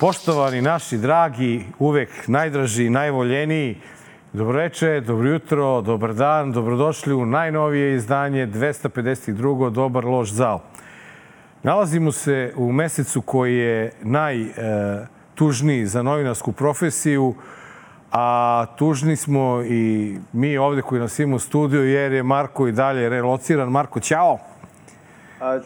[0.00, 3.76] Poštovani naši dragi, uvek najdraži, najvoljeniji,
[4.32, 9.70] dobroveče, dobro jutro, dobar dan, dobrodošli u najnovije izdanje 252.
[9.70, 10.60] Dobar loš zal.
[11.62, 17.34] Nalazimo se u mesecu koji je najtužniji za novinarsku profesiju,
[18.12, 22.72] a tužni smo i mi ovde koji nas imamo u studiju jer je Marko i
[22.72, 23.68] dalje relociran.
[23.68, 24.38] Marko, ćao!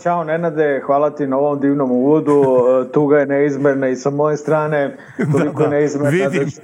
[0.02, 2.44] Ćao Nenade, hvala ti na ovom divnom uvodu.
[2.92, 4.96] Tuga je neizmerna i sa moje strane,
[5.32, 5.70] toliko da, da.
[5.70, 6.44] neizmerna Vidim.
[6.44, 6.60] da ću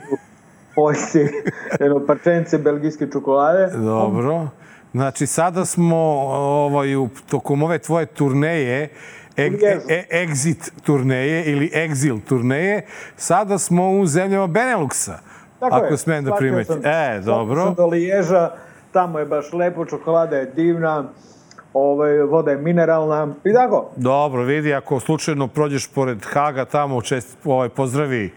[0.74, 1.28] pojesti
[1.80, 3.76] jedno parčence belgijske čokolade.
[3.76, 4.48] Dobro.
[4.92, 5.96] Znači, sada smo
[6.66, 8.88] ovaj, u, tokom ove tvoje turneje,
[9.36, 9.50] e,
[9.88, 15.18] e, exit turneje ili exil turneje, sada smo u zemljama Beneluxa.
[15.60, 15.96] Tako ako je.
[15.96, 16.86] smem da primetim.
[16.86, 17.64] E, dobro.
[17.64, 18.50] Sam do Liježa,
[18.92, 21.04] tamo je baš lepo, čokolada je divna
[21.74, 23.90] ovaj, voda je mineralna i tako.
[23.96, 28.30] Dobro, vidi, ako slučajno prođeš pored Haga, tamo čest, ovaj, pozdravi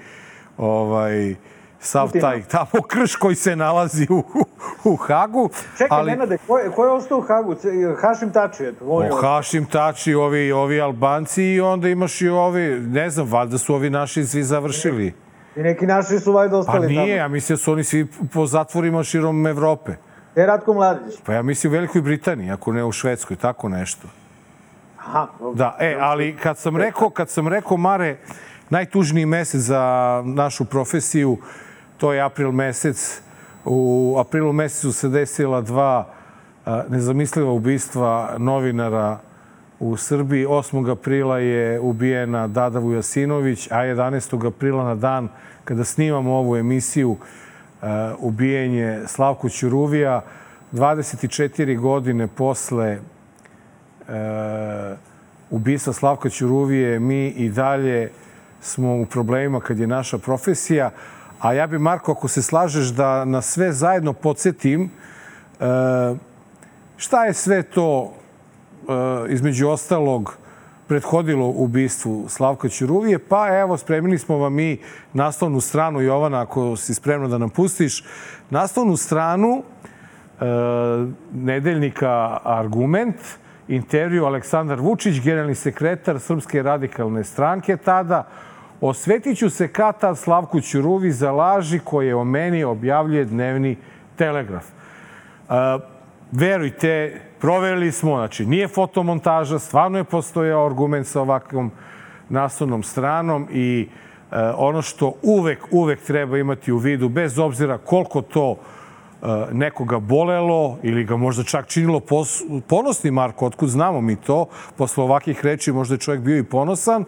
[0.57, 1.35] ovaj,
[1.79, 2.21] sav Putina.
[2.21, 4.23] taj tamo krš koji se nalazi u,
[4.83, 5.49] u Hagu.
[5.77, 6.11] Čekaj, ali...
[6.11, 7.55] Nenade, ko je, ko je ostao u Hagu?
[8.01, 8.85] Hašim Tači, eto.
[8.85, 13.75] O, Hašim Tači, ovi, ovi Albanci i onda imaš i ovi, ne znam, valjda su
[13.75, 15.13] ovi naši svi završili.
[15.55, 16.87] I neki naši su valjda ostali tamo.
[16.87, 17.23] Pa nije, tamo.
[17.23, 19.95] ja mislim da su oni svi po zatvorima širom Evrope.
[20.35, 21.15] Je Ratko Mladić?
[21.25, 24.07] Pa ja mislim u Velikoj Britaniji, ako ne u Švedskoj, tako nešto.
[24.99, 25.27] Aha.
[25.55, 28.17] Da, e, ali kad sam rekao, kad sam rekao, Mare,
[28.69, 31.37] najtužniji mesec za našu profesiju,
[31.97, 33.21] to je april mesec.
[33.65, 36.07] U aprilu mesecu se desila dva
[36.89, 39.19] nezamisliva ubistva novinara
[39.79, 40.45] u Srbiji.
[40.45, 40.91] 8.
[40.91, 44.47] aprila je ubijena Dada Vujasinović, a 11.
[44.47, 45.29] aprila na dan
[45.65, 47.17] kada snimamo ovu emisiju
[48.19, 50.21] ubijenje Slavko Ćuruvija
[50.73, 54.15] 24 godine posle uh,
[55.49, 58.11] ubistva Slavka Ćuruvije mi i dalje
[58.61, 60.89] smo u problemima kad je naša profesija.
[61.39, 66.17] A ja bi, Marko, ako se slažeš da na sve zajedno podsjetim uh,
[66.97, 68.13] šta je sve to
[69.29, 70.40] između ostalog
[70.91, 74.77] prethodilo ubistvu Slavka Ćuruvije, pa evo, spremili smo vam i
[75.13, 78.03] naslovnu stranu, Jovana, ako si spremna da nam pustiš,
[78.49, 80.45] naslovnu stranu e,
[81.33, 83.15] nedeljnika Argument,
[83.67, 88.27] intervju Aleksandar Vučić, generalni sekretar Srpske radikalne stranke tada,
[88.81, 93.77] Osvetiću se kata Slavku Ćuruvi za laži koje o meni objavljuje dnevni
[94.15, 94.65] telegraf.
[94.67, 95.53] E,
[96.31, 101.71] verujte, Proverili smo, znači nije fotomontaža, stvarno je postojao argument sa ovakvom
[102.29, 103.87] naslovnom stranom i
[104.31, 109.99] e, ono što uvek, uvek treba imati u vidu, bez obzira koliko to e, nekoga
[109.99, 114.45] bolelo ili ga možda čak činilo pos, ponosni Marko, otkud znamo mi to,
[114.77, 117.01] posle ovakih reči možda je čovjek bio i ponosan.
[117.01, 117.05] E,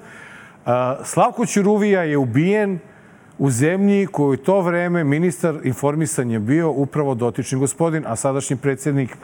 [1.03, 2.79] Slavko Ćuruvija je ubijen
[3.38, 9.17] u zemlji koju to vreme ministar informisanja bio upravo dotični gospodin, a sadašnji predsjednik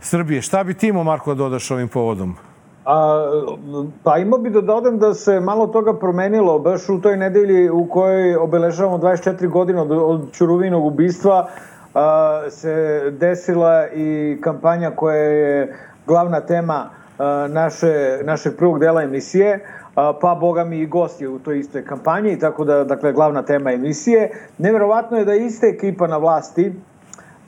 [0.00, 0.42] Srbije.
[0.42, 2.36] Šta bi ti imao, Marko, da dodaš ovim povodom?
[2.84, 3.24] A,
[4.02, 7.86] pa imao bi da dodam da se malo toga promenilo baš u toj nedelji u
[7.88, 11.48] kojoj obeležavamo 24 godine od, od Čuruvinog ubistva
[11.94, 19.64] a, se desila i kampanja koja je glavna tema a, naše, našeg prvog dela emisije,
[19.94, 23.72] a, pa boga mi i gosti u toj istoj kampanji, tako da, dakle, glavna tema
[23.72, 24.30] emisije.
[24.58, 26.72] Neverovatno je da iste ekipa na vlasti,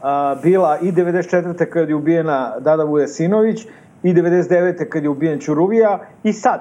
[0.03, 1.65] a, bila i 94.
[1.65, 3.67] kad je ubijena Dada Vujesinović
[4.03, 4.89] i 99.
[4.89, 6.61] kad je ubijen Čuruvija i sad.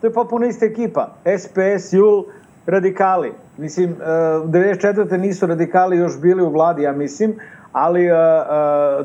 [0.00, 1.14] To je potpuno ista ekipa.
[1.38, 2.24] SPS, JUL,
[2.66, 3.32] radikali.
[3.58, 5.18] Mislim, 94.
[5.18, 7.34] nisu radikali još bili u vladi, ja mislim,
[7.72, 8.08] ali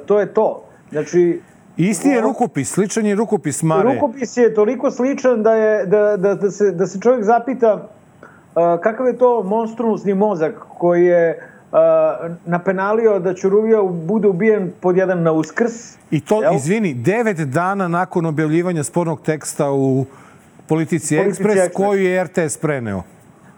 [0.05, 0.63] to je to.
[0.91, 1.41] Znači,
[1.79, 3.93] Isti je rukopis, sličan je rukopis Mare.
[3.93, 8.81] Rukopis je toliko sličan da, je, da, da, da, se, da se čovjek zapita uh,
[8.83, 11.48] kakav je to monstrumusni mozak koji je
[12.45, 15.97] napenalio da Ćuruvija bude ubijen pod jedan na uskrs.
[16.11, 16.55] I to, jel?
[16.55, 20.05] izvini, devet dana nakon objavljivanja spornog teksta u
[20.67, 23.01] Politici, Politici Ekspres, Ekspres, koju je RTS preneo.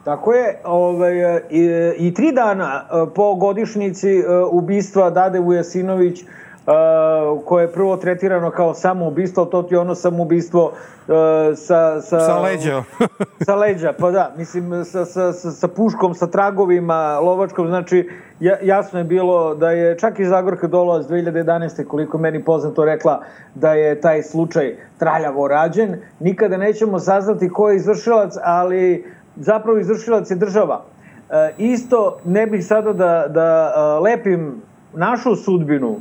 [0.04, 1.14] Tako je, ovaj,
[1.50, 2.86] i, i tri dana
[3.16, 6.24] po godišnici ubistva Dade Vujasinović,
[6.66, 11.14] Uh, koje je prvo tretirano kao samoubistvo, to ti je ono samoubistvo uh,
[11.56, 12.20] sa, sa...
[12.20, 12.84] Sa leđa.
[13.46, 18.10] sa leđa, pa da, mislim, sa, sa, sa, sa puškom, sa tragovima, lovačkom, znači,
[18.40, 21.86] ja, jasno je bilo da je čak i Zagorka Dolovac 2011.
[21.86, 23.22] koliko meni poznato rekla
[23.56, 25.96] da je taj slučaj traljavo rađen.
[26.20, 29.06] Nikada nećemo saznati ko je izvršilac, ali
[29.36, 30.76] zapravo izvršilac je država.
[30.76, 34.62] Uh, isto ne bih sada da, da lepim
[34.94, 35.96] našu sudbinu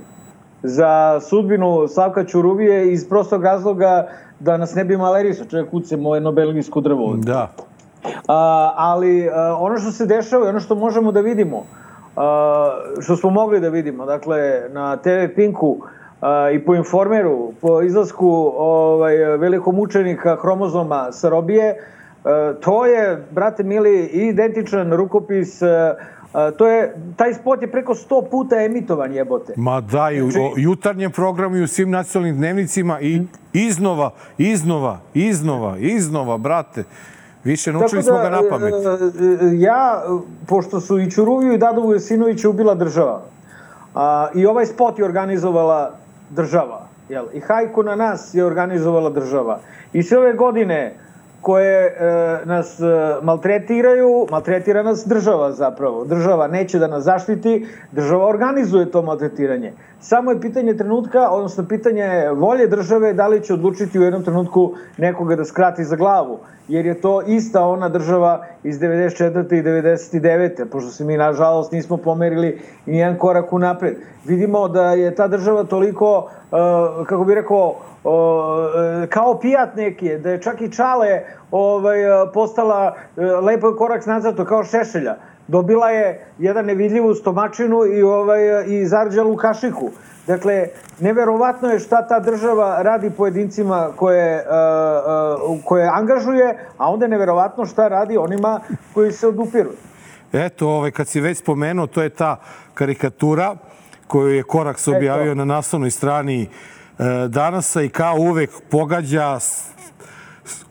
[0.62, 4.09] za sudbinu Slavka Ćuruvije iz prostog razloga
[4.41, 5.47] da nas ne bi malerisao.
[5.47, 7.17] Čovjek kuce moje nobelgijsko drvo.
[7.17, 7.49] Da.
[8.77, 9.29] ali
[9.59, 11.65] ono što se dešava i ono što možemo da vidimo,
[13.01, 15.77] što smo mogli da vidimo, dakle, na TV Pinku
[16.53, 21.77] i po informeru, po izlasku ovaj, velikog mučenika hromozoma sa robije,
[22.61, 25.62] to je, brate mili, identičan rukopis
[26.59, 29.53] to je, taj spot je preko 100 puta emitovan jebote.
[29.56, 30.55] Ma da, i u znači...
[30.56, 33.23] jutarnjem programu i u svim nacionalnim dnevnicima i
[33.53, 36.85] iznova, iznova, iznova, iznova, brate.
[37.44, 38.75] Više naučili da, smo ga na pamet.
[38.75, 40.03] E, e, ja,
[40.47, 43.23] pošto su i Čuruviju i Dadovu Jesinovića ubila država,
[43.94, 45.94] a, i ovaj spot je organizovala
[46.31, 47.25] država, jel?
[47.35, 49.61] i hajku na nas je organizovala država.
[49.93, 50.94] I sve ove godine
[51.40, 51.92] koje e,
[52.44, 52.84] nas e,
[53.22, 56.04] maltretiraju, maltretira nas država zapravo.
[56.04, 59.72] Država neće da nas zaštiti, država organizuje to maltretiranje.
[60.02, 64.75] Samo je pitanje trenutka, odnosno pitanje volje države da li će odlučiti u jednom trenutku
[64.97, 66.38] nekoga da skrati za glavu.
[66.69, 69.58] Jer je to ista ona država iz 94.
[69.58, 70.64] i 99.
[70.70, 73.97] Pošto se mi, nažalost, nismo pomerili i nijedan korak u napred.
[74.25, 80.31] Vidimo da je ta država toliko, uh, kako bi rekao, uh, kao pijat neki, da
[80.31, 81.99] je čak i Čale ovaj,
[82.35, 85.17] postala uh, lepo korak nazad, kao Šešelja
[85.50, 89.91] dobila je jedan nevidljivu stomačinu i, ovaj, i zarđalu kašiku.
[90.26, 90.67] Dakle,
[91.00, 97.08] neverovatno je šta ta država radi pojedincima koje, uh, uh, koje angažuje, a onda je
[97.08, 98.61] neverovatno šta radi onima
[98.94, 99.70] koji se odupiru.
[100.32, 102.37] Eto, ovaj, kad si već spomenuo, to je ta
[102.75, 103.56] karikatura
[104.06, 105.38] koju je Koraks objavio Eto.
[105.38, 109.38] na naslovnoj strani uh, danasa i kao uvek pogađa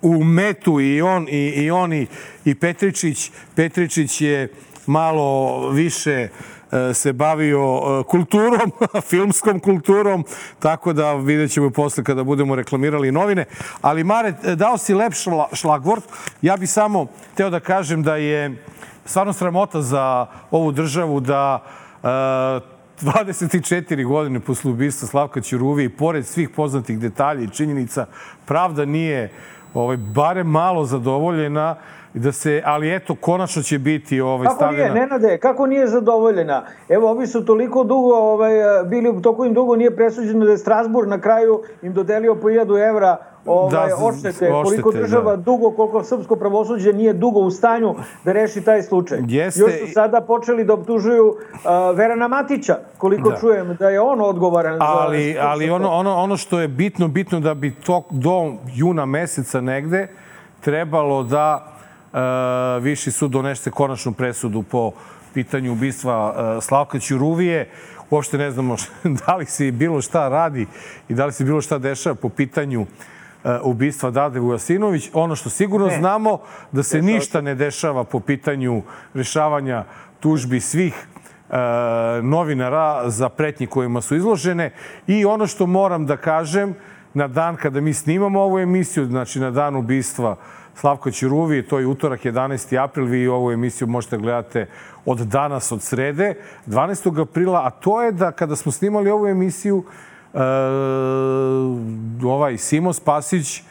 [0.02, 2.08] u metu i on i, i on i,
[2.46, 3.32] i Petričić.
[3.56, 4.48] Petričić je
[4.90, 6.28] malo više
[6.72, 8.72] e, se bavio e, kulturom,
[9.10, 10.26] filmskom kulturom,
[10.60, 13.46] tako da vidjet ćemo posle kada budemo reklamirali novine.
[13.82, 15.14] Ali Mare, dao si lep
[15.54, 16.04] šlagvort.
[16.42, 18.64] Ja bi samo teo da kažem da je
[19.06, 21.64] stvarno sramota za ovu državu da
[22.04, 28.06] 24 e, godine posle ubistva Slavka Ćuruvi i pored svih poznatih detalja i činjenica,
[28.46, 29.32] pravda nije
[29.74, 31.76] ovaj, bare malo zadovoljena
[32.14, 34.88] da se, ali eto, konačno će biti ovaj, kako stavljena...
[34.88, 36.66] Kako nije, Nenade, kako nije zadovoljena?
[36.90, 38.52] Evo, ovi su toliko dugo ovaj,
[38.86, 42.90] bili, toliko im dugo nije presuđeno da je Strasburg na kraju im dodelio po 1000
[42.90, 45.42] evra ovaj, da, odštete, koliko država da.
[45.42, 47.96] dugo, koliko srpsko pravosuđe nije dugo u stanju
[48.26, 49.20] da reši taj slučaj.
[49.28, 49.62] Jeste...
[49.62, 53.38] Još su sada počeli da optužuju uh, Verana Matića, koliko da.
[53.38, 55.40] čujem da je on odgovoran ali, za...
[55.42, 60.08] Ali ono, ono, ono što je bitno, bitno da bi to do juna meseca negde
[60.62, 61.79] trebalo da
[62.82, 64.92] Viši sud donese konačnu presudu po
[65.34, 67.70] pitanju ubistva uh, Slavka Ćuruvije.
[68.10, 68.76] Uopšte ne znamo
[69.26, 70.68] da li se bilo šta radi
[71.10, 72.88] i da li se bilo šta dešava po pitanju uh,
[73.64, 75.10] ubistva Dade Vujasinović.
[75.14, 75.98] Ono što sigurno ne.
[75.98, 76.40] znamo
[76.72, 78.82] da se ništa ne dešava po pitanju
[79.14, 79.84] rešavanja
[80.20, 81.08] tužbi svih
[82.22, 84.72] novinara za pretnje kojima su izložene.
[85.08, 86.76] I ono što moram da kažem,
[87.14, 90.38] na dan kada mi snimamo ovu emisiju, znači na dan ubistva uh,
[90.80, 92.84] Slavko Ćuruvi, to je utorak 11.
[92.84, 94.68] april, vi ovu emisiju možete gledate
[95.06, 96.34] od danas, od srede,
[96.68, 97.22] 12.
[97.22, 99.84] aprila, a to je da kada smo snimali ovu emisiju,
[100.34, 100.40] e,
[102.24, 103.64] ovaj Simo Spasić,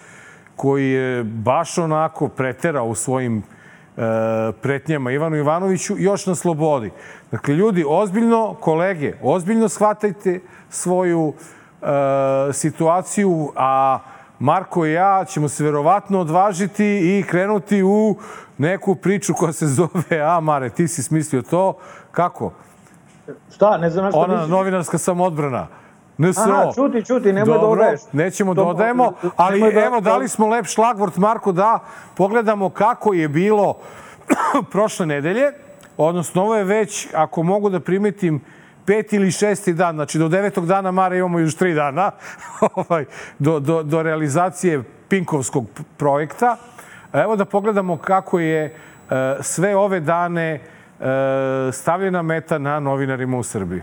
[0.56, 3.42] koji je baš onako preterao u svojim e,
[4.62, 6.90] pretnjama Ivanu Ivanoviću, još na slobodi.
[7.30, 11.32] Dakle, ljudi, ozbiljno, kolege, ozbiljno shvatajte svoju
[11.82, 11.86] e,
[12.52, 13.98] situaciju, a
[14.38, 18.16] Marko i ja ćemo se verovatno odvažiti i krenuti u
[18.58, 21.78] neku priču koja se zove A, Mare, ti si smislio to.
[22.10, 22.52] Kako?
[23.54, 23.78] Šta?
[23.78, 24.50] Ne znam na što Ona misliš.
[24.50, 25.66] novinarska samodbrana.
[26.18, 26.40] NSO.
[26.40, 28.00] Aha, čuti, čuti, nemoj da Dobro, da odaješ.
[28.12, 31.78] Nećemo da odajemo, ali da, evo, dali smo lep šlagvort, Marko, da
[32.16, 33.74] pogledamo kako je bilo
[34.72, 35.52] prošle nedelje.
[35.96, 38.40] Odnosno, ovo je već, ako mogu da primetim,
[38.88, 42.10] peti ili šesti dan, znači do devetog dana Mara imamo još tri dana
[42.74, 43.04] ovaj,
[43.38, 45.66] do, do, do realizacije Pinkovskog
[45.96, 46.56] projekta.
[47.12, 48.72] Evo da pogledamo kako je e,
[49.40, 50.60] sve ove dane e,
[51.72, 53.82] stavljena meta na novinarima u Srbiji.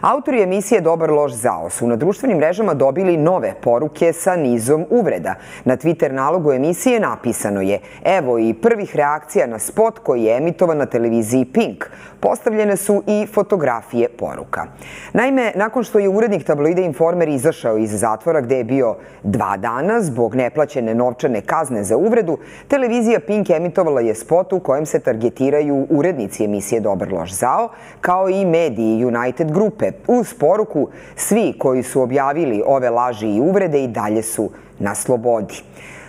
[0.00, 5.34] Autori emisije Dobar loš zao su na društvenim mrežama dobili nove poruke sa nizom uvreda.
[5.64, 10.78] Na Twitter nalogu emisije napisano je Evo i prvih reakcija na spot koji je emitovan
[10.78, 11.84] na televiziji Pink.
[12.20, 14.66] Postavljene su i fotografije poruka.
[15.12, 20.00] Naime, nakon što je urednik tabloide Informer izašao iz zatvora gde je bio dva dana
[20.00, 22.38] zbog neplaćene novčane kazne za uvredu,
[22.68, 27.68] televizija Pink emitovala je spot u kojem se targetiraju urednici emisije Dobar loš zao,
[28.00, 33.84] kao i mediji United grupe, uz poruku svi koji su objavili ove laži i uvrede
[33.84, 35.62] i dalje su na slobodi.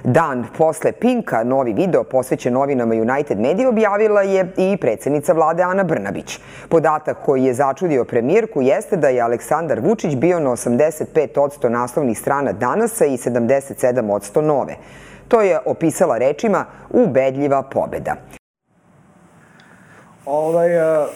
[0.03, 5.83] Dan posle Pinka novi video posvećen novinama United Media objavila je i predsednica vlade Ana
[5.83, 6.39] Brnabić.
[6.69, 12.51] Podatak koji je začudio premijerku jeste da je Aleksandar Vučić bio na 85% naslovnih strana
[12.51, 14.75] danasa i 77% nove.
[15.27, 18.15] To je opisala rečima ubedljiva pobeda.
[20.25, 21.07] Ovaj, a,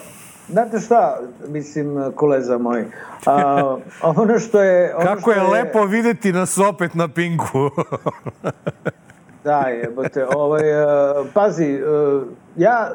[0.48, 1.18] znate šta,
[1.48, 2.84] mislim, koleza moj,
[3.26, 4.94] a, ono što je...
[4.96, 7.70] Ono Kako što je, je lepo videti nas opet na Pinku.
[9.44, 12.22] da, jebote, ovaj, a, pazi, a,
[12.56, 12.90] ja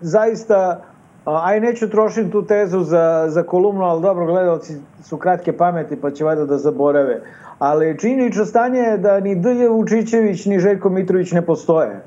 [0.00, 0.84] zaista,
[1.24, 5.96] a, aj neću trošim tu tezu za, za kolumnu, ali dobro, gledalci su kratke pameti
[5.96, 7.20] pa će valjda da zaborave.
[7.58, 12.00] Ali činjenično stanje je da ni Dlje Vučićević ni Željko Mitrović ne postoje.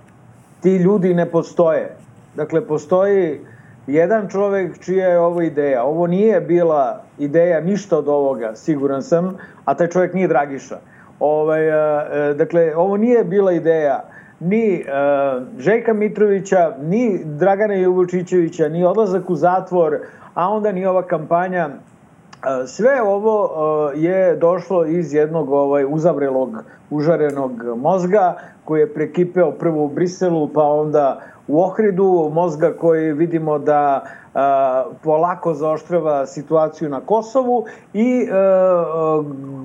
[0.62, 1.96] Ti ljudi ne postoje.
[2.36, 3.42] Dakle, postoji
[3.88, 5.84] jedan čovek čija je ovo ideja.
[5.84, 10.78] Ovo nije bila ideja ništa od ovoga, siguran sam, a taj čovek nije Dragiša.
[11.20, 14.04] Ovaj, e, dakle, ovo nije bila ideja
[14.40, 14.84] ni e,
[15.58, 20.00] Željka Mitrovića, ni Dragana Jovučićevića, ni odlazak u zatvor,
[20.34, 21.93] a onda ni ova kampanja e,
[22.68, 23.50] Sve ovo
[23.92, 26.50] je došlo iz jednog ovaj uzavrelog,
[26.90, 28.36] užarenog mozga
[28.66, 34.04] koji je prekipeo prvo u Briselu, pa onda u Ohridu, mozga koji vidimo da
[35.04, 38.28] polako zaoštrava situaciju na Kosovu i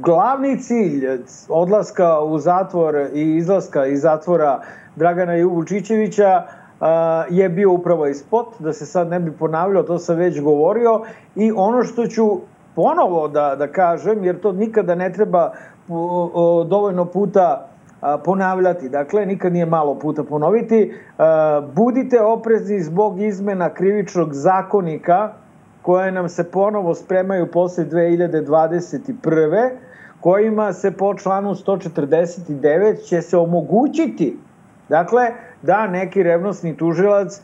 [0.01, 1.07] glavni cilj
[1.49, 4.61] odlaska u zatvor i izlaska iz zatvora
[4.97, 6.43] Dragana Juvučićevića
[7.31, 11.01] je bio upravo i spot, da se sad ne bi ponavljao, to sam već govorio.
[11.37, 12.39] I ono što ću
[12.79, 15.53] ponovo da, da kažem, jer to nikada ne treba
[16.67, 17.69] dovoljno puta
[18.25, 18.89] ponavljati.
[18.89, 20.95] Dakle, nikad nije malo puta ponoviti.
[21.75, 25.33] Budite oprezni zbog izmena krivičnog zakonika
[25.83, 29.71] koje nam se ponovo spremaju posle 2021
[30.21, 34.37] kojima se po članu 149 će se omogućiti
[34.89, 35.31] dakle
[35.63, 37.43] da neki revnosni tužilac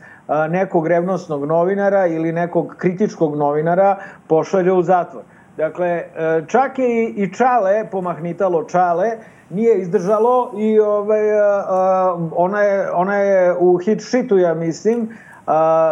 [0.49, 5.23] nekog revnosnog novinara ili nekog kritičkog novinara pošalje u zatvor.
[5.57, 6.05] Dakle, e,
[6.47, 9.11] čak je i Čale, pomahnitalo Čale,
[9.49, 15.09] nije izdržalo i ovaj, a, ona, je, ona je u hit shitu, ja mislim,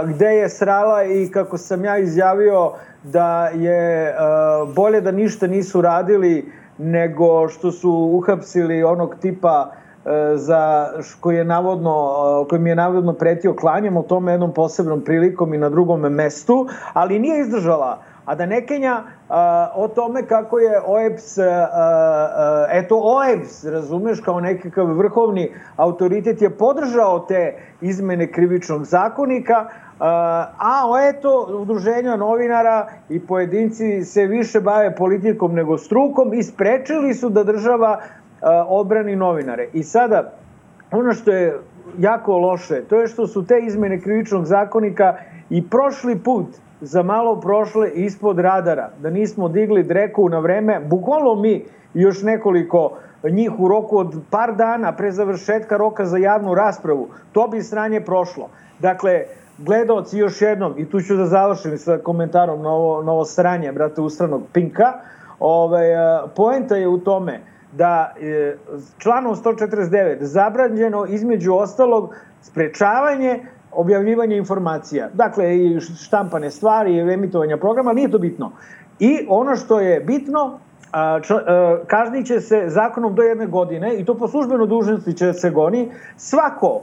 [0.05, 2.71] gde je srala i kako sam ja izjavio
[3.03, 4.15] da je
[4.75, 9.71] bolje da ništa nisu radili nego što su uhapsili onog tipa
[10.35, 15.57] za koji je navodno kojim je navodno pretio klanjem o tome jednom posebnom prilikom i
[15.57, 17.99] na drugom mestu, ali nije izdržala.
[18.25, 24.19] A da ne kenja a, o tome kako je OEPS, a, a, eto OEPS, razumeš,
[24.19, 29.67] kao nekakav vrhovni autoritet je podržao te izmene krivičnog zakonika,
[29.99, 37.29] a eto, udruženja novinara i pojedinci se više bave politikom nego strukom i sprečili su
[37.29, 38.01] da država
[38.67, 39.67] odbrani novinare.
[39.73, 40.33] I sada,
[40.91, 41.59] ono što je
[41.99, 45.15] jako loše, to je što su te izmene krivičnog zakonika
[45.49, 46.45] i prošli put
[46.81, 52.97] za malo prošle ispod radara, da nismo digli dreku na vreme, bukvalno mi još nekoliko
[53.23, 58.01] njih u roku od par dana pre završetka roka za javnu raspravu, to bi sranje
[58.01, 58.49] prošlo.
[58.79, 59.23] Dakle,
[59.57, 63.71] gledalci još jednom, i tu ću da završim sa komentarom na ovo, na ovo sranje,
[63.71, 64.93] brate, ustranog Pinka,
[65.39, 65.85] ovaj,
[66.35, 67.39] poenta je u tome
[67.77, 68.57] da je
[68.97, 73.39] članom 149 zabranjeno između ostalog sprečavanje
[73.71, 75.09] objavljivanje informacija.
[75.13, 78.51] Dakle, i štampane stvari, i emitovanja programa, nije to bitno.
[78.99, 80.59] I ono što je bitno,
[81.87, 85.91] kaznit će se zakonom do jedne godine, i to po službenoj dužnosti će se goni,
[86.17, 86.81] svako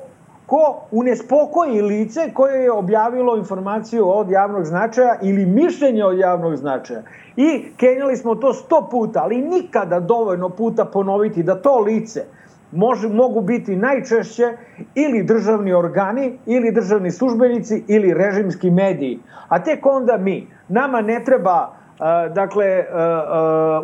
[0.51, 7.03] ko unespokoji lice koje je objavilo informaciju od javnog značaja ili mišljenje od javnog značaja.
[7.37, 12.25] I kenjali smo to sto puta, ali nikada dovoljno puta ponoviti da to lice
[12.73, 14.53] može, mogu biti najčešće
[14.95, 19.19] ili državni organi, ili državni službenici, ili režimski mediji.
[19.49, 20.49] A tek onda mi.
[20.69, 21.73] Nama ne treba,
[22.35, 22.85] dakle,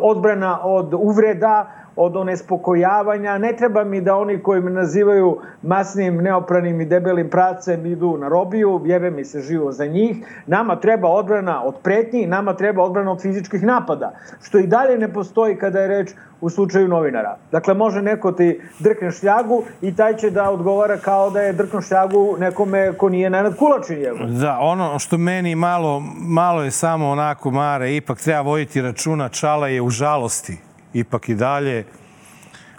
[0.01, 3.37] odbrana od uvreda, od onespokojavanja.
[3.37, 8.27] Ne treba mi da oni koji me nazivaju masnim, neopranim i debelim pracem idu na
[8.27, 10.17] robiju, jebe mi se živo za njih.
[10.47, 15.13] Nama treba odbrana od pretnji, nama treba odbrana od fizičkih napada, što i dalje ne
[15.13, 16.09] postoji kada je reč
[16.41, 17.37] u slučaju novinara.
[17.51, 21.81] Dakle, može neko ti drkne šljagu i taj će da odgovara kao da je drkno
[21.81, 24.01] šljagu nekome ko nije Nenad Kulačin.
[24.01, 24.13] Je.
[24.41, 29.67] Da, ono što meni malo, malo je samo onako, Mare, ipak treba voditi računa, Čala
[29.67, 31.85] je u žalosti ipak i dalje.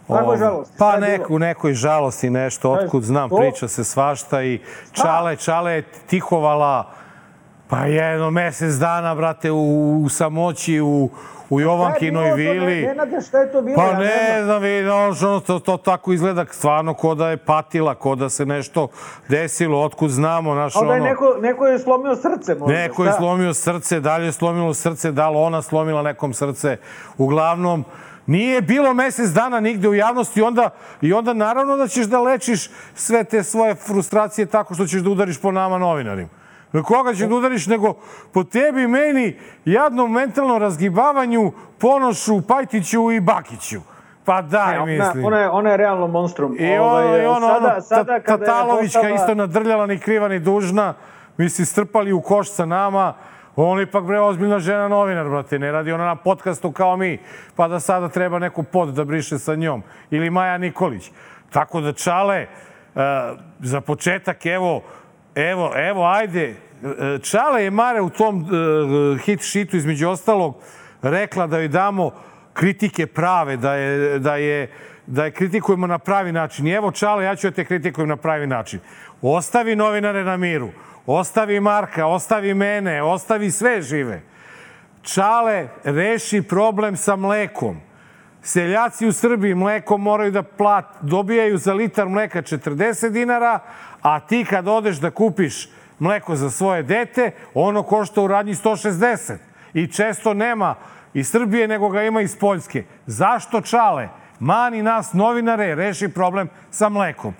[0.06, 0.74] Kako žalosti?
[0.78, 4.60] Pa neku, nekoj žalosti nešto, otkud znam, priča se svašta i
[4.92, 6.98] Čale, Čale je tihovala
[7.68, 11.10] pa jedno mesec dana, brate, u, u samoći, u,
[11.50, 12.82] u Jovankinoj vili.
[12.82, 13.76] Ne, ne, šta je to bilo?
[13.76, 14.62] Pa ne znam,
[15.22, 18.88] ono, to, to tako izgleda stvarno ko da je patila, ko da se nešto
[19.28, 20.88] desilo, otkud znamo, naš ono...
[20.88, 22.78] Da je neko, neko je slomio srce, možda.
[22.78, 26.76] Neko je slomio srce, dalje je slomilo srce, da li ona slomila nekom srce.
[27.18, 27.84] Uglavnom,
[28.28, 32.70] Nije bilo mesec dana nigde u javnosti onda, i onda naravno da ćeš da lečiš
[32.94, 36.28] sve te svoje frustracije tako što ćeš da udariš po nama novinarima.
[36.84, 37.94] Koga ćeš da udariš nego
[38.32, 43.80] po tebi, meni, jadnom mentalnom razgibavanju, Ponošu, Pajtiću i Bakiću.
[44.24, 45.24] Pa daj, ne, mislim.
[45.24, 46.56] Ona je, ona je realno monstrum.
[46.58, 49.14] I ono, ovaj, i ono, sada, ono, sada Tatalovićka postala...
[49.14, 50.94] isto nadrljala ni kriva ni dužna.
[51.36, 53.14] Mi si strpali u koš sa nama.
[53.56, 55.58] On ipak, bre, ozbiljna žena novinar, brate.
[55.58, 57.18] Ne radi ona na podcastu kao mi,
[57.56, 59.82] pa da sada treba neku pod da briše sa njom.
[60.10, 61.10] Ili Maja Nikolić.
[61.50, 62.46] Tako da, Čale,
[62.94, 63.02] uh,
[63.60, 64.82] za početak, evo,
[65.38, 66.54] evo, evo, ajde.
[67.22, 70.56] Čale je Mare u tom uh, hit šitu, između ostalog,
[71.02, 72.10] rekla da joj damo
[72.52, 74.70] kritike prave, da je, da je,
[75.06, 76.66] da je kritikujemo na pravi način.
[76.66, 78.80] I evo, Čale, ja ću da te kritikujem na pravi način.
[79.22, 80.70] Ostavi novinare na miru
[81.08, 84.22] ostavi Marka, ostavi mene, ostavi sve žive.
[85.02, 87.80] Čale, reši problem sa mlekom.
[88.42, 93.58] Seljaci u Srbiji mleko moraju da plat, dobijaju za litar mleka 40 dinara,
[94.02, 99.36] a ti kad odeš da kupiš mleko za svoje dete, ono košta u radnji 160.
[99.74, 100.74] I često nema
[101.14, 102.84] iz Srbije, nego ga ima iz Poljske.
[103.06, 104.08] Zašto čale?
[104.40, 107.34] Mani nas, novinare, reši problem sa mlekom.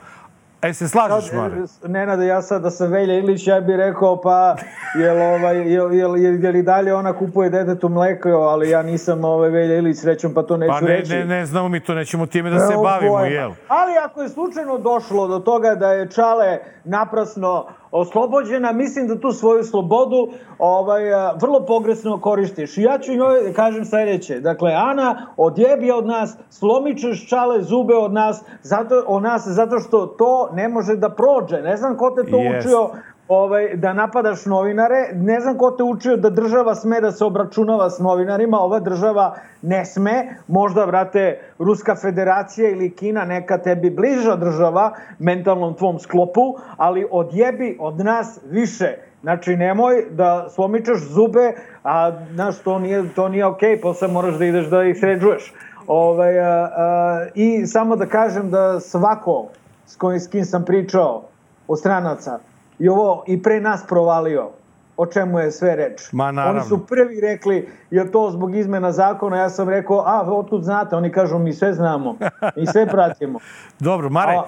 [0.63, 1.57] E, se slažeš, Mare?
[1.87, 4.57] Nenade, ja sad da sam Velja Ilić, ja bih rekao, pa,
[4.95, 9.25] jel, ovaj, jel, jel, jel, jel i dalje ona kupuje detetu mleko, ali ja nisam
[9.25, 11.13] ovaj, Velja Ilić, srećom, pa to neću pa ne, reći.
[11.13, 13.51] Ne, ne znamo mi to, nećemo time da se bavimo, jel?
[13.69, 19.33] Ali ako je slučajno došlo do toga da je Čale naprasno oslobođena, mislim da tu
[19.33, 21.03] svoju slobodu ovaj,
[21.41, 22.79] vrlo pogresno koristiš.
[22.79, 24.41] I ja ću njoj kažem sledeće.
[24.41, 30.07] Dakle, Ana, odjebi od nas, slomičeš čale zube od nas, zato, o nas, zato što
[30.07, 31.63] to ne može da prođe.
[31.63, 32.59] Ne znam ko te to yes.
[32.59, 32.91] učio
[33.29, 35.11] ovaj, da napadaš novinare.
[35.15, 38.59] Ne znam ko te učio da država sme da se obračunava s novinarima.
[38.61, 40.37] Ova država ne sme.
[40.49, 47.77] Možda, vrate, Ruska federacija ili Kina, neka tebi bliža država mentalnom tvom sklopu, ali odjebi
[47.81, 48.97] od nas više.
[49.23, 51.53] Znači, nemoj da slomičaš zube,
[51.85, 55.53] a znaš, to nije, to nije okej, okay, posle moraš da ideš da ih sređuješ.
[55.87, 59.47] Ovaj, a, a, I samo da kažem da svako
[59.87, 61.23] s kojim s kim sam pričao
[61.69, 62.39] od stranaca
[62.79, 64.51] i ovo i pre nas provalio
[64.99, 66.13] o čemu je sve reč.
[66.13, 66.61] Ma, naravno.
[66.61, 70.97] Oni su prvi rekli, je to zbog izmena zakona, ja sam rekao, a, otkud znate?
[70.97, 72.17] Oni kažu, mi sve znamo,
[72.57, 73.39] mi sve pratimo.
[73.79, 74.43] Dobro, Mare, a,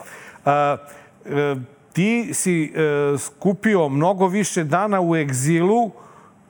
[0.44, 0.76] a,
[1.26, 1.56] a,
[1.92, 5.90] ti si a, skupio mnogo više dana u egzilu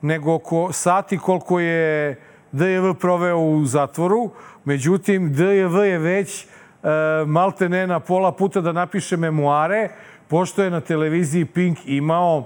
[0.01, 2.19] nego ko, sati koliko je
[2.51, 4.29] DJV proveo u zatvoru.
[4.65, 6.47] Međutim, DJV je već
[6.83, 9.89] a, malte ne na pola puta da napiše memoare,
[10.31, 12.45] pošto je na televiziji Pink imao uh,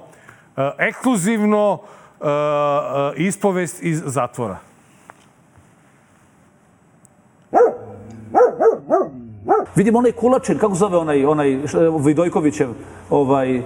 [0.77, 1.79] ekskluzivno uh,
[2.25, 2.27] uh,
[3.15, 4.57] ispovest iz zatvora.
[9.75, 11.59] Vidim onaj Kulačin, kako zove onaj, onaj
[12.05, 12.69] Vidojkovićev
[13.09, 13.61] ovaj,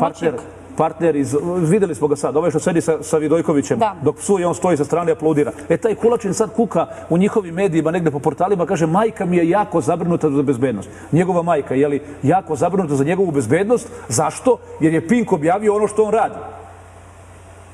[0.00, 0.34] partner,
[0.78, 1.36] partner iz,
[1.70, 3.96] videli smo ga sad, ovaj što sedi sa, sa Vidojkovićem, da.
[4.02, 5.52] dok psuje, on stoji sa strane i aplaudira.
[5.68, 9.48] E, taj Kulačin sad kuka u njihovim medijima, negde po portalima, kaže, majka mi je
[9.48, 10.88] jako zabrinuta za bezbednost.
[11.12, 13.88] Njegova majka, je li jako zabrinuta za njegovu bezbednost?
[14.08, 14.58] Zašto?
[14.80, 16.38] Jer je Pink objavio ono što on radi.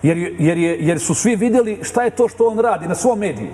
[0.02, 3.18] Jer, jer, je, jer su svi videli šta je to što on radi na svom
[3.18, 3.52] mediju.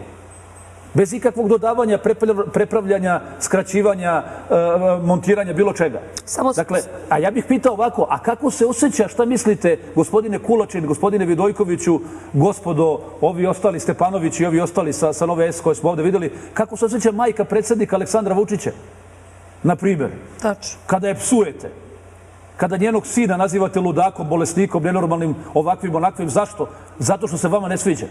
[0.95, 1.99] Bez ikakvog dodavanja,
[2.53, 4.55] prepravljanja, skraćivanja, e,
[5.05, 6.01] montiranja, bilo čega.
[6.25, 6.53] Samo...
[6.53, 11.27] Dakle, a ja bih pitao ovako, a kako se osjeća, šta mislite, gospodine Kulačin, gospodine
[11.27, 12.01] Vidojkoviću,
[12.33, 16.33] gospodo, ovi ostali, Stepanović i ovi ostali sa, sa Nove S koje smo ovde videli,
[16.55, 18.71] kako se osjeća majka predsednika Aleksandra Vučića?
[19.63, 20.11] Na primjer.
[20.43, 20.79] Tačno.
[20.87, 21.71] Kada je psujete,
[22.57, 26.69] kada njenog sina nazivate ludakom, bolesnikom, nenormalnim, ovakvim, onakvim, zašto?
[26.99, 28.07] Zato što se vama ne sviđa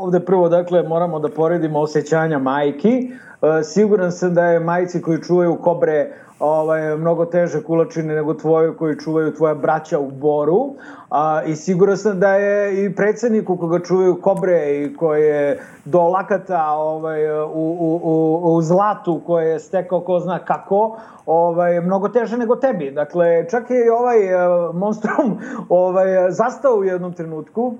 [0.00, 3.10] ovde prvo, dakle, moramo da poredimo osjećanja majki.
[3.42, 8.76] E, siguran sam da je majci koji čuvaju kobre ovaj, mnogo teže kulačine nego tvoje
[8.76, 10.74] koji čuvaju tvoja braća u boru.
[11.10, 16.00] A, I siguran sam da je i predsedniku koga čuvaju kobre i koje je do
[16.00, 17.44] lakata ovaj, u,
[17.80, 22.90] u, u, u zlatu koje je stekao ko zna kako, ovaj, mnogo teže nego tebi.
[22.90, 27.74] Dakle, čak je i ovaj e, monstrum ovaj, zastao u jednom trenutku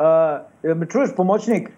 [0.00, 0.06] Uh,
[0.62, 1.70] jel me čuješ, pomoćnik?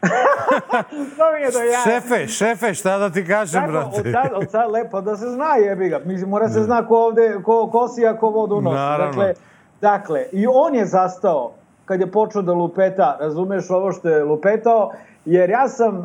[1.19, 1.81] to mi je da ja...
[1.85, 4.01] Šefe, šefe, šta da ti kažem, Tako, brate?
[4.01, 6.01] Od sad, od sad lepo da se zna, jebi ga.
[6.05, 8.77] Mislim, mora se zna ko ovde, ko, ko si, a ko vodu nosi.
[8.77, 9.07] Naravno.
[9.07, 9.35] Dakle,
[9.81, 11.53] dakle, i on je zastao
[11.85, 14.93] kad je počeo da lupeta, razumeš ovo što je lupetao,
[15.25, 16.05] jer ja sam uh,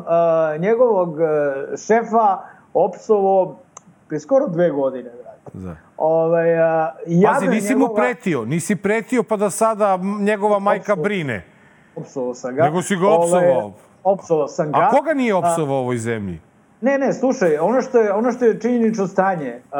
[0.60, 1.20] njegovog uh,
[1.86, 2.38] šefa
[2.74, 3.58] opsovo
[4.08, 5.10] pre skoro dve godine.
[5.52, 5.76] Da.
[5.96, 6.60] Ovaj, uh,
[7.06, 7.88] ja Pazi, nisi njegova...
[7.88, 11.02] mu pretio, nisi pretio pa da sada njegova majka Opsovo.
[11.02, 11.57] brine.
[12.00, 12.64] Opsovao sam ga.
[12.64, 13.58] Nego si ga opsovao.
[13.58, 13.72] Ovaj,
[14.04, 14.78] opsovao sam ga.
[14.78, 16.40] A koga nije opsovao u ovoj zemlji?
[16.80, 19.78] Ne, ne, slušaj, ono što je, ono što je činjenično stanje, uh,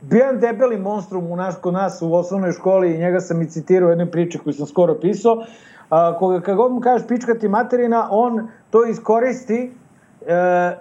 [0.00, 3.50] bio jedan debeli monstrum u naš, kod nas u osnovnoj školi i njega sam i
[3.50, 7.48] citirao u jednoj priči koju sam skoro pisao, uh, koga, kako mu kažeš pička ti
[7.48, 9.72] materina, on to iskoristi
[10.20, 10.28] uh,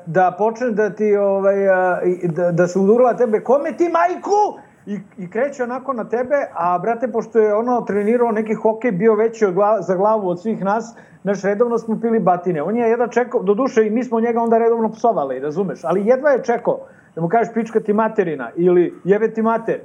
[0.05, 1.75] da počne da ti, ovaj, uh,
[2.23, 4.59] da, da se udurla tebe, kome ti majku?
[4.85, 9.15] I, i kreće onako na tebe, a brate, pošto je ono trenirao neki hokej, bio
[9.15, 10.95] veći od glav, za glavu od svih nas,
[11.25, 12.61] Znaš, redovno smo pili batine.
[12.63, 15.79] On je jedva čekao, do duše i mi smo njega onda redovno psovali, razumeš?
[15.83, 16.79] Ali jedva je čekao
[17.15, 19.79] da mu kažeš pička ti materina ili jebe ti mater,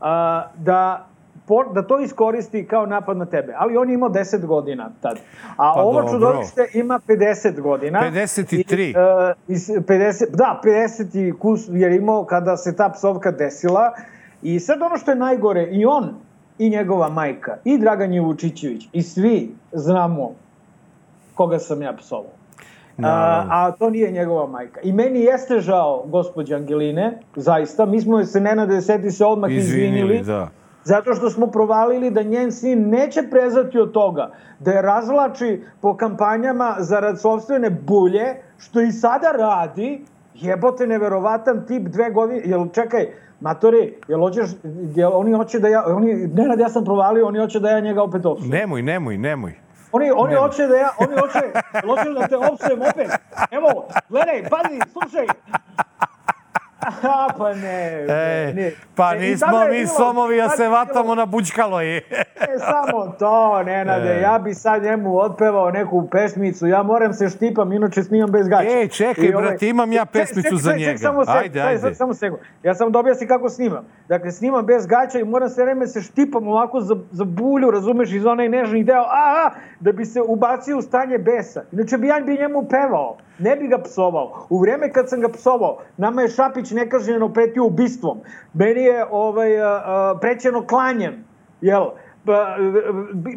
[0.00, 1.06] a, da
[1.74, 3.54] da to iskoristi kao napad na tebe.
[3.56, 5.16] Ali on je imao 10 godina tad.
[5.56, 8.00] A pa ovo čudovište ima 50 godina.
[8.00, 8.74] 53.
[8.80, 13.92] I, uh, iz 50, da, 50 i kus je imao kada se ta psovka desila.
[14.46, 16.14] I sad ono što je najgore, i on,
[16.58, 20.30] i njegova majka, i Dragan Jevučićević, i svi znamo
[21.34, 22.32] koga sam ja psovao.
[22.96, 23.08] No.
[23.08, 24.80] A, a to nije njegova majka.
[24.80, 27.86] I meni jeste žao gospođe Angeline, zaista.
[27.86, 30.14] Mi smo se Nenade Seti se odmah izvinili.
[30.14, 30.48] izvinili da.
[30.84, 35.96] Zato što smo provalili da njen sin neće prezati od toga, da je razvlači po
[35.96, 40.04] kampanjama zarad sobstvene bulje, što i sada radi,
[40.34, 43.06] jebote neverovatan tip dve godine, jel čekaj,
[43.40, 44.50] Matori, jel hoćeš,
[44.94, 48.02] jel oni hoće da ja, oni, Nenad, ja sam provalio, oni hoće da ja njega
[48.02, 48.50] opet opsujem.
[48.50, 49.54] Nemoj, nemoj, nemoj.
[49.92, 51.40] Oni, oni hoće da ja, oni hoće,
[51.88, 53.10] hoće da te opsujem opet.
[53.50, 55.26] Evo, gledaj, pazi, slušaj.
[57.38, 58.72] Pa ne, e, ne.
[58.94, 61.96] Pa e, nismo mi somovi, ja se vatamo na buđkalo je.
[61.96, 64.16] e, samo to, Nenade.
[64.18, 64.20] E.
[64.20, 66.66] Ja bi sad njemu otpevao neku pesmicu.
[66.66, 68.70] Ja moram se štipam, inače snimam bez gaća.
[68.70, 70.90] Ej, čekaj, ovaj, brate, imam ja pesmicu ček, ček, za njega.
[70.90, 71.94] Ček, samo ajde, ajde.
[71.94, 72.42] Samo sekund.
[72.62, 73.84] Ja sam dobio si kako snimam.
[74.08, 78.12] Dakle, snimam bez gaća i moram sve vreme se štipam ovako za, za bulju, razumeš,
[78.12, 81.64] iz onaj nežni deo, a, a, da bi se ubacio u stanje besa.
[81.72, 84.46] Inače bi ja bi njemu pevao ne bi ga psovao.
[84.50, 88.20] U vreme kad sam ga psovao, nama je Šapić nekažnjeno pretio ubistvom.
[88.54, 89.50] Meni je ovaj,
[90.20, 91.24] prećeno klanjem,
[91.60, 91.84] jel?
[92.26, 92.56] Pa,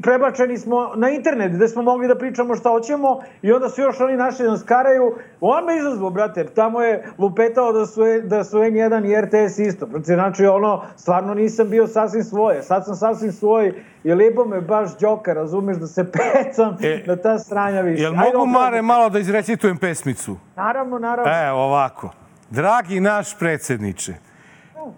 [0.02, 4.00] prebačeni smo na internet gde smo mogli da pričamo šta hoćemo i onda su još
[4.00, 5.16] oni našli da nas karaju.
[5.42, 9.88] On me izazvao, brate, tamo je lupetao da su, da su N1 i RTS isto.
[10.04, 12.64] Znači, ono, stvarno nisam bio sasvim svoje.
[12.64, 17.16] Sad sam sasvim svoj i libo me baš džoka, razumeš, da se pecam e, na
[17.16, 18.04] ta stranja više.
[18.04, 20.38] Jel mogu, Mare, malo da izrecitujem pesmicu?
[20.56, 21.32] Naravno, naravno.
[21.32, 22.10] E, ovako.
[22.50, 24.14] Dragi naš predsedniče,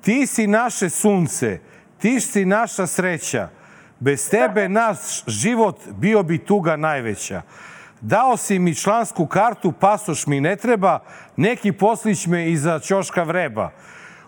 [0.02, 1.60] ti si naše sunce,
[1.98, 3.50] ti si naša sreća,
[4.02, 7.42] Bez tebe naš život bio bi tuga najveća.
[8.02, 11.00] Dao si mi člansku kartu, pasoš mi ne treba,
[11.38, 13.70] neki poslić me iza ćoška vreba.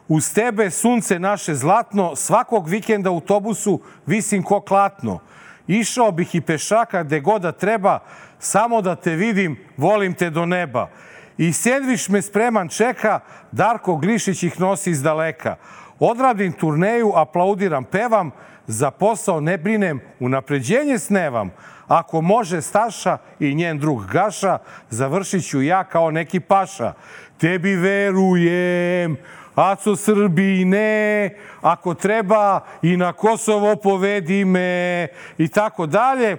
[0.08, 5.20] Uz tebe sunce naše zlatno, svakog vikenda u autobusu visim ko klatno.
[5.68, 8.00] Išao bih i pešaka gde god da treba,
[8.40, 10.90] samo da te vidim, volim te do neba.
[11.38, 13.20] I sendviš me spreman čeka,
[13.52, 15.56] Darko Glišić ih nosi iz daleka.
[16.00, 18.32] Odradim turneju, aplaudiram, pevam,
[18.68, 21.52] za posao ne brinem, unapređenje snevam.
[21.88, 24.58] Ako može Staša i njen drug Gaša,
[24.90, 26.94] završit ću ja kao neki paša.
[27.38, 29.18] Tebi verujem,
[29.56, 31.30] Aco Srbine,
[31.62, 36.32] ako treba i na Kosovo povedi me i tako dalje.
[36.32, 36.38] E,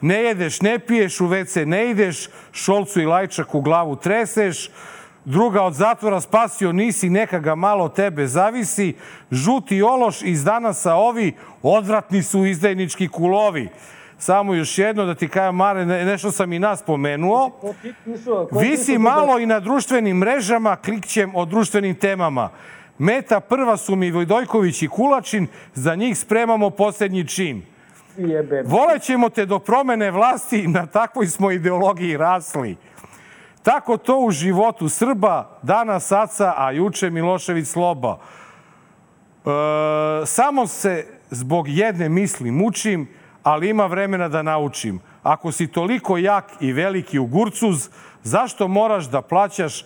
[0.00, 4.70] ne jedeš, ne piješ, u WC ne ideš, Šolcu i Lajčak u glavu treseš,
[5.24, 8.94] druga od zatvora spasio nisi, neka ga malo tebe zavisi,
[9.30, 11.32] žuti ološ iz danasa ovi,
[11.62, 13.68] odvratni su izdajnički kulovi.
[14.18, 17.60] Samo još jedno da ti kajem, Mare, nešto sam i nas pomenuo.
[18.60, 22.50] Visi malo i na društvenim mrežama, klikćem o društvenim temama.
[22.98, 27.62] Meta prva su mi Vojdojković i Kulačin, za njih spremamo posljednji čin.
[28.64, 32.76] Volećemo te do promene vlasti, na takvoj smo ideologiji rasli.
[33.64, 38.18] Tako to u životu Srba, danas Aca, a juče Milošević Sloba.
[39.44, 39.50] E,
[40.26, 43.08] samo se zbog jedne misli mučim,
[43.42, 45.00] ali ima vremena da naučim.
[45.22, 47.88] Ako si toliko jak i veliki u Gurcuz,
[48.22, 49.84] zašto moraš da plaćaš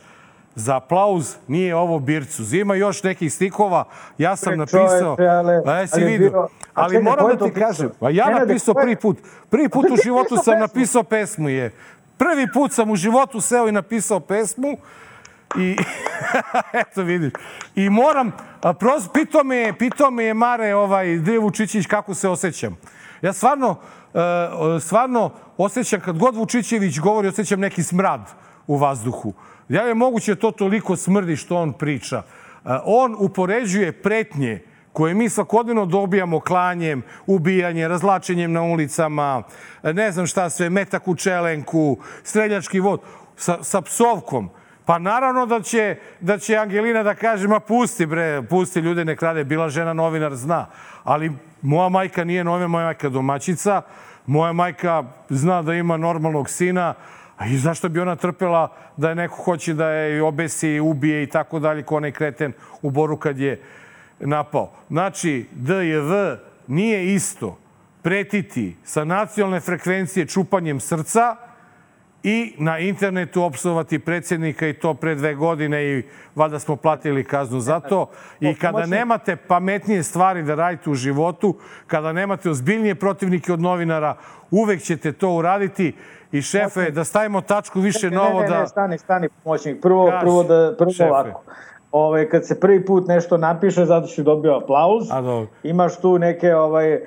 [0.54, 2.54] za aplauz nije ovo Bircuz.
[2.54, 3.84] Ima još nekih stikova,
[4.18, 5.16] ja sam napisao...
[5.18, 6.48] ali, e, si ali, vidio.
[6.74, 9.18] ali moram da ti kažem, a ja napisao prvi put.
[9.50, 11.72] Prvi put u životu sam napisao pesmu je
[12.18, 14.76] Prvi put sam u životu seo i napisao pesmu
[15.56, 15.76] i
[16.82, 17.32] eto vidiš.
[17.74, 18.74] I moram, a
[19.14, 22.76] pitao me, pitao me je Mare ovaj, Dve Vučićić kako se osjećam.
[23.22, 23.76] Ja stvarno,
[24.14, 28.20] e, stvarno osjećam, kad god Vučićević govori, osjećam neki smrad
[28.66, 29.32] u vazduhu.
[29.68, 32.16] Ja je moguće to toliko smrdi što on priča.
[32.16, 32.22] E,
[32.84, 39.42] on upoređuje pretnje koje mi svakodnevno dobijamo klanjem, ubijanje, razlačenjem na ulicama,
[39.82, 43.00] ne znam šta sve, metak u čelenku, streljački vod,
[43.36, 44.50] sa, sa psovkom.
[44.84, 49.16] Pa naravno da će, da će Angelina da kaže, ma pusti bre, pusti ljude, ne
[49.16, 50.66] krade, bila žena novinar, zna.
[51.04, 53.82] Ali moja majka nije novinar, moja majka domaćica,
[54.26, 56.94] moja majka zna da ima normalnog sina,
[57.36, 61.26] a i zašto bi ona trpela da je neko hoće da je obesi, ubije i
[61.26, 63.62] tako dalje, ko onaj kreten u Boru kad je
[64.20, 64.72] napao.
[64.88, 66.12] Znači, DJV
[66.66, 67.58] nije isto
[68.02, 71.36] pretiti sa nacionalne frekvencije čupanjem srca
[72.22, 76.02] i na internetu opsovati predsjednika i to pre dve godine i
[76.34, 78.10] vada smo platili kaznu za to.
[78.40, 84.16] I kada nemate pametnije stvari da radite u životu, kada nemate ozbiljnije protivnike od novinara,
[84.50, 85.94] uvek ćete to uraditi.
[86.32, 88.54] I šefe, da stavimo tačku više ne, novo ne, da...
[88.54, 89.80] Ne, ne, stani, stani, pomoćnik.
[89.82, 91.10] Prvo, prvo, da, prvo šefe.
[91.10, 91.42] ovako
[91.92, 95.08] ovaj, kad se prvi put nešto napiše, zato si dobio aplauz.
[95.12, 95.46] A dobro.
[95.62, 97.00] Imaš tu neke, ovaj,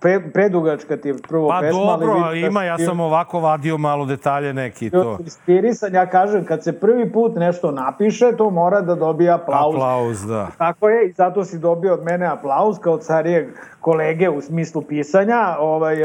[0.00, 1.80] pre, predugačka ti je prvo pa pesma.
[1.86, 5.16] Pa dobro, ali ima, ja sam ovako vadio malo detalje neki to.
[5.20, 9.74] Inspirisan, ja kažem, kad se prvi put nešto napiše, to mora da dobije aplauz.
[9.74, 10.48] Aplauz, da.
[10.58, 13.48] Tako je, i zato si dobio od mene aplauz kao carijeg
[13.80, 15.96] kolege u smislu pisanja, ovaj,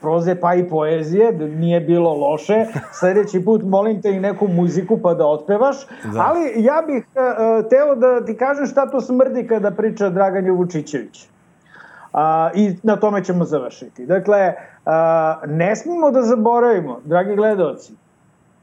[0.00, 2.66] proze pa i poezije, nije bilo loše.
[2.92, 5.76] Sledeći put molim te i neku muziku pa da otpevaš.
[6.12, 6.26] Da.
[6.28, 11.26] Ali ja bih uh, teo da ti kažem šta to smrdi kada priča Dragan Jovučićević.
[12.12, 14.06] A, I na tome ćemo završiti.
[14.06, 14.54] Dakle,
[14.86, 17.92] a, ne smimo da zaboravimo, dragi gledalci,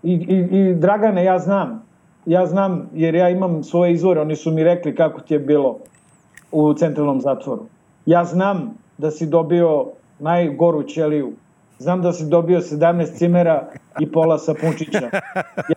[0.04, 1.84] i, i, i Dragane, ja znam,
[2.26, 5.78] ja znam, jer ja imam svoje izvore, oni su mi rekli kako ti je bilo
[6.52, 7.66] u centralnom zatvoru.
[8.06, 9.86] Ja znam da si dobio
[10.20, 11.32] najgoru ćeliju.
[11.80, 13.68] Znam da si dobio 17 cimera
[14.00, 15.10] i pola sapunčića.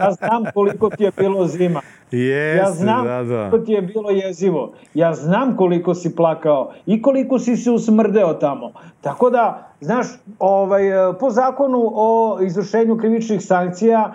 [0.01, 1.81] Ja znam koliko ti je bilo zima.
[2.11, 3.51] Jeste, ja znam da, da.
[3.51, 4.73] koliko ti je bilo jezivo.
[4.95, 8.73] Ja znam koliko si plakao i koliko si se usmrdeo tamo.
[9.01, 10.07] Tako da, znaš,
[10.39, 10.83] ovaj,
[11.21, 14.15] po zakonu o izvršenju krivičnih sankcija,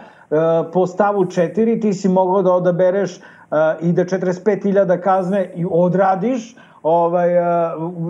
[0.73, 3.17] po stavu 4 ti si mogao da odabereš
[3.81, 7.29] i da 45.000 kazne i odradiš, ovaj,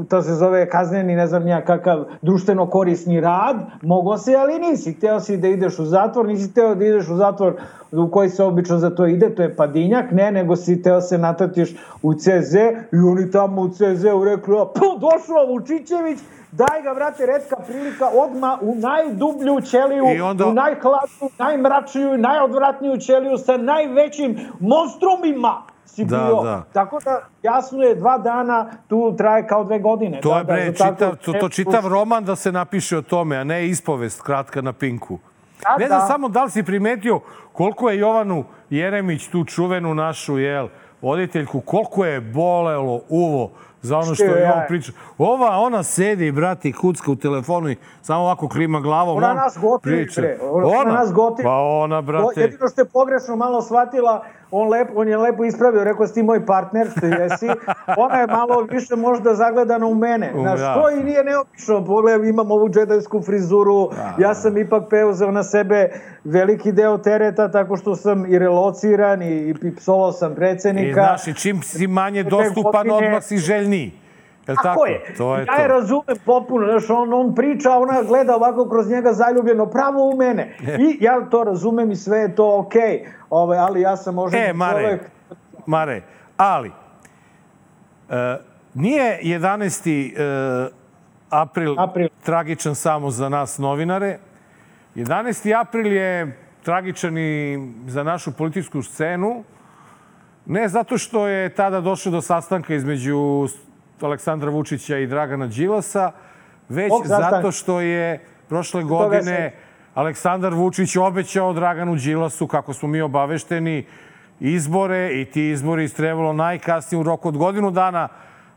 [0.09, 4.93] to se zove kazneni, ne znam nija kakav društveno korisni rad, mogo se, ali nisi.
[4.93, 7.53] Hteo si da ideš u zatvor, nisi hteo da ideš u zatvor
[7.91, 11.17] u koji se obično za to ide, to je padinjak, ne, nego si teo se
[11.17, 12.55] natatiš u CZ
[12.91, 16.19] i oni tamo u CZ-u rekli, pa došao Vučićević,
[16.51, 20.45] daj ga, vrate, redka prilika, odma u najdublju ćeliju, onda...
[20.45, 26.43] u najhladniju, najmračniju, najodvratniju ćeliju sa najvećim monstrumima si da, bio.
[26.43, 26.63] Da.
[26.73, 30.21] Tako da, jasno je, dva dana tu traje kao dve godine.
[30.21, 33.38] To da, je, bre, da, čitav, to, to čitav roman da se napiše o tome,
[33.38, 35.19] a ne ispovest kratka na Pinku.
[35.63, 36.08] Da, ne znam da.
[36.08, 37.19] samo da li si primetio
[37.53, 40.67] koliko je Jovanu Jeremić, tu čuvenu našu, jel,
[41.01, 43.51] voditeljku, koliko je bolelo uvo
[43.82, 44.91] za ono što je on priča.
[45.17, 49.17] Ova, ona sedi, brati, kucka u telefonu i samo ovako klima glavom.
[49.17, 50.38] Ona nas gotivi, bre.
[50.41, 51.43] Ona, ona nas gotivi.
[51.43, 52.41] Pa ona, brate.
[52.41, 56.23] Jedino što je pogrešno malo shvatila, on, lep, on je lepo ispravio, rekao si ti
[56.23, 57.47] moj partner, što jesi.
[57.97, 60.31] Ona je malo više možda zagledana u mene.
[60.41, 60.73] Znaš, da.
[60.73, 61.85] to i nije neopično.
[61.85, 63.89] Pogledaj, imam ovu džedajsku frizuru.
[63.95, 65.89] Da, ja sam ipak preuzeo na sebe
[66.23, 70.89] veliki deo tereta tako što sam i relociran i, i psovao sam predsednika.
[70.89, 74.02] I znaš, i čim si manje dostupan, odmah si željniji.
[74.47, 74.67] Jel tako?
[74.67, 75.13] tako je.
[75.17, 79.13] To je ja je razumem potpuno, znaš, on, on priča, ona gleda ovako kroz njega
[79.13, 80.56] zaljubljeno pravo u mene.
[80.62, 83.08] I ja to razumem i sve je to okej, okay.
[83.29, 85.12] Ove, ali ja sam možda e, Mare, čovek...
[85.65, 86.01] Mare,
[86.38, 86.71] ali,
[88.10, 88.38] e,
[88.73, 90.67] nije 11.
[90.67, 90.69] E,
[91.29, 94.19] april, april tragičan samo za nas novinare.
[94.95, 95.60] 11.
[95.62, 99.43] april je tragičan i za našu političku scenu,
[100.45, 103.47] ne zato što je tada došlo do sastanka između
[104.01, 106.12] Aleksandra Vučića i Dragana Đilasa,
[106.69, 109.53] već zato što je prošle godine
[109.93, 113.86] Aleksandar Vučić obećao Draganu Đilasu, kako smo mi obavešteni,
[114.39, 118.08] izbore i ti izbori istrebalo najkasnije u roku od godinu dana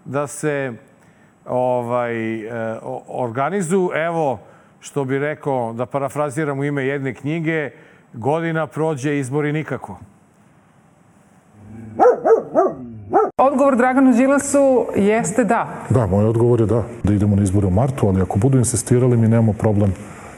[0.04, 0.72] da se
[1.46, 3.90] ovaj, eh, organizuju.
[3.94, 4.38] Evo,
[4.80, 7.70] što bi rekao, da parafraziram u ime jedne knjige,
[8.12, 9.98] godina prođe, izbori nikako.
[13.36, 15.68] Odgovor Draganu Đilasu jeste da.
[15.90, 16.82] Da, moj odgovor je da.
[17.02, 19.92] Da idemo na izbore u martu, ali ako budu insistirali mi nemamo problem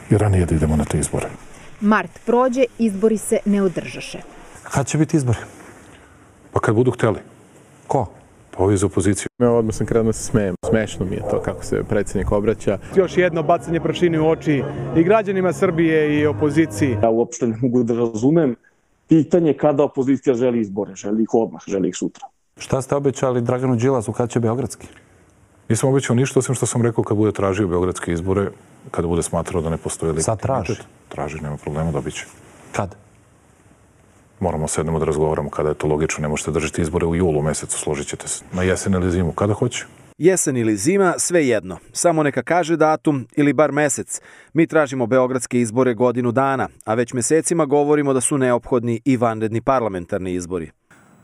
[0.09, 1.27] i ranije da idemo na te izbore.
[1.81, 4.19] Mart prođe, izbori se ne održaše.
[4.63, 5.37] Kad će biti izbori?
[6.53, 7.19] Pa kad budu hteli.
[7.87, 8.05] Ko?
[8.57, 9.27] Ovi iz opozicije.
[9.41, 10.55] Ja odmah sam krenuo da se smejem.
[10.69, 12.77] Smešno mi je to kako se predsjednik obraća.
[12.95, 14.63] Još jedno bacanje prašine u oči
[14.97, 16.97] i građanima Srbije i opoziciji.
[17.03, 18.55] Ja uopšte ne mogu da razumem
[19.07, 20.95] pitanje kada opozicija želi izbore.
[20.95, 22.27] Želi ih odmah, želi ih sutra.
[22.59, 24.87] Šta ste obećali Draganu Đilasu kad će Beogradski?
[25.69, 28.49] Nisam obećao ništa, osim što sam rekao kad bude tražio Beogradske izbore,
[28.91, 30.41] kada bude smatrao da ne postoji legitimitet.
[30.41, 30.81] Sad traži?
[31.09, 32.25] Traži, nema problema, dobit će.
[32.71, 32.95] Kad?
[34.39, 36.21] Moramo sednemo da razgovaramo kada je to logično.
[36.21, 38.43] Ne možete držati izbore u julu mesecu, složit ćete se.
[38.53, 39.85] Na jesen ili zimu, kada hoće.
[40.17, 41.77] Jesen ili zima, sve jedno.
[41.93, 44.21] Samo neka kaže datum ili bar mesec.
[44.53, 49.61] Mi tražimo beogradske izbore godinu dana, a već mesecima govorimo da su neophodni i vanredni
[49.61, 50.71] parlamentarni izbori.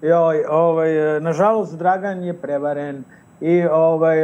[0.05, 3.03] Joj, ovaj, nažalost, Dragan je prevaren
[3.41, 4.17] i, ovaj,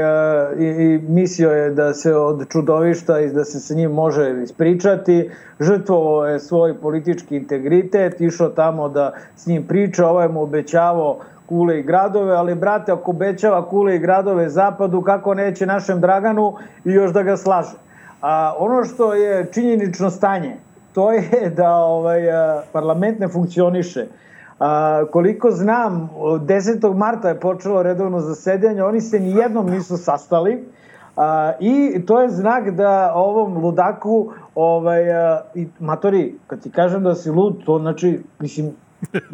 [0.60, 5.30] i, i mislio je da se od čudovišta i da se sa njim može ispričati.
[5.60, 11.80] Žrtvovao je svoj politički integritet, išao tamo da s njim priča, ovaj mu obećavao kule
[11.80, 16.54] i gradove, ali brate, ako obećava kule i gradove zapadu, kako neće našem Draganu
[16.86, 17.78] i još da ga slaže.
[18.22, 20.58] A ono što je činjenično stanje,
[20.94, 22.22] to je da ovaj,
[22.72, 24.08] parlament ne funkcioniše.
[24.62, 26.95] A, koliko znam, 10.
[26.95, 30.65] marta je počelo redovno zasedanje, oni se nijednom nisu sastali
[31.17, 37.04] a, i to je znak da ovom ludaku, ovaj, a, i, matori, kad ti kažem
[37.04, 38.71] da si lud, to znači, mislim,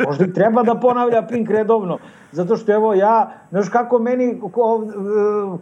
[0.06, 1.98] možda i treba da ponavlja Pink redovno,
[2.32, 4.88] zato što evo ja, znaš kako meni, ko,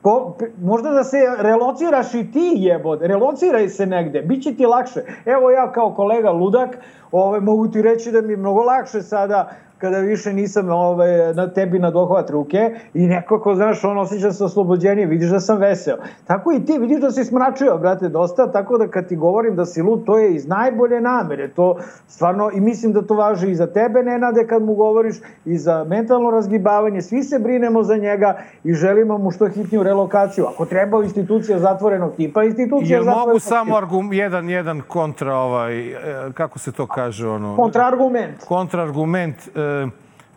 [0.02, 5.02] ko, možda da se relociraš i ti jebod, relociraj se negde, bit će ti lakše.
[5.26, 6.78] Evo ja kao kolega ludak,
[7.12, 11.54] ovaj, mogu ti reći da mi je mnogo lakše sada kada više nisam ovaj, na
[11.54, 15.98] tebi na dohvat ruke i nekako, znaš, on osjeća se oslobođenije, vidiš da sam veseo.
[16.26, 19.66] Tako i ti, vidiš da si smračio, brate, dosta, tako da kad ti govorim da
[19.66, 23.56] si lud, to je iz najbolje namere, to stvarno, i mislim da to važi i
[23.56, 28.38] za tebe, Nenade, kad mu govoriš, i za mentalno razgibavanje, svi se brinemo za njega
[28.64, 30.46] i želimo mu što hitniju relokaciju.
[30.46, 35.90] Ako treba institucija zatvorenog tipa, institucija Jel zatvorenog mogu samo argum, jedan, jedan kontra, ovaj,
[35.90, 35.96] e,
[36.34, 37.56] kako se to kaže, ono...
[37.56, 38.44] Kontraargument.
[38.48, 39.36] Kontraargument.
[39.56, 39.65] E,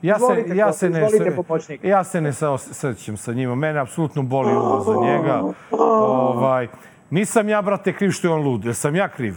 [0.02, 1.00] ja se, ja se ne,
[1.82, 3.54] ja se ne srećem sa njima.
[3.54, 5.42] Mene apsolutno boli uvo za njega.
[5.70, 6.68] Ovaj,
[7.10, 8.64] nisam ja, brate, kriv što je on lud.
[8.64, 9.34] Jer sam ja kriv.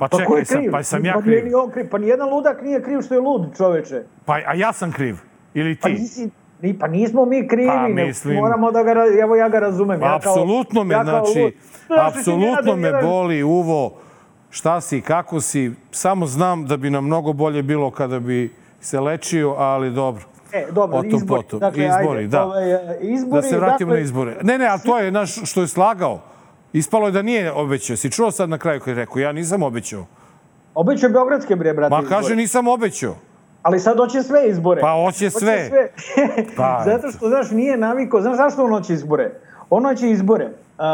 [0.00, 0.72] Pa Pa čekaj sam, kriv?
[0.72, 1.48] pa sam ja Pa nije kriv.
[1.48, 1.88] ni on kriv.
[1.90, 4.02] Pa nijedan ludak nije kriv što je lud, čoveče.
[4.24, 5.16] Pa, a ja sam kriv.
[5.54, 5.94] Ili Pa ti.
[5.94, 6.30] nisi,
[6.60, 10.00] ni, pa nismo mi krivi, Pa, mislim- moramo da ga, evo ja ga razumem.
[10.00, 11.52] Pa, ja kao, apsolutno me, ja kao znači, lud.
[11.52, 13.94] Ti apsolutno me boli uvo
[14.50, 15.72] šta si, kako si.
[15.90, 20.24] Samo znam da bi nam mnogo bolje bilo kada bi se lečio, ali dobro.
[20.52, 21.42] E, dobro, O tom izbori.
[21.42, 21.60] potom.
[21.60, 22.44] Dakle, izbori, ajde, da.
[22.44, 24.36] ovaj, e, izbori, da se vratimo dakle, na izbore.
[24.42, 26.20] Ne, ne, ali to je naš što je slagao.
[26.72, 27.96] Ispalo je da nije obećao.
[27.96, 30.06] Si čuo sad na kraju kad je rekao, ja nisam obećao.
[30.74, 33.14] Obećao je Beogradske bre, brate, Ma kaže, nisam obećao.
[33.62, 34.80] Ali sad hoće sve izbore.
[34.80, 35.70] Pa hoće sve.
[36.56, 38.20] Pa, zato što, znaš, nije naviko.
[38.20, 39.30] Znaš zašto on hoće izbore?
[39.70, 40.44] On hoće izbore.
[40.44, 40.84] Uh,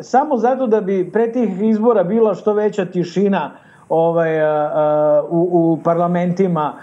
[0.00, 3.50] samo zato da bi pre tih izbora bila što veća tišina
[3.88, 6.74] ovaj, uh, u, u parlamentima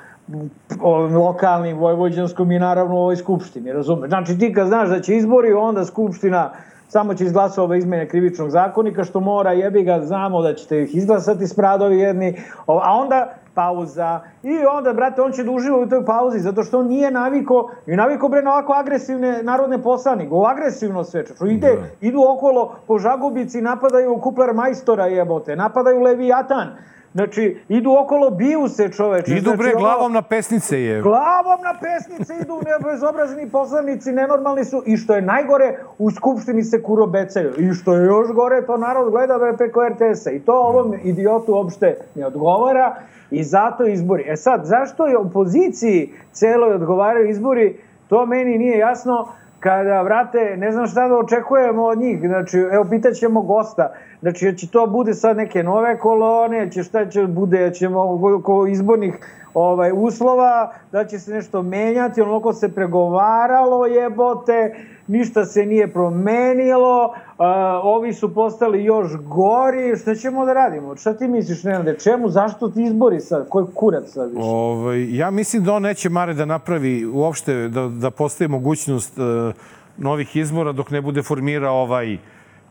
[0.82, 4.10] ovim lokalnim, vojvođanskom i naravno u ovoj skupštini, razumeš?
[4.10, 6.52] Znači ti kad znaš da će izbori, onda skupština
[6.94, 10.96] samo će izglasati ove izmene krivičnog zakonika, što mora, jebi ga, znamo da ćete ih
[10.96, 12.36] izglasati spradovi jedni,
[12.68, 16.80] a onda pauza i onda, brate, on će da uživa u toj pauzi, zato što
[16.80, 21.38] on nije naviko, i naviko, bre, na ovako agresivne narodne poslanike, ovo agresivno sve, čoč,
[21.50, 26.68] ide, idu okolo po žagubici, napadaju kupler majstora jebote, napadaju Leviatan,
[27.14, 29.32] Znači, idu okolo, biju se čoveče.
[29.32, 31.02] Idu znači, bre ono- glavom na pesnice je.
[31.02, 36.82] Glavom na pesnice idu nebezobrazni poslanici, nenormalni su i što je najgore, u skupštini se
[36.84, 37.54] kurobecaju.
[37.58, 40.32] I što je još gore, to narod gleda bre preko RTS-a.
[40.32, 42.96] I to ovom idiotu uopšte ne odgovara
[43.32, 44.24] i zato izbori.
[44.28, 49.28] E sad, zašto je opoziciji celoj odgovaraju izbori, to meni nije jasno
[49.60, 52.20] kada, vrate, ne znam šta da očekujemo od njih.
[52.20, 53.94] Znači, evo, pitaćemo gosta.
[54.24, 59.14] Znači, će to bude sad neke nove kolone, će šta će bude, ćemo oko izbornih
[59.54, 64.76] ovaj, uslova, da će se nešto menjati, onoliko se pregovaralo jebote,
[65.08, 67.46] ništa se nije promenilo, uh,
[67.84, 70.96] ovi su postali još gori, šta ćemo da radimo?
[70.96, 74.44] Šta ti misliš, Nenade, čemu, zašto ti izbori sad, koji kurac sad više?
[74.44, 79.54] Ovaj, ja mislim da on neće Mare da napravi uopšte, da, da postoji mogućnost uh,
[79.98, 82.18] novih izbora dok ne bude formirao ovaj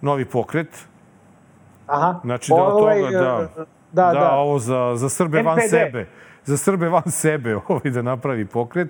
[0.00, 0.91] novi pokret.
[1.87, 2.20] Aha.
[2.24, 4.30] Znači da Ovaj, toga, da, e, da, da.
[4.33, 5.70] ovo za, za Srbe van NPD.
[5.70, 6.07] sebe.
[6.45, 8.89] Za Srbe van sebe ovaj da napravi pokret,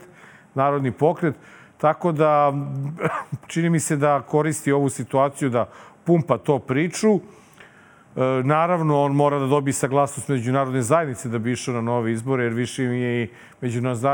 [0.55, 1.35] narodni pokret.
[1.79, 2.53] Tako da,
[3.53, 5.69] čini mi se da koristi ovu situaciju da
[6.05, 7.15] pumpa to priču.
[7.15, 7.21] E,
[8.45, 12.53] naravno, on mora da dobije saglasnost međunarodne zajednice da bi išao na nove izbore, jer
[12.53, 13.29] više im je i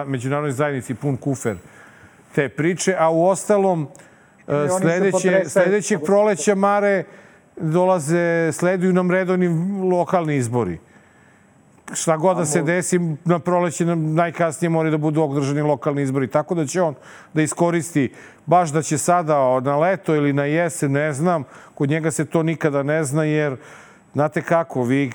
[0.07, 1.57] međunarodnoj zajednici pun kufer
[2.35, 3.89] te priče, a u ostalom
[4.47, 7.05] e, sledeće, sledećeg proleća Mare
[7.61, 9.49] dolaze, sleduju nam redovni
[9.91, 10.79] lokalni izbori.
[11.93, 16.29] Šta god da se desi, na proleće nam najkasnije moraju da budu održani lokalni izbori.
[16.29, 16.95] Tako da će on
[17.35, 18.13] da iskoristi,
[18.47, 21.45] baš da će sada na leto ili na jesen, ne znam,
[21.75, 23.57] kod njega se to nikada ne zna, jer
[24.13, 25.13] znate kako, vi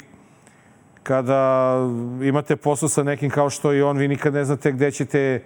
[1.04, 1.78] kada
[2.22, 5.44] imate posao sa nekim kao što i on, vi nikad ne znate gde ćete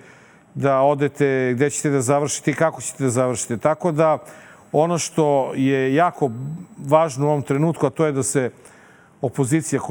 [0.56, 3.58] da odete, gde ćete da završite i kako ćete da završite.
[3.58, 4.18] Tako da
[4.72, 6.32] ono što je jako
[6.88, 8.52] važno u ovom trenutku, a to je da se
[9.22, 9.82] opozicija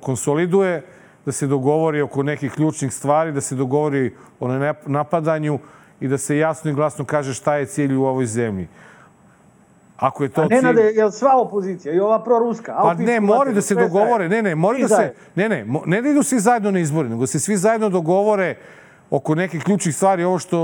[0.00, 0.82] konsoliduje,
[1.26, 4.48] da se dogovori oko nekih ključnih stvari, da se dogovori o
[4.86, 5.58] napadanju
[6.00, 8.68] i da se jasno i glasno kaže šta je cilj u ovoj zemlji.
[9.96, 12.78] Ako je to A ne nade, je sva opozicija i ova proruska?
[12.82, 14.28] Pa ne, moraju da se dogovore.
[14.28, 15.14] Ne, ne, moraju da se...
[15.34, 18.56] Ne, ne, ne da idu svi zajedno na izbori, nego se svi zajedno dogovore
[19.10, 20.24] oko nekih ključnih stvari.
[20.24, 20.58] Ovo što,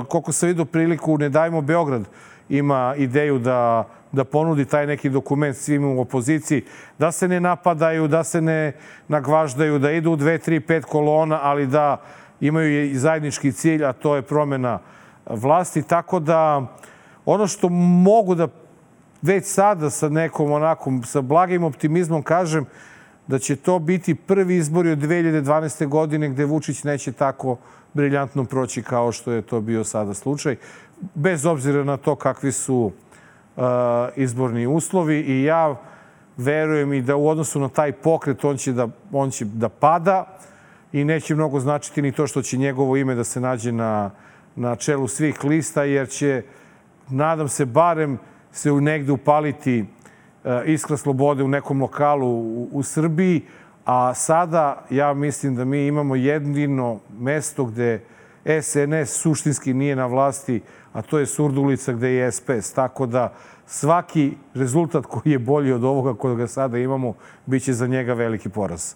[0.00, 2.04] uh, koliko sam vidio priliku, Ne dajmo Beograd
[2.48, 6.64] ima ideju da, da ponudi taj neki dokument svim u opoziciji,
[6.98, 8.72] da se ne napadaju, da se ne
[9.08, 12.00] nagvaždaju, da idu u dve, tri, pet kolona, ali da
[12.40, 14.78] imaju i zajednički cilj, a to je promena
[15.26, 15.82] vlasti.
[15.82, 16.66] Tako da
[17.24, 18.48] ono što mogu da
[19.22, 22.66] već sada sa nekom onakom, sa blagim optimizmom kažem,
[23.26, 25.86] da će to biti prvi izbori od 2012.
[25.86, 27.56] godine gde Vučić neće tako
[27.94, 30.56] briljantno proći kao što je to bio sada slučaj,
[31.14, 32.92] bez obzira na to kakvi su
[33.56, 33.62] uh,
[34.16, 35.76] izborni uslovi i ja
[36.36, 40.38] verujem i da u odnosu na taj pokret on će da, on će da pada
[40.92, 44.10] i neće mnogo značiti ni to što će njegovo ime da se nađe na,
[44.56, 46.42] na čelu svih lista, jer će,
[47.08, 48.18] nadam se, barem
[48.52, 49.84] se u negde upaliti
[50.46, 53.42] E, iskra slobode u nekom lokalu u, u Srbiji,
[53.84, 58.00] a sada ja mislim da mi imamo jedino mesto gde
[58.62, 60.60] SNS suštinski nije na vlasti,
[60.96, 62.72] a to je Surdulica gde je SPS.
[62.72, 63.32] Tako da
[63.66, 67.14] svaki rezultat koji je bolji od ovoga kojeg ga sada imamo,
[67.46, 68.94] bit će za njega veliki poraz.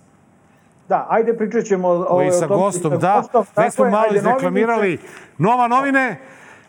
[0.88, 3.22] Da, ajde pričat ćemo o, I sa gostom, da.
[3.56, 4.98] Već smo malo izreklamirali.
[5.38, 6.20] Nova novine,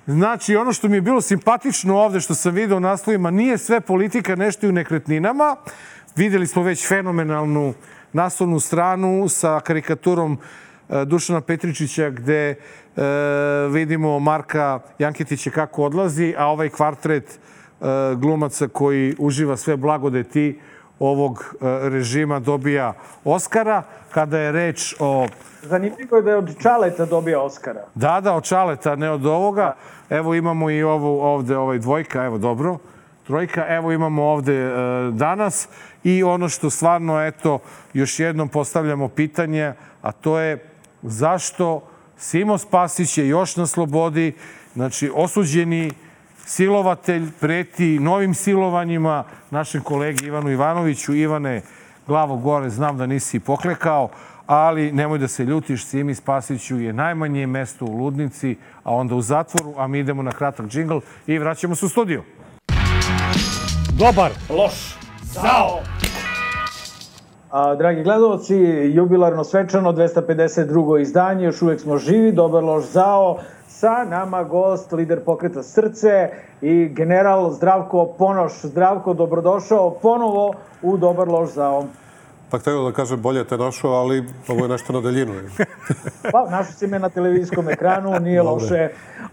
[0.08, 3.82] Znači, ono što mi je bilo simpatično ovde, što sam video u naslovima, nije sve
[3.82, 5.56] politika nešto u nekretninama.
[6.16, 7.74] Videli smo već fenomenalnu
[8.14, 10.38] naslovnu stranu sa karikaturom
[10.90, 12.56] e, Dušana Petričića gde
[12.96, 13.02] e,
[13.70, 17.39] vidimo Marka Janketića kako odlazi, a ovaj kvartret
[17.82, 17.86] e,
[18.16, 20.60] glumaca koji uživa sve blagodeti
[21.00, 23.84] ovog e, režima dobija Oskara.
[24.12, 25.28] Kada je reč o...
[25.62, 27.86] Zanimljivo je da je od Čaleta dobija Oskara.
[27.96, 29.76] Da, da, od Čaleta, ne od ovoga.
[30.10, 30.18] Da.
[30.18, 32.78] Evo imamo i ovu ovde, ovaj dvojka, evo dobro.
[33.28, 34.72] Trojka, evo imamo ovde e,
[35.12, 35.68] danas.
[36.04, 37.60] I ono što stvarno, eto,
[37.94, 40.66] još jednom postavljamo pitanje, a to je
[41.02, 41.91] zašto
[42.22, 44.34] Simo Spasić je još na slobodi,
[44.74, 45.91] znači osuđeni
[46.45, 51.15] silovatelj preti novim silovanjima našem kolegi Ivanu Ivanoviću.
[51.15, 51.61] Ivane,
[52.07, 54.09] glavo gore, znam da nisi poklekao,
[54.45, 59.22] ali nemoj da se ljutiš, Simi Spasiću je najmanje mesto u ludnici, a onda u
[59.22, 62.24] zatvoru, a mi idemo na kratak džingl i vraćamo se u studiju.
[63.97, 64.32] Dobar.
[64.49, 64.95] Loš.
[65.24, 65.80] Zao.
[67.52, 68.56] A, dragi gledalci,
[68.93, 71.02] jubilarno svečano 252.
[71.02, 73.38] izdanje, još uvek smo živi, dobar loš zao
[73.68, 76.30] sa nama gost, lider pokreta Srce
[76.62, 78.62] i general Zdravko Ponoš.
[78.64, 81.88] Zdravko, dobrodošao ponovo u Dobar lož za ovom.
[82.52, 85.34] Pa htio da kažem bolje te došao, ali ovo je nešto na daljinu.
[86.32, 88.52] pa, našao si me na televizijskom ekranu, nije Dobre.
[88.52, 88.89] loše,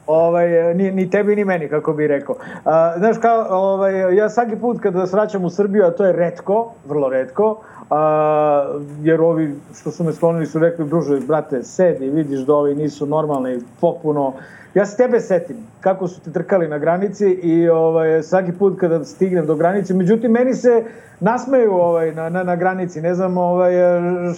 [0.06, 2.36] ovaj, ni, ni tebi ni meni, kako bi rekao.
[2.64, 6.12] A, znaš, kao, ovaj, ja svaki put kada se vraćam u Srbiju, a to je
[6.12, 7.60] redko, vrlo redko,
[7.90, 12.74] a, jer ovi što su me sklonili su rekli, druže, brate, sedi, vidiš da ovi
[12.74, 14.32] nisu normalni, popuno.
[14.74, 19.04] Ja se tebe setim kako su te trkali na granici i ovaj, svaki put kada
[19.04, 20.84] stignem do granice, međutim, meni se
[21.20, 23.72] nasmeju ovaj, na, na, na granici, ne znam ovaj,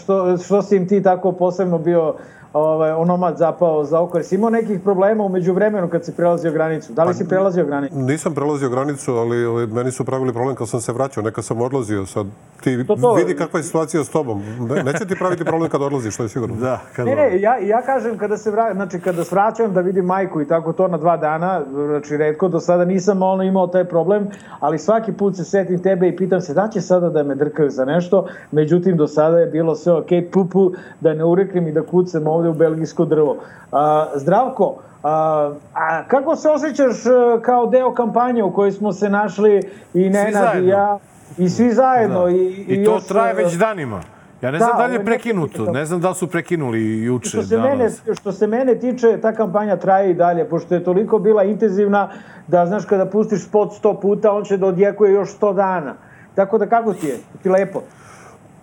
[0.03, 2.14] što, što si im ti tako posebno bio
[2.53, 4.22] ovaj, onomad zapao za oko.
[4.22, 6.92] Si imao nekih problema umeđu vremenu kad si prelazio granicu?
[6.92, 7.96] Da li pa, si prelazio granicu?
[7.96, 11.22] Nisam prelazio granicu, ali ovaj, meni su pravili problem kad sam se vraćao.
[11.22, 12.07] Neka sam odlazio.
[12.07, 12.26] Sad
[12.62, 13.14] ti to, to...
[13.14, 14.42] vidi kakva je situacija s tobom.
[14.61, 16.57] Ne, neće ti praviti problem kad odlaziš, to je sigurno.
[16.57, 18.74] Da, kad ne, ne, ja, ja kažem kada se vra...
[18.74, 22.61] znači kada svraćam da vidim majku i tako to na dva dana, znači redko do
[22.61, 24.28] sada nisam ono imao taj problem,
[24.61, 27.70] ali svaki put se setim tebe i pitam se da će sada da me drkaju
[27.70, 31.82] za nešto, međutim do sada je bilo sve ok, pupu, da ne ureknem i da
[31.82, 33.36] kucam ovde u belgijsko drvo.
[33.72, 39.09] A, zdravko, a, a kako se osjećaš e, kao deo kampanje u kojoj smo se
[39.09, 39.62] našli
[39.95, 40.99] i Nenad i ja
[41.38, 42.24] i svi zajedno.
[42.24, 42.30] Da.
[42.30, 44.01] I, i, I to još, traje već danima.
[44.43, 47.28] Ja ne znam da, da li je prekinuto, ne znam da li su prekinuli juče.
[47.28, 47.70] Što se, danas.
[47.70, 52.09] mene, što se mene tiče, ta kampanja traje i dalje, pošto je toliko bila intenzivna
[52.47, 55.95] da, znaš, kada pustiš spot 100 puta, on će da odjekuje još 100 dana.
[56.34, 57.18] Tako da kako ti je?
[57.43, 57.82] Ti lepo?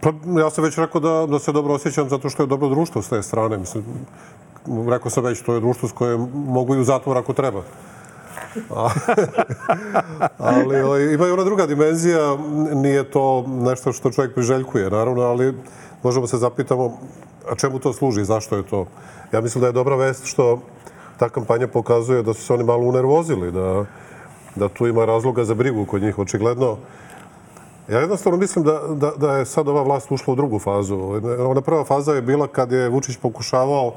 [0.02, 3.02] Pa ja sam već rekao da, da se dobro osjećam zato što je dobro društvo
[3.02, 3.58] s te strane.
[3.58, 3.84] Mislim,
[4.89, 7.64] rekao sam već, to je društvo s koje mogu i u zatvor ako treba.
[10.38, 12.38] ali ovaj, ima i ona druga dimenzija,
[12.74, 15.54] nije to nešto što čovjek priželjkuje, naravno, ali
[16.04, 16.98] možemo se zapitamo
[17.50, 18.86] a čemu to služi, zašto je to.
[19.32, 20.62] Ja mislim da je dobra vest što
[21.18, 23.86] ta kampanja pokazuje da su se oni malo unervozili, da,
[24.56, 26.78] da tu ima razloga za brigu kod njih, očigledno.
[27.89, 30.99] Ja jednostavno mislim da, da, da je sad ova vlast ušla u drugu fazu.
[31.49, 33.93] Ona prva faza je bila kad je Vučić pokušavao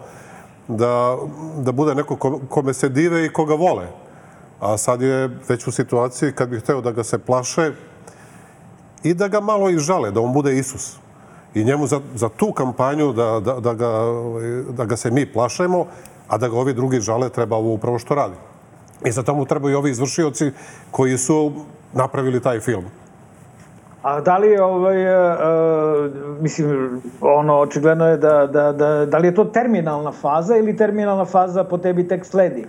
[0.69, 1.17] da,
[1.57, 2.17] da bude neko
[2.49, 3.89] kome se dive i koga vole
[4.61, 7.73] a sad je već u situaciji kad bih hteo da ga se plaše
[9.03, 10.97] i da ga malo i žale, da on bude Isus.
[11.55, 15.33] I njemu za, za tu kampanju da, da, da, ga, ovaj, da ga se mi
[15.33, 15.87] plašemo,
[16.29, 18.35] a da ga ovi drugi žale treba ovo upravo što radi.
[19.05, 20.53] I za tomu trebaju ovi izvršioci
[20.91, 21.53] koji su
[21.93, 22.85] napravili taj film.
[24.03, 29.29] A da li je ovaj, uh, mislim, ono, očigledno je da, da, da, da li
[29.29, 32.67] je to terminalna faza ili terminalna faza po tebi tek sledi?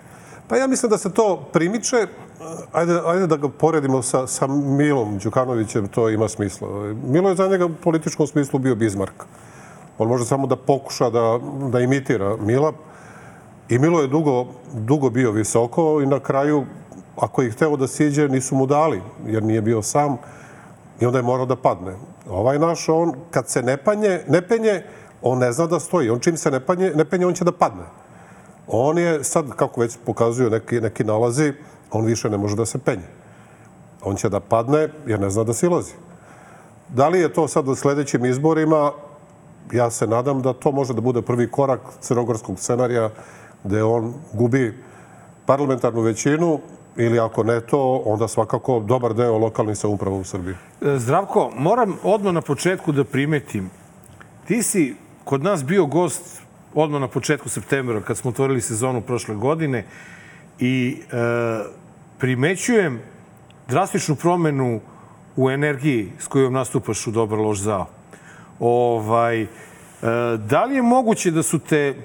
[0.47, 2.07] Pa ja mislim da se to primiče.
[2.71, 6.67] Ajde, ajde da ga poredimo sa, sa Milom Đukanovićem, to ima smisla.
[7.07, 9.23] Milo je za njega u političkom smislu bio Bizmark.
[9.97, 11.39] On može samo da pokuša da,
[11.71, 12.71] da imitira Mila.
[13.69, 16.65] I Milo je dugo, dugo bio visoko i na kraju,
[17.15, 20.17] ako je hteo da siđe, nisu mu dali, jer nije bio sam
[21.01, 21.95] i onda je morao da padne.
[22.29, 24.83] Ovaj naš, on kad se ne, panje, ne penje,
[25.21, 26.09] on ne zna da stoji.
[26.09, 27.83] On čim se ne, panje, ne penje, on će da padne.
[28.67, 31.53] On je sad, kako već pokazuju neki, neki nalazi,
[31.91, 33.07] on više ne može da se penje.
[34.03, 35.93] On će da padne jer ne zna da silazi.
[36.89, 38.91] Da li je to sad u sledećim izborima?
[39.71, 43.09] Ja se nadam da to može da bude prvi korak crnogorskog scenarija
[43.63, 44.83] gde on gubi
[45.45, 46.59] parlamentarnu većinu
[46.97, 50.55] ili ako ne to, onda svakako dobar deo lokalnih samouprava u Srbiji.
[50.81, 53.69] Zdravko, moram odmah na početku da primetim.
[54.47, 56.41] Ti si kod nas bio gost
[56.73, 59.85] odmah na početku septembra, kad smo otvorili sezonu prošle godine
[60.59, 61.15] i e,
[62.17, 63.01] primećujem
[63.67, 64.79] drastičnu promenu
[65.35, 67.87] u energiji s kojom nastupaš u Dobar loš zao.
[68.59, 69.47] Ovaj, e,
[70.37, 71.95] da li je moguće da su te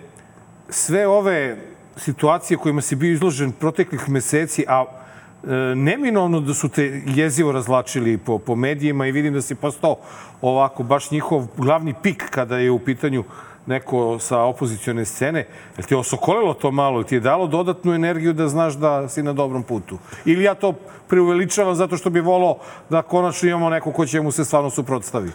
[0.69, 1.57] sve ove
[1.97, 8.19] situacije kojima si bio izložen proteklih meseci, a e, neminovno da su te jezivo razlačili
[8.19, 9.97] po, po medijima i vidim da si postao
[10.43, 13.25] ovako baš njihov glavni pik kada je u pitanju
[13.67, 15.47] neko sa opozicione scene,
[15.79, 19.33] je ti osokolilo to malo, ti je dalo dodatnu energiju da znaš da si na
[19.33, 19.99] dobrom putu?
[20.25, 20.73] Ili ja to
[21.09, 22.59] preuveličavam zato što bi volao
[22.91, 25.31] da konačno imamo neko ko će mu se stvarno suprotstavi?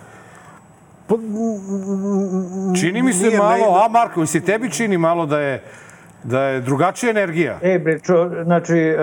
[1.07, 1.15] Pa,
[2.79, 5.63] čini mi se malo, a Marko, se tebi čini malo da je
[6.23, 7.59] Da je drugačija energija.
[7.61, 8.97] E, bre, čo, znači, e,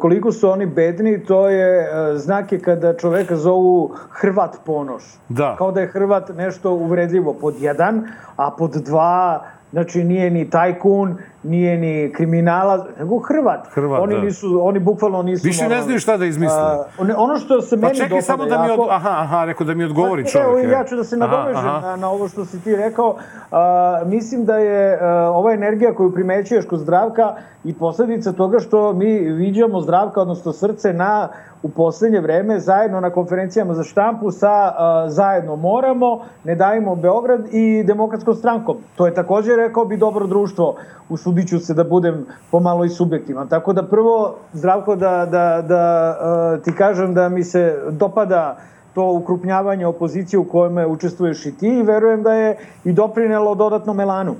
[0.00, 5.02] koliko su oni bedni, to je e, znak je kada čoveka zovu Hrvat ponoš.
[5.28, 5.54] Da.
[5.58, 11.16] Kao da je Hrvat nešto uvredljivo pod jedan, a pod dva, znači nije ni tajkun,
[11.48, 13.66] nije ni kriminala, nego Hrvat.
[13.72, 14.20] Hrvat, oni da.
[14.20, 15.46] nisu, oni bukvalno nisu...
[15.46, 16.62] Više ne znaju šta da izmisle.
[16.98, 18.78] Uh, ono što se pa meni čekaj samo da mi od...
[18.90, 20.64] Aha, aha, rekao da mi odgovori pa, čovjek.
[20.64, 23.08] Evo, ja ću da se nadovežem na, na ovo što si ti rekao.
[23.08, 25.00] Uh, mislim da je uh,
[25.36, 27.34] ova energija koju primećuješ kod zdravka
[27.64, 31.28] i posledica toga što mi viđamo zdravka, odnosno srce na
[31.62, 37.48] u poslednje vreme zajedno na konferencijama za štampu sa uh, Zajedno moramo, Ne dajemo Beograd
[37.52, 38.76] i Demokratskom strankom.
[38.96, 40.76] To je takođe, rekao bi, dobro društvo.
[41.08, 43.48] Usudit ću se da budem pomalo i subjektivan.
[43.48, 48.56] Tako da prvo, zdravko, da, da, da uh, ti kažem da mi se dopada
[48.94, 53.94] to ukrupnjavanje opozicije u kojome učestvuješ i ti i verujem da je i doprinelo dodatno
[53.94, 54.34] melanu.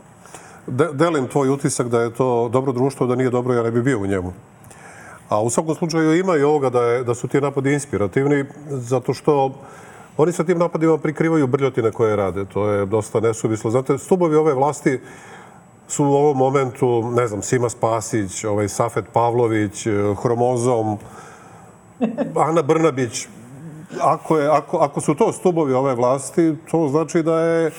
[0.66, 3.82] De, delim tvoj utisak da je to dobro društvo, da nije dobro, ja ne bi
[3.82, 4.32] bio u njemu.
[5.28, 9.14] A u svakom slučaju ima i ovoga da, je, da su ti napadi inspirativni, zato
[9.14, 9.54] što
[10.16, 12.44] oni sa tim napadima prikrivaju brljotine koje rade.
[12.44, 13.70] To je dosta nesuvislo.
[13.70, 15.00] Znate, stubovi ove vlasti
[15.88, 19.86] su u ovom momentu, ne znam, Sima Spasić, ovaj Safet Pavlović,
[20.22, 20.98] Hromozom,
[22.36, 23.26] Ana Brnabić.
[24.00, 27.70] Ako, je, ako, ako su to stubovi ove vlasti, to znači da je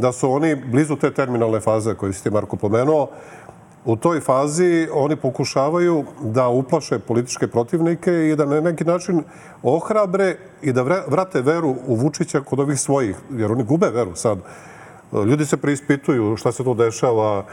[0.00, 3.08] da su oni blizu te terminalne faze koju si ti, Marko, pomenuo.
[3.84, 9.22] U toj fazi oni pokušavaju da uplaše političke protivnike i da na neki način
[9.62, 14.38] ohrabre i da vrate veru u Vučića kod ovih svojih, jer oni gube veru sad.
[15.12, 17.44] Ljudi se preispituju šta se to dešava.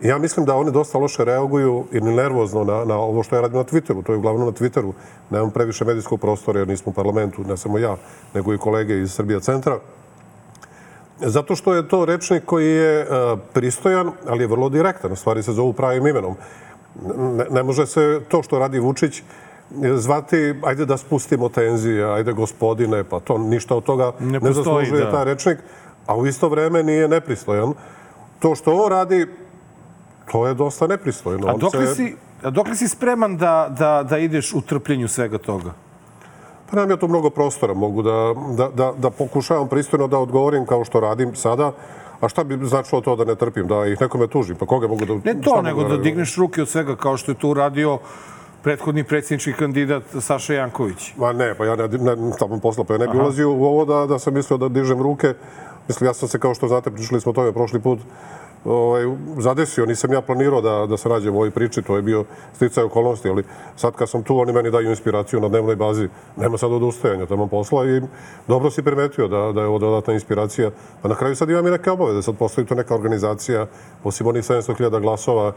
[0.00, 3.58] Ja mislim da oni dosta loše reaguju i nervozno na, na ovo što je radio
[3.58, 4.02] na Twitteru.
[4.02, 4.92] To je uglavnom na Twitteru.
[5.30, 7.96] Nemam previše medijskog prostora jer nismo u parlamentu, ne samo ja,
[8.34, 9.78] nego i kolege iz Srbija centra.
[11.24, 13.06] Zato što je to rečnik koji je
[13.52, 15.16] pristojan, ali je vrlo direktan.
[15.16, 16.36] Stvari se zovu pravim imenom.
[17.36, 19.22] Ne, ne može se to što radi Vučić
[19.96, 25.04] zvati, ajde da spustimo tenzije, ajde gospodine, pa to ništa od toga ne, ne zaslužuje
[25.04, 25.10] da.
[25.10, 25.58] taj rečnik,
[26.06, 27.72] a u isto vreme nije nepristojan.
[28.38, 29.26] To što on radi,
[30.32, 31.48] to je dosta nepristojno.
[31.48, 31.94] A dok li, se...
[31.94, 35.72] si, a dok li si spreman da, da, da ideš u trpljenju svega toga?
[36.72, 37.74] Pa nemam ja tu mnogo prostora.
[37.74, 41.72] Mogu da, da, da, da pokušavam pristojno da odgovorim kao što radim sada.
[42.20, 43.66] A šta bi značilo to da ne trpim?
[43.66, 44.56] Da ih nekome tužim?
[44.56, 45.14] Pa koga mogu da...
[45.14, 47.98] Ne to, nego da, da digneš ruke od svega kao što je to uradio
[48.62, 51.12] prethodni predsjednički kandidat Saša Janković.
[51.16, 53.84] Ma ne, pa ja ne, ne tamo posla, pa ja ne bi ulazio u ovo
[53.84, 55.34] da, da sam mislio da dižem ruke.
[55.88, 57.98] Mislim, ja sam se, kao što znate, pričali smo o tome prošli put,
[58.64, 59.02] ovaj,
[59.38, 62.84] zadesio, nisam ja planirao da, da se nađem u ovoj priči, to je bio sticaj
[62.84, 63.44] okolnosti, ali
[63.76, 66.08] sad kad sam tu, oni meni daju inspiraciju na dnevnoj bazi.
[66.36, 68.00] Nema sad odustajanja tamo posla i
[68.48, 70.70] dobro si primetio da, da je ovo dodatna inspiracija.
[71.02, 73.66] Pa na kraju sad imam i neke obaveze, sad postoji tu neka organizacija,
[74.04, 75.52] osim onih 700.000 glasova,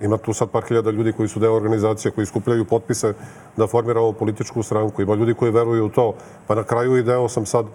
[0.00, 3.14] ima tu sad par hiljada ljudi koji su deo organizacije, koji skupljaju potpise
[3.56, 5.02] da formiramo političku stranku.
[5.02, 6.14] Ima ljudi koji veruju u to.
[6.46, 7.66] Pa na kraju i deo sam sad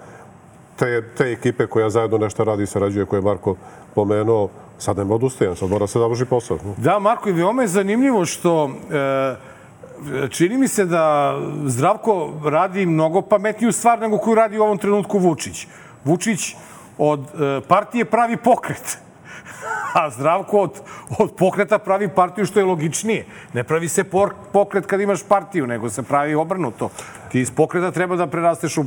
[0.75, 3.55] te, te ekipe koja zajedno nešto radi i sarađuje, koje je Marko
[3.95, 6.57] pomenuo, sad nema odustajan, sad mora se završi posao.
[6.77, 13.21] Da, Marko, i veoma je zanimljivo što e, čini mi se da Zdravko radi mnogo
[13.21, 15.67] pametniju stvar nego koju radi u ovom trenutku Vučić.
[16.05, 16.55] Vučić
[16.97, 18.97] od e, partije pravi pokret.
[19.93, 20.81] A Zdravko od,
[21.19, 23.25] od pokreta pravi partiju što je logičnije.
[23.53, 26.89] Ne pravi se por, pokret kad imaš partiju, nego se pravi obrnuto.
[27.31, 28.85] Ti iz pokreta treba da prerasteš u,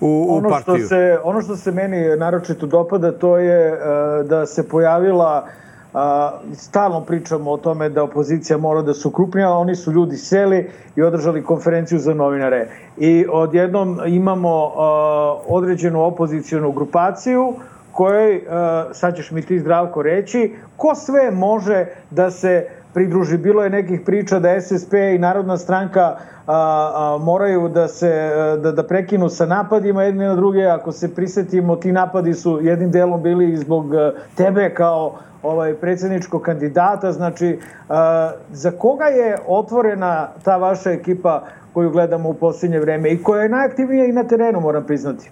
[0.00, 0.76] u, u ono partiju.
[0.76, 5.46] Što se, ono što se meni naročito dopada, to je uh, da se pojavila
[5.94, 10.70] a, stalno pričamo o tome da opozicija mora da su krupnija, oni su ljudi seli
[10.96, 12.68] i održali konferenciju za novinare.
[12.96, 17.54] I odjednom imamo a, određenu opozicijonu grupaciju
[17.92, 23.38] kojoj, a, sad ćeš mi ti zdravko reći, ko sve može da se pridruži.
[23.38, 26.16] Bilo je nekih priča da SSP i Narodna stranka a,
[26.46, 28.30] a, moraju da se
[28.62, 30.64] da, da prekinu sa napadima jedni na druge.
[30.66, 33.86] Ako se prisetimo, ti napadi su jednim delom bili zbog
[34.34, 37.12] tebe kao ovaj predsedničkog kandidata.
[37.12, 37.58] Znači,
[37.88, 43.42] a, za koga je otvorena ta vaša ekipa koju gledamo u posljednje vreme i koja
[43.42, 45.30] je najaktivnija i na terenu, moram priznati?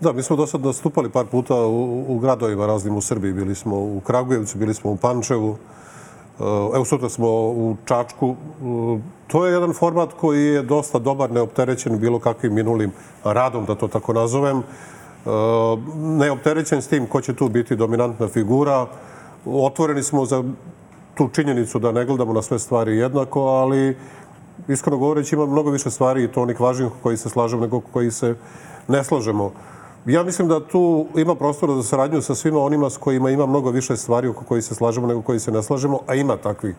[0.00, 3.32] Da, mi smo do sad nastupali par puta u, u gradovima raznim u Srbiji.
[3.32, 5.56] Bili smo u Kragujevcu, bili smo u Pančevu,
[6.74, 8.36] Evo sutra smo u Čačku.
[9.26, 12.92] To je jedan format koji je dosta dobar, neopterećen bilo kakvim minulim
[13.24, 14.62] radom, da to tako nazovem.
[15.96, 18.86] Neopterećen s tim ko će tu biti dominantna figura.
[19.46, 20.44] Otvoreni smo za
[21.14, 23.96] tu činjenicu da ne gledamo na sve stvari jednako, ali
[24.68, 28.10] iskreno govoreći ima mnogo više stvari i to onih važnih koji se slažemo nego koji
[28.10, 28.34] se
[28.88, 29.52] ne slažemo.
[30.06, 33.70] Ja mislim da tu ima prostora za saradnju sa svima onima s kojima ima mnogo
[33.70, 36.74] više stvari oko koji se slažemo nego koji se ne slažemo, a ima takvih.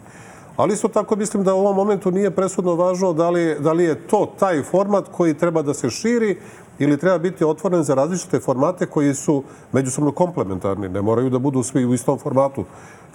[0.55, 3.83] Ali isto tako mislim da u ovom momentu nije presudno važno da li, da li
[3.83, 6.37] je to taj format koji treba da se širi
[6.79, 10.89] ili treba biti otvoren za različite formate koji su međusobno komplementarni.
[10.89, 12.63] Ne moraju da budu svi u istom formatu.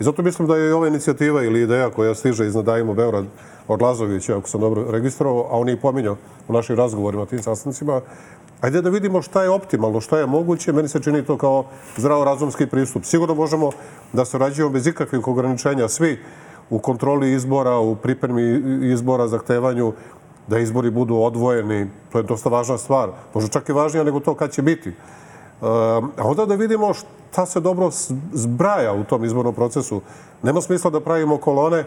[0.00, 3.24] I zato mislim da je ova inicijativa ili ideja koja stiže iz Nadajmo Beograd
[3.68, 6.16] od Lazovića, ako sam dobro registrovao, a on je i pominjao
[6.48, 8.00] u našim razgovorima, tim sastancima,
[8.62, 10.72] Ajde da vidimo šta je optimalno, šta je moguće.
[10.72, 11.64] Meni se čini to kao
[11.96, 13.04] zdravorazumski pristup.
[13.04, 13.70] Sigurno možemo
[14.12, 16.20] da sarađujemo bez ikakvih ograničenja svi
[16.70, 18.42] u kontroli izbora, u pripremi
[18.92, 19.92] izbora, zahtevanju
[20.46, 21.90] da izbori budu odvojeni.
[22.12, 23.10] To je dosta važna stvar.
[23.34, 24.88] Možda čak i važnija nego to kad će biti.
[24.88, 27.90] Ehm, a onda da vidimo šta se dobro
[28.32, 30.00] zbraja u tom izbornom procesu.
[30.42, 31.84] Nema smisla da pravimo kolone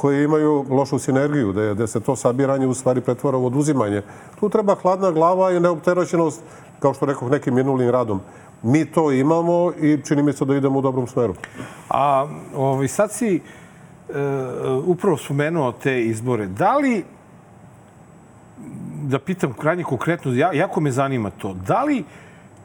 [0.00, 4.02] koji imaju lošu sinergiju, da, da se to sabiranje u stvari pretvara u oduzimanje.
[4.40, 6.42] Tu treba hladna glava i neopterećenost,
[6.80, 8.20] kao što rekao, nekim minulim radom.
[8.62, 11.34] Mi to imamo i čini mi se da idemo u dobrom smeru.
[11.88, 12.26] A
[12.56, 13.40] ovaj, sad si e,
[14.86, 16.46] upravo spomenuo te izbore.
[16.46, 17.04] Da li,
[19.02, 22.04] da pitam krajnje konkretno, ja, jako me zanima to, da li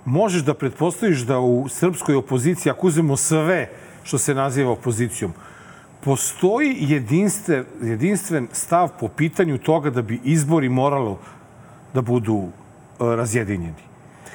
[0.06, 3.70] možeš da pretpostaviš da u srpskoj opoziciji, ako uzmemo sve
[4.04, 5.34] što se naziva opozicijom,
[6.04, 11.18] postoji jedinstven, jedinstven stav po pitanju toga da bi izbori moralo
[11.94, 12.50] da budu uh,
[13.00, 13.90] razjedinjeni?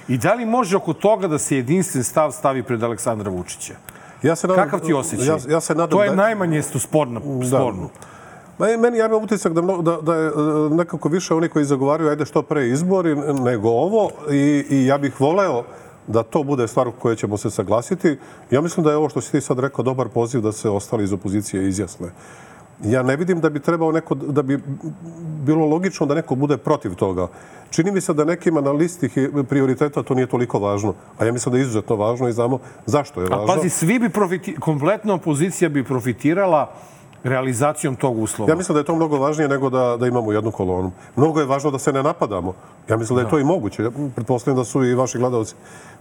[0.08, 3.74] I da li može oko toga da se jedinstven stav stavi pred Aleksandra Vučića?
[4.22, 5.26] Ja se nadam, Kakav ti osjećaj?
[5.26, 6.16] Ja, ja se nadam to je da...
[6.16, 7.20] najmanje sporno.
[7.48, 7.88] sporno.
[8.58, 8.76] Da.
[8.78, 10.30] Meni ja imam utisak da, da, da je
[10.70, 15.20] nekako više oni koji zagovaraju ajde što pre izbori nego ovo i, i ja bih
[15.20, 15.64] voleo
[16.06, 18.18] da to bude stvar u kojoj ćemo se saglasiti.
[18.50, 21.04] Ja mislim da je ovo što si ti sad rekao dobar poziv da se ostali
[21.04, 22.10] iz opozicije izjasne.
[22.82, 24.60] ja ne vidim da bi trebao neko, da bi
[25.44, 27.28] bilo logično da neko bude protiv toga.
[27.70, 29.10] Čini mi se da nekima na listi
[29.48, 33.20] prioriteta to nije toliko važno, a ja mislim da je izuzetno važno i znamo zašto
[33.20, 33.44] je važno.
[33.44, 36.72] A pazi, svi bi profiti, kompletna opozicija bi profitirala
[37.24, 38.52] realizacijom tog uslova.
[38.52, 40.90] Ja mislim da je to mnogo važnije nego da, da imamo jednu kolonu.
[41.16, 42.54] Mnogo je važno da se ne napadamo.
[42.88, 43.82] Ja mislim da je to i moguće.
[43.82, 45.54] Ja pretpostavljam da su i vaši gledalci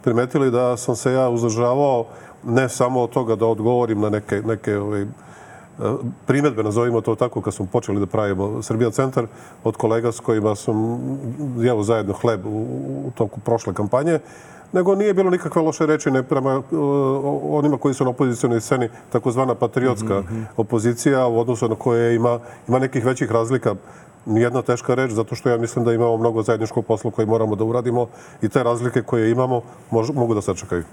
[0.03, 2.05] primetili da sam se ja uzdržavao
[2.43, 5.05] ne samo od toga da odgovorim na neke, neke ovaj,
[6.25, 9.27] primetbe, nazovimo to tako, kad smo počeli da pravimo Srbija centar
[9.63, 10.99] od kolega s kojima sam
[11.57, 12.59] jeo zajedno hleb u,
[13.07, 14.19] u toku prošle kampanje,
[14.73, 16.65] nego nije bilo nikakve loše reči ne prema uh,
[17.49, 20.43] onima koji su na opozicijalnoj sceni, takozvana patriotska mm -hmm.
[20.57, 23.75] opozicija, u odnosu na koje ima, ima nekih većih razlika
[24.25, 27.63] nijedna teška reč, zato što ja mislim da imamo mnogo zajedničkog posla koji moramo da
[27.63, 28.07] uradimo
[28.41, 29.61] i te razlike koje imamo
[29.91, 30.83] mož, mogu da sačekaju.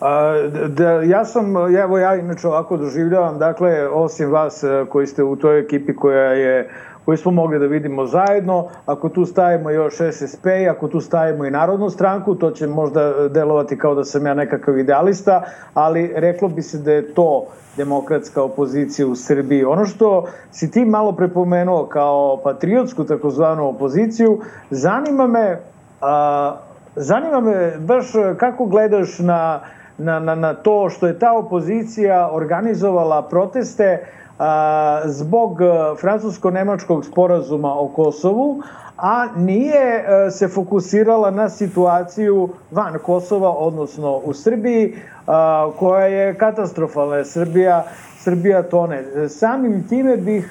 [0.00, 0.34] A,
[0.68, 5.36] da, ja sam, evo ja inače ovako doživljavam, dakle, osim vas e, koji ste u
[5.36, 6.70] toj ekipi koja je
[7.04, 8.68] koji smo mogli da vidimo zajedno.
[8.86, 13.78] Ako tu stavimo još SSP, ako tu stavimo i Narodnu stranku, to će možda delovati
[13.78, 15.42] kao da sam ja nekakav idealista,
[15.74, 17.46] ali reklo bi se da je to
[17.76, 19.64] demokratska opozicija u Srbiji.
[19.64, 24.40] Ono što si ti malo prepomenuo kao patriotsku takozvanu opoziciju,
[24.70, 25.58] zanima me,
[26.00, 26.56] a,
[26.96, 29.60] zanima me baš kako gledaš na
[29.98, 34.06] na, na, na to što je ta opozicija organizovala proteste
[34.38, 35.58] a, zbog
[36.00, 38.62] francusko-nemačkog sporazuma o Kosovu,
[38.96, 46.34] a nije a, se fokusirala na situaciju van Kosova, odnosno u Srbiji, a, koja je
[46.34, 47.24] katastrofalna.
[47.24, 47.84] Srbija
[48.24, 49.04] Srbija tone.
[49.28, 50.50] Samim time bih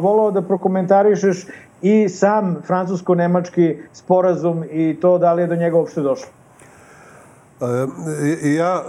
[0.00, 1.46] volao da prokomentarišeš
[1.82, 6.37] i sam francusko-nemački sporazum i to da li je do njega uopšte došlo.
[7.60, 8.84] E, ja e,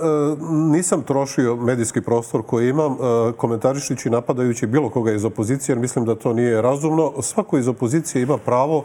[0.50, 2.98] nisam trošio medijski prostor koji imam e,
[3.38, 7.14] komentarišići napadajući bilo koga iz opozicije, jer mislim da to nije razumno.
[7.22, 8.84] Svako iz opozicije ima pravo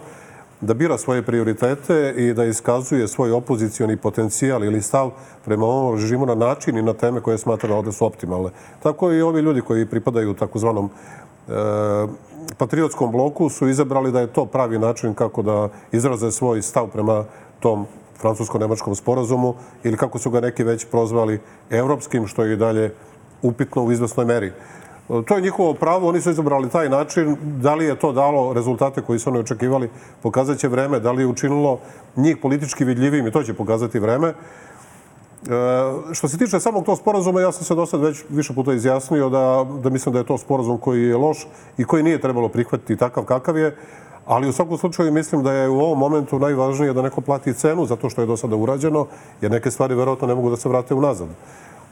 [0.60, 5.10] da bira svoje prioritete i da iskazuje svoj opozicioni potencijal ili stav
[5.44, 8.50] prema ovom režimu na način i na teme koje smatra da su optimalne.
[8.82, 10.90] Tako i ovi ljudi koji pripadaju takozvanom
[12.58, 17.24] patriotskom bloku su izabrali da je to pravi način kako da izraze svoj stav prema
[17.60, 17.86] tom
[18.20, 19.54] francusko-nemačkom sporazumu
[19.84, 21.40] ili kako su ga neki već prozvali
[21.70, 22.94] evropskim, što je i dalje
[23.42, 24.52] upitno u izvesnoj meri.
[25.08, 27.36] To je njihovo pravo, oni su izabrali taj način.
[27.42, 29.90] Da li je to dalo rezultate koji su oni očekivali,
[30.22, 31.00] pokazat će vreme.
[31.00, 31.78] Da li je učinilo
[32.16, 34.28] njih politički vidljivim i to će pokazati vreme.
[34.28, 34.34] E,
[36.12, 39.28] što se tiče samog tog sporazuma, ja sam se do sad već više puta izjasnio
[39.28, 41.46] da, da mislim da je to sporazum koji je loš
[41.78, 43.76] i koji nije trebalo prihvatiti takav kakav je.
[44.26, 47.86] Ali u svakom slučaju mislim da je u ovom momentu najvažnije da neko plati cenu
[47.86, 49.06] za to što je do sada urađeno,
[49.40, 51.28] jer neke stvari verovatno ne mogu da se vrate unazad.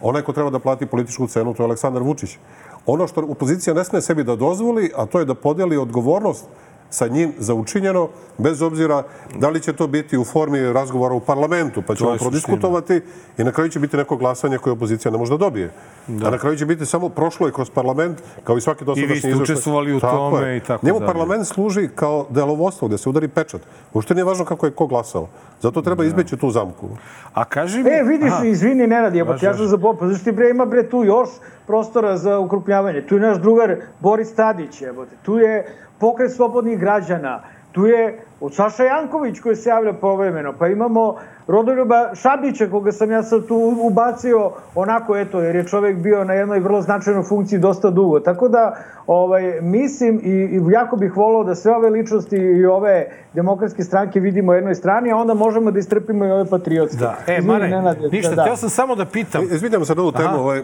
[0.01, 2.39] Onaj ko treba da plati političku cenu, to je Aleksandar Vučić.
[2.87, 6.45] Ono što opozicija ne sme sebi da dozvoli, a to je da podeli odgovornost
[6.93, 9.03] sa njim za učinjeno, bez obzira
[9.39, 13.01] da li će to biti u formi razgovora u parlamentu, pa ćemo prodiskutovati
[13.39, 15.71] i na kraju će biti neko glasanje koje opozicija ne može da dobije.
[16.07, 16.27] Da.
[16.27, 19.31] A na kraju će biti samo prošlo je kroz parlament, kao i svaki dosadašnji izveštaj.
[19.31, 20.57] I vi ste učestvovali u tako tome je.
[20.57, 23.61] i tako Njemu parlament služi kao delovodstvo, gde se udari pečat.
[23.93, 25.29] Ušte nije važno kako je ko glasao.
[25.61, 26.07] Zato treba da.
[26.07, 26.89] izbeći tu zamku.
[27.35, 27.91] A kaži mi...
[27.91, 28.47] E, vidiš, Aha.
[28.47, 31.29] izvini, Nenad, jebote, ja sam za Bob, pa zašto ti bre ima bre tu još
[31.67, 33.03] prostora za ukrupnjavanje.
[33.07, 35.17] Tu je naš drugar Boris Tadić, jebote.
[35.23, 35.67] Tu je
[36.03, 37.43] pokret slobodnih građana,
[37.73, 41.17] tu je Saša Janković koji se javlja povremeno, pa imamo
[41.47, 46.33] Rodoljuba Šabića, koga sam ja sad tu ubacio onako, eto, jer je čovek bio na
[46.33, 48.21] jednoj vrlo značajnoj funkciji dosta dugo.
[48.21, 48.77] Tako da,
[49.07, 54.21] ovaj, mislim i, i jako bih volao da sve ove ličnosti i ove demokratske stranke
[54.21, 56.97] vidimo u jednoj strani, a onda možemo da istrpimo i ove patriotske.
[56.97, 57.17] Da.
[57.27, 58.45] E, Mare, Nenade, ništa, da.
[58.45, 59.43] teo sam samo da pitam.
[59.43, 60.39] Izvidimo se na ovu temu.
[60.39, 60.63] Ovaj,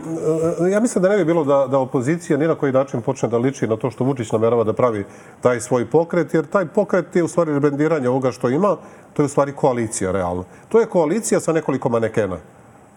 [0.73, 3.39] ja mislim da ne bi bilo da, da opozicija ni na koji način počne da
[3.39, 5.05] liči na to što Vučić namerava da pravi
[5.41, 8.77] taj svoj pokret, jer taj pokret je u stvari rebrendiranje ovoga što ima,
[9.19, 10.45] to je u stvari koalicija realno.
[10.69, 12.37] To je koalicija sa nekoliko manekena.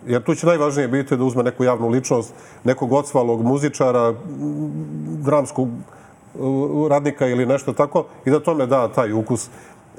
[0.06, 4.14] Jer tu će najvažnije biti da uzme neku javnu ličnost, nekog ocvalog muzičara,
[5.26, 5.70] dramskog
[6.90, 9.50] radnika ili nešto tako i da tome da taj ukus.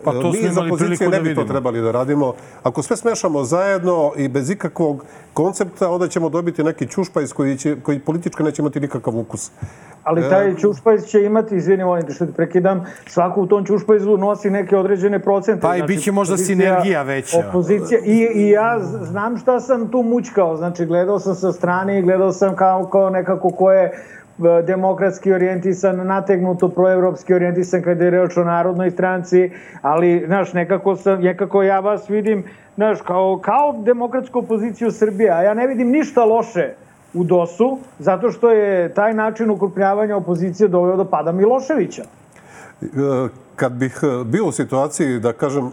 [0.05, 2.33] Pa to Mi iz opozicije ne bi to trebali da radimo.
[2.63, 7.77] Ako sve smešamo zajedno i bez ikakvog koncepta, onda ćemo dobiti neki čušpajs koji, će,
[7.83, 9.51] koji politički neće imati nikakav ukus.
[10.05, 13.65] Ali taj e, čušpajz će imati, izvini, molim te što te prekidam, svako u tom
[13.65, 15.61] čušpajzu nosi neke određene procente.
[15.61, 17.39] Pa i znači, bit će možda sinergija veća.
[17.49, 22.03] Opozicija, i, i ja znam šta sam tu mučkao, znači gledao sam sa strane i
[22.03, 24.05] gledao sam kao, kao nekako ko je
[24.67, 29.51] demokratski orijentisan, nategnuto proevropski orijentisan kada je reč o narodnoj stranci,
[29.83, 35.43] ali, znaš, nekako, sam, nekako ja vas vidim, znaš, kao, kao demokratsku opoziciju Srbije, a
[35.43, 36.75] ja ne vidim ništa loše
[37.15, 42.03] u DOS-u, zato što je taj način ukrupnjavanja opozicije doveo do pada Miloševića.
[43.57, 45.71] Kad bih e, bio u situaciji da kažem e,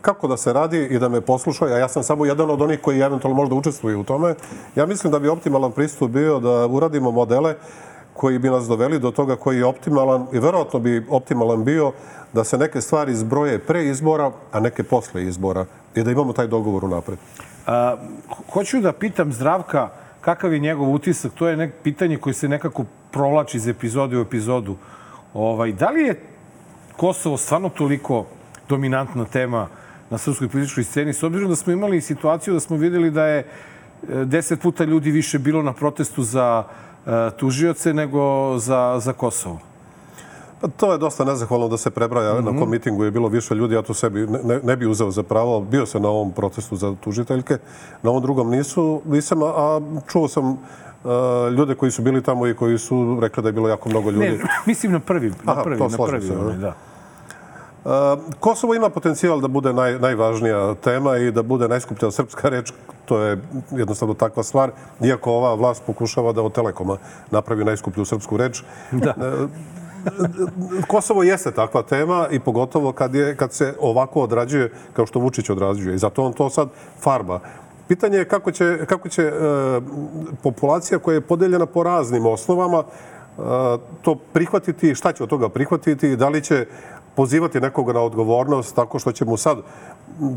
[0.00, 2.80] kako da se radi i da me poslušaju, a ja sam samo jedan od onih
[2.80, 4.34] koji eventualno možda učestvuju u tome,
[4.76, 7.54] ja mislim da bi optimalan pristup bio da uradimo modele
[8.12, 11.92] koji bi nas doveli do toga koji je optimalan i verovatno bi optimalan bio
[12.32, 16.46] da se neke stvari zbroje pre izbora, a neke posle izbora i da imamo taj
[16.46, 17.18] dogovor napred.
[17.66, 17.96] A,
[18.52, 19.88] hoću da pitam Zdravka
[20.20, 21.32] kakav je njegov utisak.
[21.32, 24.76] To je nek pitanje koje se nekako provlači iz epizode u epizodu.
[25.34, 26.20] Ovaj, da li je
[26.96, 28.26] Kosovo stvarno toliko
[28.68, 29.68] dominantna tema
[30.10, 33.38] na srpskoj političkoj sceni, s obzirom da smo imali situaciju da smo videli da je
[33.38, 33.44] e,
[34.24, 36.64] deset puta ljudi više bilo na protestu za
[37.06, 39.58] uh, tužioce nego za, za Kosovo?
[40.60, 42.34] Pa to je dosta nezahvalno da se prebraja.
[42.34, 42.52] Mm -hmm.
[42.52, 45.22] Na kom mitingu je bilo više ljudi, ja to sebi ne, ne bi uzeo za
[45.22, 45.60] pravo.
[45.60, 47.58] Bio sam na ovom protestu za tužiteljke,
[48.02, 50.58] na ovom drugom nisu, nisam, a čuo sam
[51.06, 54.10] uh, ljude koji su bili tamo i koji su rekli da je bilo jako mnogo
[54.10, 54.26] ljudi.
[54.26, 56.74] Ne, mislim na prvi, na Aha, prvi, na prvi, se, onaj, da.
[57.84, 57.92] Uh,
[58.40, 62.72] Kosovo ima potencijal da bude naj, najvažnija tema i da bude najskuplja srpska reč.
[63.04, 63.38] To je
[63.70, 64.70] jednostavno takva stvar.
[65.00, 66.96] Iako ova vlast pokušava da od Telekoma
[67.30, 68.62] napravi najskuplju srpsku reč.
[68.92, 69.14] Da.
[69.16, 69.50] Uh,
[70.86, 75.50] Kosovo jeste takva tema i pogotovo kad, je, kad se ovako odrađuje kao što Vučić
[75.50, 75.94] odrađuje.
[75.94, 76.68] I zato on to sad
[77.00, 77.40] farba.
[77.88, 79.32] Pitanje je kako će, kako će e,
[80.42, 83.42] populacija koja je podeljena po raznim osnovama e,
[84.02, 86.66] to prihvatiti, šta će od toga prihvatiti, da li će
[87.16, 89.58] pozivati nekoga na odgovornost tako što će mu sad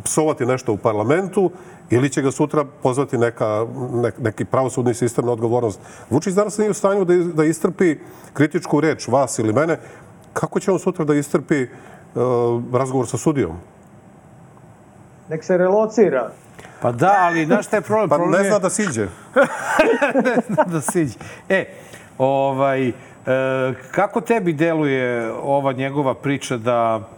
[0.03, 1.51] psovati nešto u parlamentu
[1.89, 5.79] ili će ga sutra pozvati neka, ne, neki pravosudni sistem na odgovornost.
[6.09, 7.95] Vučić danas nije u stanju da, da istrpi
[8.33, 9.79] kritičku reč vas ili mene.
[10.33, 12.21] Kako će on sutra da istrpi uh,
[12.73, 13.57] razgovor sa sudijom?
[15.29, 16.31] Nek se relocira.
[16.81, 18.09] Pa da, ali znaš šta je problem?
[18.09, 19.07] Pa problem ne zna da siđe.
[20.25, 21.17] ne zna da siđe.
[21.49, 21.65] E,
[22.17, 22.93] ovaj, e,
[23.91, 27.09] kako tebi deluje ova njegova priča da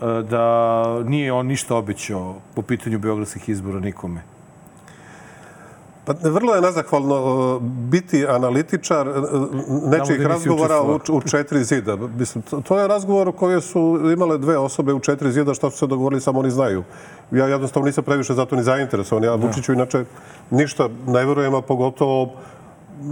[0.00, 4.22] da nije on ništa obećao po pitanju beogradskih izbora nikome?
[6.10, 9.14] Pa vrlo je nezahvalno biti analitičar uh,
[9.90, 11.96] nečijih razgovora u, u četiri zida.
[12.18, 15.86] Mislim, to je razgovor koje su imale dve osobe u četiri zida, šta su se
[15.86, 16.82] dogovorili, samo oni znaju.
[17.30, 19.24] Ja jednostavno nisam previše zato ni zainteresovan.
[19.24, 19.46] Ja da.
[19.46, 20.04] Vučiću inače
[20.50, 22.28] ništa ne verujem, a pogotovo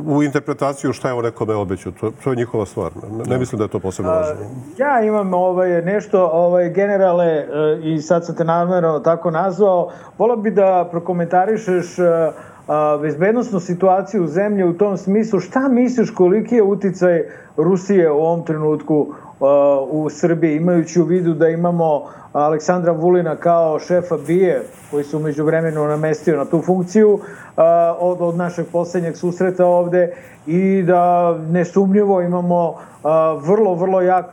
[0.07, 1.92] u interpretaciju šta je o nekome obećao.
[1.92, 2.92] To, to je njihova stvar.
[2.96, 4.34] Ne, ne mislim da je to posebno važno.
[4.78, 7.46] Ja imam ovaj, nešto, ovaj, generale, e,
[7.82, 12.32] i sad sam te namjerno tako nazvao, volao bi da prokomentarišeš e,
[13.02, 15.40] bezbednostnu situaciju u zemlji u tom smislu.
[15.40, 17.24] Šta misliš koliki je uticaj
[17.56, 19.14] Rusije u ovom trenutku
[19.91, 25.45] u Srbiji, imajući u vidu da imamo Aleksandra Vulina kao šefa BIE, koji se umeđu
[25.45, 27.20] vremenu namestio na tu funkciju
[27.99, 30.14] od, od našeg poslednjeg susreta ovde
[30.47, 32.74] i da nesumnjivo imamo
[33.41, 34.26] vrlo, vrlo jak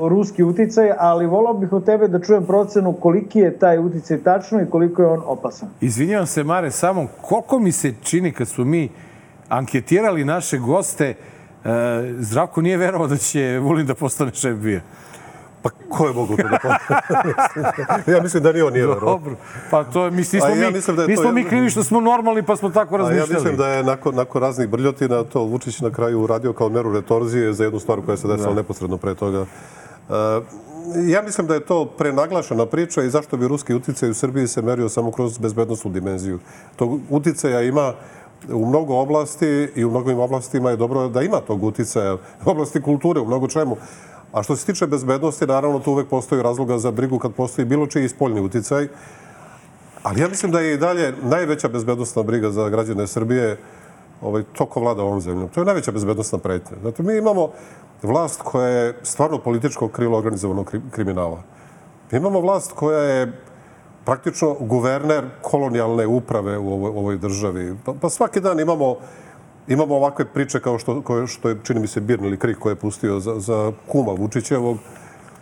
[0.00, 4.62] ruski uticaj, ali volao bih od tebe da čujem procenu koliki je taj uticaj tačno
[4.62, 5.68] i koliko je on opasan.
[5.80, 8.88] Izvinjavam se, Mare, samo koliko mi se čini kad smo mi
[9.48, 11.33] anketirali naše goste, E,
[12.18, 14.80] Zdravko nije verovao da će Vulin da postane šef bija.
[15.64, 19.18] Pa ko je mogu to da Ja mislim da ni on nije verovao.
[19.18, 19.36] Dobro.
[19.70, 21.84] Pa to je, mislim, nismo, ja mi, mislim da je nismo to, mi krivi što
[21.84, 23.30] smo normalni pa smo tako razmišljali.
[23.30, 26.68] A ja mislim da je nakon, nakon raznih brljotina to Vučić na kraju uradio kao
[26.68, 28.54] meru retorzije za jednu stvar koja se desila da.
[28.54, 29.40] neposredno pre toga.
[29.40, 29.46] Uh,
[31.06, 34.62] ja mislim da je to prenaglašena priča i zašto bi ruski uticaj u Srbiji se
[34.62, 36.38] merio samo kroz bezbednostnu dimenziju.
[36.76, 37.92] Tog uticaja ima
[38.52, 42.16] u mnogo oblasti i u mnogim oblastima je dobro da ima tog uticaja.
[42.44, 43.76] Oblasti kulture, u mnogo čemu.
[44.32, 47.86] A što se tiče bezbednosti, naravno tu uvek postoji razloga za brigu kad postoji bilo
[47.86, 48.88] čiji spoljni uticaj.
[50.02, 53.56] Ali ja mislim da je i dalje najveća bezbednostna briga za građane Srbije
[54.20, 55.48] ovaj, to ko vlada ovom zemljom.
[55.48, 56.76] To je najveća bezbednostna pretnja.
[56.80, 57.50] Znate, mi imamo
[58.02, 61.42] vlast koja je stvarno političko krilo organizovanog kriminala.
[62.10, 63.32] Mi imamo vlast koja je
[64.04, 67.76] praktično guverner kolonijalne uprave u ovoj, ovoj državi.
[67.84, 68.96] Pa, pa svaki dan imamo
[69.68, 72.72] imamo ovakve priče kao što, koje, što je, čini mi se, Birn ili Krik koji
[72.72, 74.78] je pustio za, za kuma Vučićevog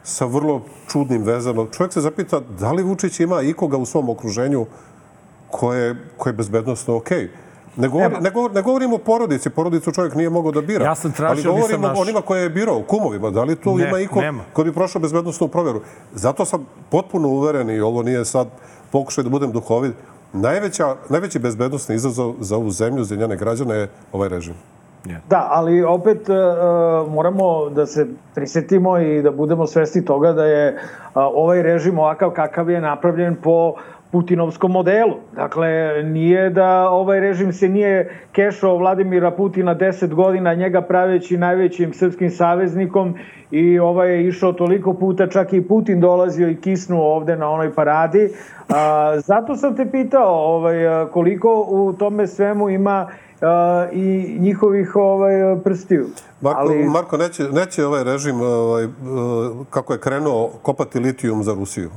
[0.05, 1.67] sa vrlo čudnim vezama.
[1.73, 4.67] Čovjek se zapita da li Vučić ima ikoga u svom okruženju
[5.51, 7.19] koje, koje je bezbednostno okej.
[7.19, 7.29] Okay.
[7.77, 10.85] Ne, govori, ne, govor, ne govorimo o porodici, porodicu čovjek nije mogao da bira.
[10.85, 13.31] Ja sam tražio, ali govorimo o onima koje je birao, kumovima.
[13.31, 14.45] Da li tu ne, ima iko nema.
[14.53, 15.81] ko bi prošao bezbednostnu proveru?
[16.12, 18.49] Zato sam potpuno uveren i ovo nije sad
[18.91, 19.95] pokušaj da budem duhovit.
[20.33, 24.55] Najveća, najveći bezbednostni izazov za ovu zemlju, za njene građane je ovaj režim.
[25.05, 25.18] Yeah.
[25.29, 30.75] Da, ali opet uh, moramo da se prisetimo i da budemo svesti toga da je
[30.75, 30.81] uh,
[31.14, 33.75] ovaj režim ovakav kakav je napravljen po
[34.13, 35.15] putinovskom modelu.
[35.37, 41.95] Dakle, nije da ovaj režim se nije kešao Vladimira Putina 10 godina, njega praveći najvećim
[41.95, 43.15] srpskim saveznikom
[43.51, 47.75] i ovaj je išao toliko puta, čak i Putin dolazio i kisnuo ovde na onoj
[47.75, 48.29] paradi.
[48.69, 53.09] A, zato sam te pitao ovaj, koliko u tome svemu ima
[53.41, 55.33] a, i njihovih ovaj,
[55.65, 56.07] prstiju.
[56.41, 56.85] Marko, Ali...
[56.85, 58.89] Marko neće, neće ovaj režim, ovaj,
[59.71, 61.91] kako je krenuo, kopati litijum za Rusiju.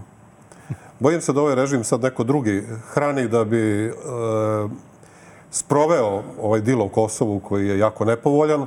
[0.99, 3.91] Bojim se da ovaj režim sad neko drugi hrani da bi e,
[5.51, 8.65] sproveo ovaj dil u Kosovu koji je jako nepovoljan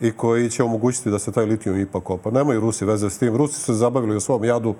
[0.00, 2.30] i koji će omogućiti da se taj litijum ipak kopa.
[2.30, 3.36] Nemaju Rusi veze s tim.
[3.36, 4.74] Rusi su se zabavili u svom jadu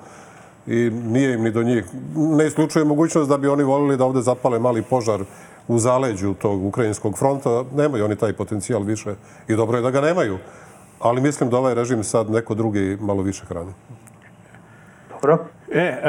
[0.67, 1.85] i nije im ni do njih.
[2.15, 5.25] Ne isključuje mogućnost da bi oni volili da ovde zapale mali požar
[5.69, 7.65] u zaleđu tog ukrajinskog fronta.
[7.75, 9.15] Nemaju oni taj potencijal više
[9.49, 10.39] i dobro je da ga nemaju.
[11.01, 13.73] Ali mislim da ovaj režim sad neko drugi malo više hrani.
[15.11, 15.58] Dobro.
[15.73, 16.01] E, e,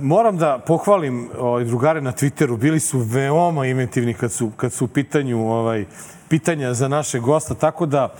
[0.00, 2.56] moram da pohvalim ovaj, drugare na Twitteru.
[2.56, 5.84] Bili su veoma inventivni kad su, kad su u pitanju ovaj,
[6.28, 8.14] pitanja za naše gosta, tako da,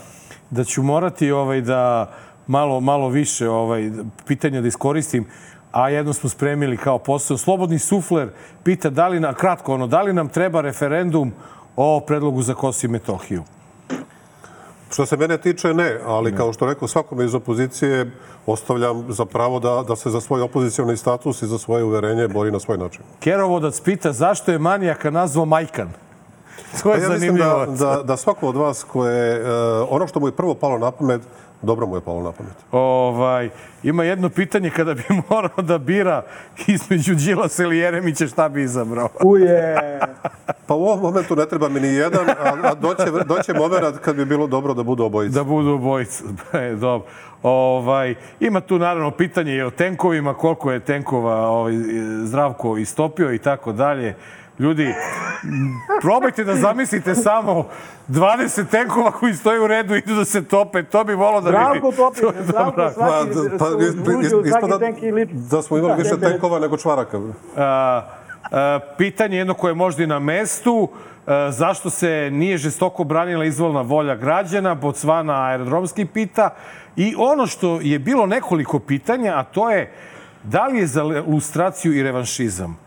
[0.50, 2.12] da ću morati ovaj, da
[2.46, 3.90] malo, malo više ovaj,
[4.26, 5.26] pitanja da iskoristim
[5.72, 7.36] a jedno smo spremili kao posao.
[7.36, 8.28] Slobodni sufler
[8.64, 11.32] pita da li na, kratko ono, da li nam treba referendum
[11.76, 13.42] o predlogu za Kosovo i Metohiju?
[14.90, 16.36] Što se mene tiče, ne, ali ne.
[16.36, 18.10] kao što rekao, svakome iz opozicije
[18.46, 22.50] ostavljam za pravo da, da se za svoj opozicijalni status i za svoje uverenje bori
[22.50, 23.02] na svoj način.
[23.20, 25.88] Kerovodac pita zašto je manijaka nazvao Majkan?
[26.82, 30.20] To je pa ja mislim da, da, da svako od vas koje, uh, ono što
[30.20, 31.22] mu je prvo palo na pamet,
[31.62, 32.54] dobro mu je palo na pamet.
[32.72, 33.50] Ovaj,
[33.82, 36.22] ima jedno pitanje kada bi morao da bira
[36.66, 39.08] između Đilasa ili Jeremića, šta bi izabrao?
[39.24, 39.76] Uje!
[40.66, 44.16] pa u ovom momentu ne treba mi ni jedan, a, a doće, doće moment kad
[44.16, 45.34] bi bilo dobro da budu obojica.
[45.34, 47.08] Da budu obojica, e, dobro.
[47.42, 51.72] Ovaj, ima tu naravno pitanje i o tenkovima, koliko je tenkova ovaj,
[52.24, 54.14] zdravko istopio i tako dalje.
[54.58, 54.94] Ljudi,
[56.00, 57.66] probajte da zamislite samo
[58.08, 60.82] 20 tenkova koji stoje u redu i idu da se tope.
[60.82, 61.62] To bi volao da vidi.
[61.62, 63.64] Zdravko topi, zdravko svaki, pa, pa,
[64.60, 65.34] svaki tenk i liči.
[65.34, 67.20] Da smo imali više tenkova nego čvaraka.
[67.56, 68.02] A,
[68.50, 70.88] a, pitanje jedno koje je možda i na mestu.
[71.26, 74.74] A, zašto se nije žestoko branila izvolna volja građana?
[74.74, 76.50] Bocvana aerodromski pita.
[76.96, 79.92] I ono što je bilo nekoliko pitanja, a to je
[80.42, 82.85] da li je za lustraciju i revanšizam?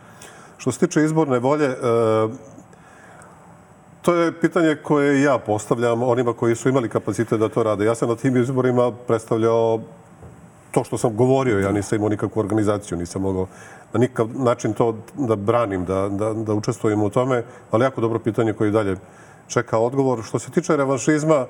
[0.59, 1.77] Što se tiče izborne volje, e,
[4.01, 7.85] to je pitanje koje ja postavljam onima koji su imali kapacitet da to rade.
[7.85, 9.79] Ja sam na tim izborima predstavljao
[10.71, 13.47] to što sam govorio, ja nisam imao nikakvu organizaciju, nisam mogao
[13.93, 18.19] na nikakav način to da branim, da, da, da učestvujem u tome, ali jako dobro
[18.19, 18.95] pitanje koje dalje
[19.47, 20.23] čeka odgovor.
[20.23, 21.45] Što se tiče revanšizma,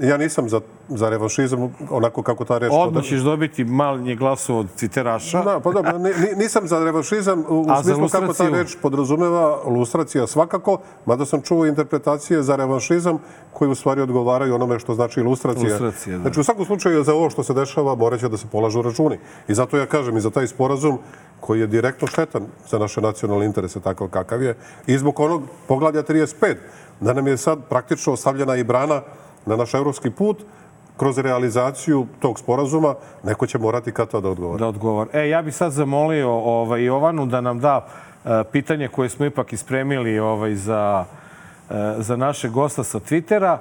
[0.00, 2.70] Ja nisam za, za revanšizam onako kako ta reč...
[2.74, 5.42] Odmah ćeš dobiti manje glasova od citeraša.
[5.42, 5.98] Da, pa da,
[6.36, 11.66] nisam za revanšizam u, u smislu kako ta reč podrazumeva lustracija svakako, mada sam čuo
[11.66, 13.18] interpretacije za revanšizam
[13.52, 15.70] koji u stvari odgovaraju onome što znači ilustracija.
[15.70, 16.22] Lustracija, da.
[16.22, 19.18] Znači u svakom slučaju za ovo što se dešava morat će da se polažu računi.
[19.48, 20.98] I zato ja kažem i za taj sporazum
[21.40, 26.02] koji je direktno štetan za naše nacionalne interese, takav kakav je, i zbog onog poglavlja
[26.02, 26.56] 35,
[27.00, 29.02] da nam je sad praktično ostavljena i brana
[29.46, 30.44] na naš evropski put,
[30.96, 34.60] kroz realizaciju tog sporazuma, neko će morati kad to da odgovori.
[34.60, 35.10] Da odgovori.
[35.12, 37.86] E, ja bih sad zamolio ovaj, Jovanu da nam da
[38.24, 41.04] e, pitanje koje smo ipak ispremili ovaj, za,
[41.70, 43.58] e, za naše gosta sa Twittera,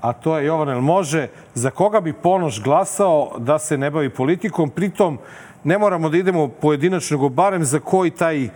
[0.00, 4.10] a to je Jovan, el može, za koga bi Ponoš glasao da se ne bavi
[4.10, 4.70] politikom?
[4.70, 5.18] Pritom,
[5.64, 8.50] ne moramo da idemo pojedinačno, nego barem za koji taj e,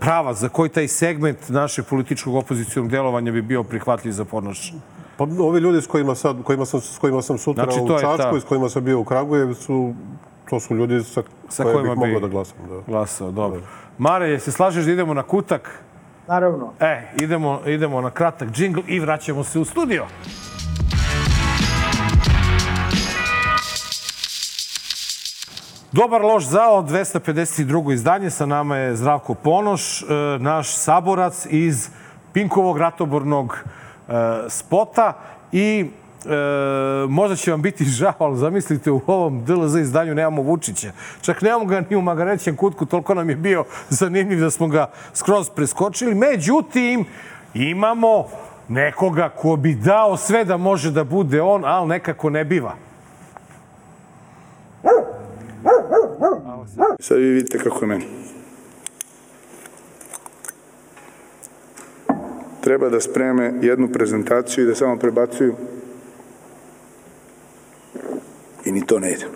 [0.00, 4.74] prava, za koji taj segment našeg političkog opozicijnog delovanja bi bio prihvatljiv za Ponoša?
[5.18, 8.36] Pa ovi ljudi s kojima, sad, kojima, sam, s kojima sam sutra znači, u Čačku
[8.36, 9.94] i s kojima sam bio u Kragujevcu,
[10.50, 12.56] to su ljudi sa, sa koje bih mogao da glasam.
[12.68, 12.80] Da.
[12.86, 13.60] Glasao, dobro.
[13.98, 15.82] Mare, se slažeš da idemo na kutak?
[16.28, 16.72] Naravno.
[16.80, 20.06] E, idemo, idemo na kratak džingl i vraćamo se u studio.
[25.92, 27.92] Dobar loš zao, 252.
[27.92, 28.30] izdanje.
[28.30, 30.06] Sa nama je Zdravko Ponoš, e,
[30.38, 31.90] naš saborac iz
[32.32, 33.58] Pinkovog ratobornog
[34.48, 35.12] spota
[35.52, 35.86] i
[36.24, 40.92] e, možda će vam biti žao, ali zamislite u ovom DLZ izdanju nemamo Vučića.
[41.20, 44.90] Čak nemamo ga ni u Magarećem kutku, toliko nam je bio zanimljiv da smo ga
[45.14, 46.14] skroz preskočili.
[46.14, 47.04] Međutim,
[47.54, 48.24] imamo
[48.68, 52.74] nekoga ko bi dao sve da može da bude on, ali nekako ne biva.
[57.00, 58.04] Sad vi vidite kako je meni.
[62.60, 65.54] Treba da spreme jednu prezentaciju i da samo prebacuju.
[68.64, 69.26] I ni to ne ide.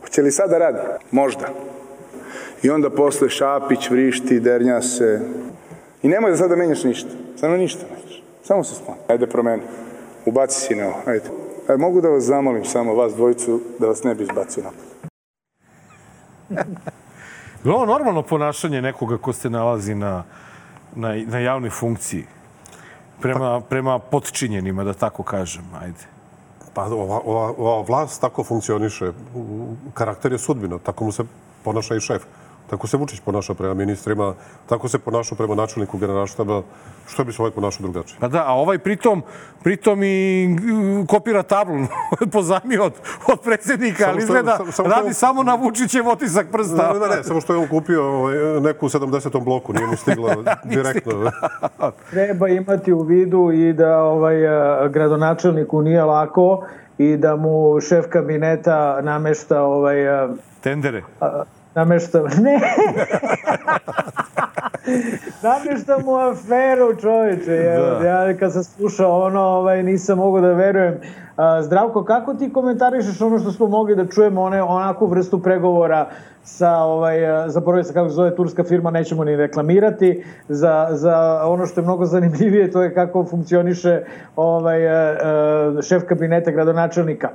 [0.00, 0.78] Hoće li sada radi?
[1.10, 1.48] Možda.
[2.62, 5.20] I onda posle Šapić vrišti, dernja se.
[6.02, 7.10] I nemoj da sada menjaš ništa.
[7.36, 8.22] Samo ništa nećeš.
[8.42, 9.00] Samo se skloni.
[9.08, 9.62] Ajde promeni.
[10.26, 11.02] Ubaci si na ovo.
[11.06, 11.24] Ajde.
[11.68, 14.86] Ajde, mogu da vas zamolim samo vas dvojicu da vas ne bi izbacio napad.
[17.64, 20.24] Ovo normalno ponašanje nekoga ko se nalazi na,
[20.94, 22.24] na, na javnoj funkciji?
[23.20, 26.08] Prema, prema potčinjenima, da tako kažem, ajde.
[26.74, 29.12] Pa ova, ova, ova vlast tako funkcioniše.
[29.94, 31.24] Karakter je sudbino, tako mu se
[31.64, 32.26] ponaša i šef.
[32.66, 34.34] Tako se Vučić ponaša prema ministrima,
[34.66, 36.62] tako se ponaša prema načelniku generalštaba.
[37.06, 38.16] Što bi se ovaj ponašao drugačije?
[38.20, 39.22] Pa da, a ovaj pritom,
[39.62, 41.76] pritom i mm, kopira tablu
[42.32, 42.92] pozajmio od,
[43.28, 46.92] od predsjednika, Samo ali što- izgleda samo- samo radi što- samo na Vučićev otisak prsta.
[46.92, 49.40] Ne, ne, ne, samo što je on kupio ovaj, neku u 70.
[49.40, 50.34] bloku, nije mu stigla
[50.66, 51.30] direktno.
[52.10, 56.66] Treba imati u vidu i da ovaj a, gradonačelniku nije lako
[56.98, 60.28] i da mu šef kabineta namešta ovaj a,
[60.60, 61.02] Tendere.
[61.20, 61.42] a,
[61.76, 62.60] namešta ne.
[65.42, 67.56] Namešta mu aferu čoveče
[68.00, 68.08] Da.
[68.08, 71.00] ja kad sam slušao ono ovaj nisam mogao da verujem.
[71.36, 76.08] A, Zdravko kako ti komentarišeš ono što smo mogli da čujemo one onakvu vrstu pregovora
[76.42, 81.66] sa ovaj zaboravio sam kako se zove turska firma nećemo ni reklamirati za, za ono
[81.66, 84.04] što je mnogo zanimljivije to je kako funkcioniše
[84.36, 84.80] ovaj
[85.82, 87.28] šef kabineta gradonačelnika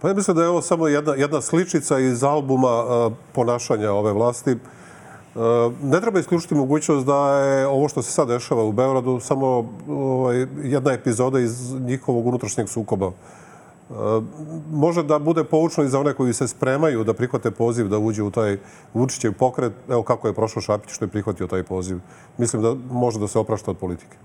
[0.00, 4.12] Pa ja mislim da je ovo samo jedna, jedna sličica iz albuma uh, ponašanja ove
[4.12, 4.52] vlasti.
[4.52, 5.42] Uh,
[5.82, 10.46] ne treba isključiti mogućnost da je ovo što se sad dešava u Beogradu samo ovaj,
[10.62, 13.06] jedna epizoda iz njihovog unutrašnjeg sukoba.
[13.06, 13.14] Uh,
[14.72, 18.22] može da bude poučno i za one koji se spremaju da prihvate poziv da uđe
[18.22, 18.58] u taj
[18.94, 19.72] Vučićev pokret.
[19.88, 21.98] Evo kako je prošao Šapić što je prihvatio taj poziv.
[22.38, 24.16] Mislim da može da se oprašta od politike.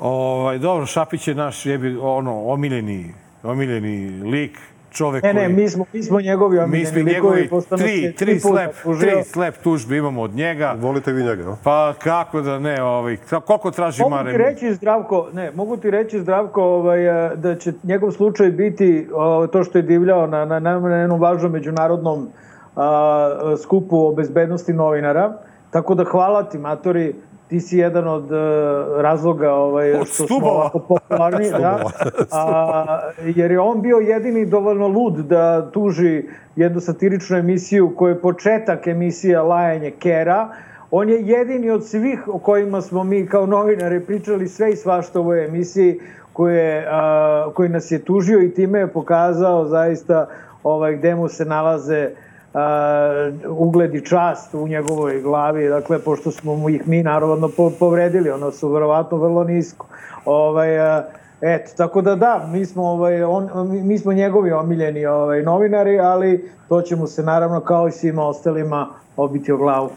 [0.00, 4.58] Ovaj, dobro, Šapić je naš jebi, ono, omiljeni, omiljeni lik,
[4.90, 5.54] čovek ne ne koji...
[5.54, 8.70] mi smo mi smo njegovi Mi omiljeni smo likovi, njegovi tri, tri, slep,
[9.00, 10.76] tri slep tužbe imamo od njega.
[10.78, 11.56] Volite vi njega, no?
[11.64, 14.32] Pa kako da ne, ovaj, koliko traži Mogu Mare?
[14.32, 19.08] ti reći Zdravko, ne, mogu ti reći Zdravko ovaj, a, da će njegov slučaj biti
[19.14, 22.28] o, to što je divljao na, na, na, na jednom važnom međunarodnom
[22.76, 25.38] a, skupu o bezbednosti novinara.
[25.70, 27.14] Tako da hvala ti, Matori,
[27.50, 31.50] ti si jedan od a, razloga ovaj, Od što smo ovako popularni.
[31.60, 31.84] da,
[32.30, 33.00] a,
[33.36, 36.24] jer je on bio jedini dovoljno lud da tuži
[36.56, 40.48] jednu satiričnu emisiju koja je početak emisija Lajanje Kera,
[40.90, 45.20] On je jedini od svih o kojima smo mi kao novinari pričali sve i svašta
[45.20, 46.00] u ovoj emisiji
[46.32, 50.26] koje, a, koji nas je tužio i time je pokazao zaista
[50.62, 52.10] ovaj, gde mu se nalaze
[52.54, 57.70] a, ugled i čast u njegovoj glavi, dakle, pošto smo mu ih mi naravno po,
[57.78, 59.86] povredili, ono su verovatno vrlo nisko.
[60.24, 61.04] Ovaj, a,
[61.40, 63.48] Eto, tako da da, mi smo, ovaj, on,
[63.86, 68.26] mi- smo njegovi omiljeni ovaj, novinari, ali to će mu se naravno kao i svima
[68.26, 69.90] ostalima obiti o glavu.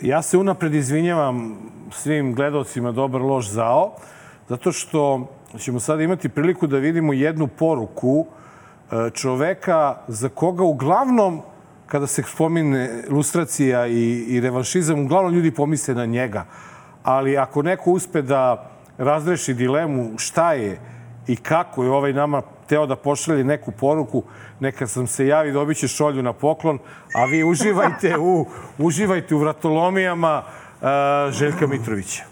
[0.00, 1.58] Ja se unapred izvinjavam
[1.90, 3.92] svim gledalcima Dobar loš zao,
[4.48, 5.26] zato što
[5.58, 11.40] ćemo sad imati priliku da vidimo jednu poruku e, čoveka za koga uglavnom
[11.86, 16.44] kada se spomine lustracija i, i revanšizam, uglavnom ljudi pomisle na njega.
[17.02, 20.78] Ali ako neko uspe da razreši dilemu šta je
[21.26, 24.22] i kako je ovaj nama teo da pošalje neku poruku,
[24.60, 26.78] neka sam se javi, dobit će šolju na poklon,
[27.14, 28.46] a vi uživajte u,
[28.78, 32.24] uživajte u vratolomijama uh, Željka Mitrovića.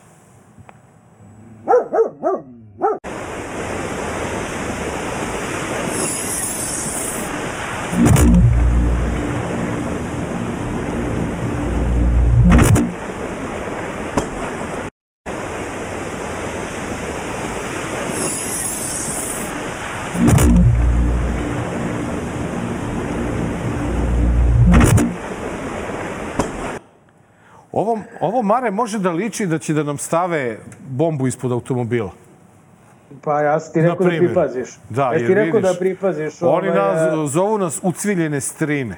[27.75, 30.59] Ovo, ovo Mare može da liči da će da nam stave
[30.89, 32.11] bombu ispod automobila.
[33.25, 34.69] Pa ja sam ti rekao da pripaziš.
[34.91, 36.43] Da, ja jer ti rekao vidiš, da pripaziš.
[36.43, 38.97] Oni ovaj, nas, zovu nas ucviljene strine.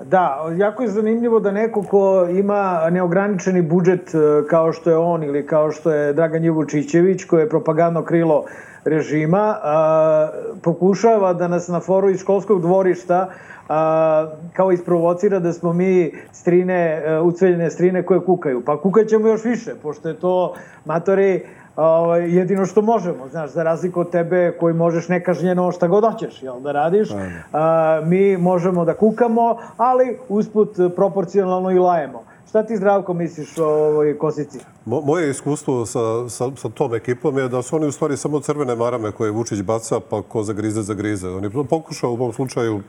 [0.00, 4.18] Da, jako je zanimljivo da neko ko ima neograničeni budžet e,
[4.50, 8.44] kao što je on ili kao što je Dragan Jevučićević, koji je propagandno krilo
[8.84, 10.28] režima, a,
[10.62, 13.28] pokušava da nas na foru iz školskog dvorišta
[13.68, 18.62] a, kao isprovocira da smo mi strine, e, ucveljene strine koje kukaju.
[18.66, 20.54] Pa kukaćemo još više, pošto je to,
[20.84, 21.46] matori,
[21.76, 26.42] ovaj, jedino što možemo, znaš, za razliku od tebe koji možeš nekažnjeno šta god hoćeš,
[26.42, 27.08] jel, da radiš,
[27.52, 32.24] a, mi možemo da kukamo, ali usput proporcionalno i lajemo.
[32.48, 34.58] Šta ti zdravko misliš o ovoj kosici?
[34.84, 38.40] Mo, moje iskustvo sa, sa, sa tom ekipom je da su oni u stvari samo
[38.40, 41.28] crvene marame koje Vučić baca, pa ko zagrize, zagrize.
[41.28, 42.82] On je pokušao u ovom slučaju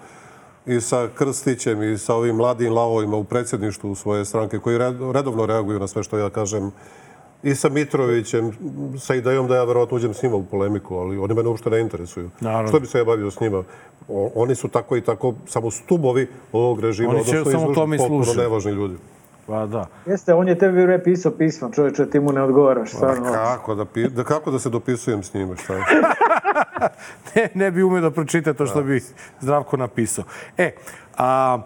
[0.66, 4.78] i sa Krstićem i sa ovim mladim lavovima u predsjedništvu svoje stranke koji
[5.14, 6.72] redovno reaguju na sve što ja kažem
[7.46, 8.52] i sa Mitrovićem,
[9.00, 11.80] sa idejom da ja verovatno uđem s njima u polemiku, ali oni mene uopšte ne
[11.80, 12.30] interesuju.
[12.40, 12.68] Naravno.
[12.68, 13.64] Što bi se ja bavio s njima?
[14.08, 18.34] O, oni su tako i tako samo stubovi ovog režima, oni će samo tome potpuno
[18.38, 18.96] nevažni ljudi.
[19.48, 19.88] Pa da.
[20.06, 22.90] Jeste, on je tebi bre pisao pismo, čoveče, ti mu ne odgovaraš.
[22.90, 23.32] Stvarno.
[23.32, 25.84] Kako da, pi, da, kako da se dopisujem s njime, šta je?
[27.36, 29.02] ne, ne bi umeo da pročita to što bi
[29.42, 30.26] Zdravko napisao.
[30.58, 30.72] E,
[31.18, 31.60] a,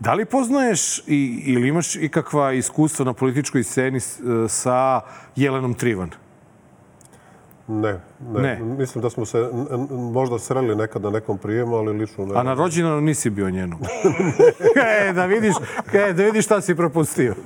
[0.00, 4.00] da li poznaješ i, ili imaš ikakva iskustva na političkoj sceni
[4.48, 5.00] sa
[5.36, 6.10] Jelenom Trivan?
[7.68, 8.00] Ne,
[8.32, 8.60] ne, ne.
[8.78, 9.50] Mislim da smo se
[9.90, 12.32] možda sreli nekad na nekom prijemu, ali lično ne.
[12.34, 13.80] A na rođendanu nisi bio njenom.
[15.08, 15.54] e, da vidiš,
[15.92, 17.34] e, da vidiš šta si propustio.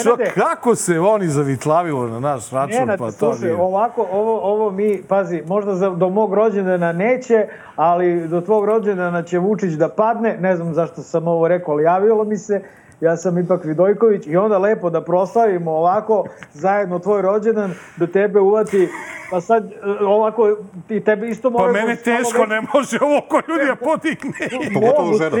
[0.00, 2.78] Što, kako se oni zavitlavilo na naš račun?
[2.78, 3.62] Nenad, pa to slušaj, nije.
[3.62, 7.46] ovako, ovo, ovo mi, pazi, možda za, do mog rođendana neće,
[7.76, 11.82] ali do tvog rođendana će Vučić da padne, ne znam zašto sam ovo rekao, ali
[11.82, 12.62] javilo mi se,
[13.00, 18.40] ja sam ipak Vidojković i onda lepo da proslavimo ovako zajedno tvoj rođendan, da tebe
[18.40, 18.88] uvati
[19.34, 20.56] Pa sad, e, ovako,
[20.88, 21.64] i tebe isto mora...
[21.64, 24.48] Pa mene teško ne može ovo ko ljudi je podigne.
[24.74, 25.36] Pogotovo žena.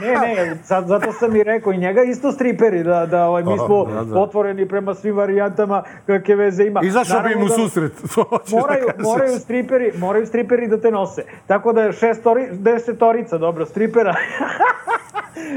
[0.00, 3.58] ne, ne, sad, zato sam i rekao, i njega isto striperi, da, da ovaj, mi
[3.66, 4.20] smo da, da.
[4.20, 6.80] otvoreni prema svim varijantama kakve veze ima.
[6.84, 7.92] Izašao bi im u da susret.
[8.60, 11.24] moraju, da moraju, striperi, moraju striperi da te nose.
[11.46, 14.14] Tako da je šestori, desetorica, dobro, stripera.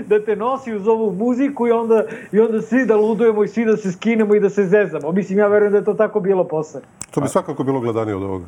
[0.07, 3.65] da te nosi uz ovu muziku i onda, i onda svi da ludujemo i svi
[3.65, 5.11] da se skinemo i da se zezamo.
[5.11, 6.81] Mislim, ja verujem da je to tako bilo posle.
[7.11, 8.45] To bi svakako bilo gledanije od ovoga.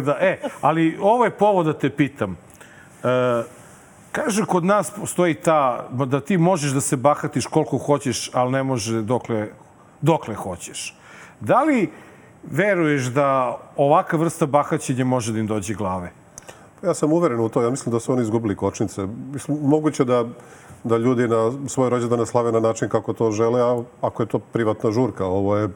[0.06, 2.36] da, e, ali ovo je povod da te pitam.
[3.04, 3.42] E,
[4.12, 8.62] kaže, kod nas postoji ta, da ti možeš da se bahatiš koliko hoćeš, ali ne
[8.62, 9.48] može dokle,
[10.00, 10.94] dokle hoćeš.
[11.40, 11.90] Da li
[12.42, 16.12] veruješ da ovaka vrsta bahaćenja može da im dođe glave?
[16.82, 17.62] Ja sam uveren u to.
[17.62, 19.06] Ja mislim da su oni izgubili kočnice.
[19.32, 20.24] Mislim, moguće da,
[20.84, 24.38] da ljudi na svoje rođendane slave na način kako to žele, a ako je to
[24.38, 25.68] privatna žurka, ovo je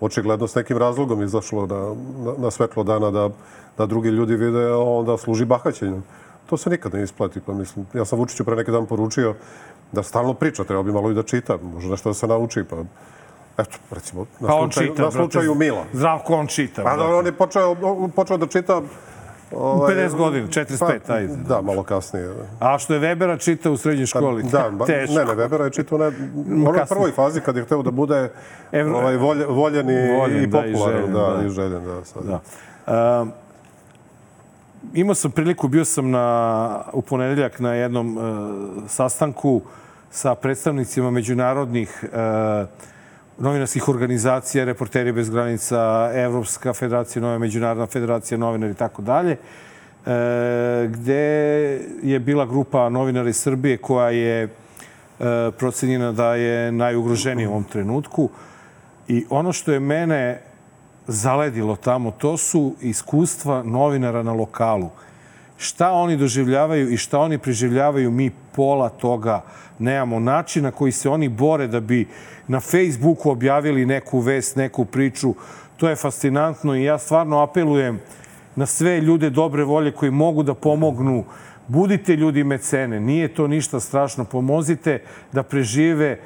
[0.00, 1.94] očigledno s nekim razlogom izašlo na,
[2.24, 3.30] na, na svetlo dana da,
[3.78, 6.04] da drugi ljudi vide, a onda služi bahaćenjem.
[6.46, 7.86] To se nikad ne isplati, pa mislim.
[7.94, 9.34] Ja sam Vučiću pre neki dan poručio
[9.92, 12.76] da stalno priča, treba bi malo i da čita, može nešto da se nauči, pa
[13.58, 15.84] Eto, recimo, na pa slučaju, čita, na slučaju Mila.
[15.92, 16.82] Zdravko on čita.
[16.82, 17.76] Pa da, on je počeo,
[18.16, 18.82] počeo da čita
[19.52, 21.36] Ovaj, 50 godina, 45, pa, ajde.
[21.48, 22.34] Da, malo kasnije.
[22.60, 24.42] A što je Webera čitao u srednjoj pa, školi?
[24.42, 25.14] Da, ba, Teško.
[25.14, 28.30] ne, ne, Webera je čitao ne, u prvoj fazi kad je hteo da bude
[28.72, 28.98] Evro...
[28.98, 30.72] ovaj, volje, voljen i, voljen, i popularan.
[30.72, 31.46] Da, i željen, da, da.
[31.46, 32.22] I željen, da, sad.
[32.24, 32.40] da.
[33.20, 33.32] Um,
[34.94, 38.24] imao sam priliku, bio sam na, u ponedeljak na jednom uh,
[38.88, 39.62] sastanku
[40.10, 42.68] sa predstavnicima međunarodnih uh,
[43.40, 49.38] novinarskih organizacija, Reporteri bez granica, Evropska federacija, Nova međunarodna federacija novinara i tako dalje, e,
[50.92, 51.22] gde
[52.02, 54.48] je bila grupa novinara iz Srbije koja je e,
[55.58, 58.28] procenjena da je najugroženija u ovom trenutku.
[59.08, 60.40] I ono što je mene
[61.06, 64.90] zaledilo tamo, to su iskustva novinara na lokalu.
[65.60, 69.42] Šta oni doživljavaju i šta oni preživljavaju, mi pola toga
[69.78, 70.20] nemamo.
[70.20, 72.08] Način na koji se oni bore da bi
[72.48, 75.34] na Facebooku objavili neku vest, neku priču.
[75.76, 78.00] To je fascinantno i ja stvarno apelujem
[78.56, 81.24] na sve ljude dobre volje koji mogu da pomognu.
[81.68, 84.24] Budite ljudi mecene, nije to ništa strašno.
[84.24, 86.18] Pomozite da prežive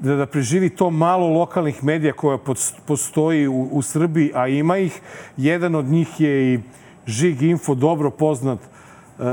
[0.00, 2.38] da, da preživi to malo lokalnih medija koja
[2.86, 5.00] postoji u, u Srbiji, a ima ih.
[5.36, 6.60] Jedan od njih je i
[7.06, 8.64] Žig Info, dobro poznat e,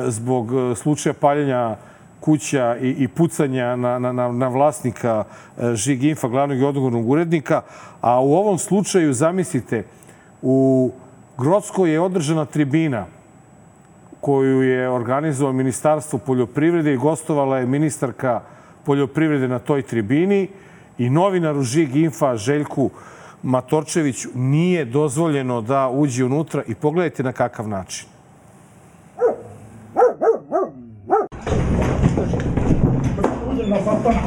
[0.07, 1.75] zbog e, slučaja paljenja
[2.19, 5.23] kuća i, i pucanja na, na, na vlasnika
[5.57, 7.61] e, Žig Infa, glavnog i odgovornog urednika.
[8.01, 9.83] A u ovom slučaju, zamislite,
[10.41, 10.91] u
[11.37, 13.05] Grodskoj je održana tribina
[14.21, 18.41] koju je organizovao Ministarstvo poljoprivrede i gostovala je ministarka
[18.85, 20.47] poljoprivrede na toj tribini
[20.97, 22.89] i novinaru Žig Infa Željku
[23.43, 28.07] Matorčeviću nije dozvoljeno da uđe unutra i pogledajte na kakav način.
[33.71, 34.23] na sastanak.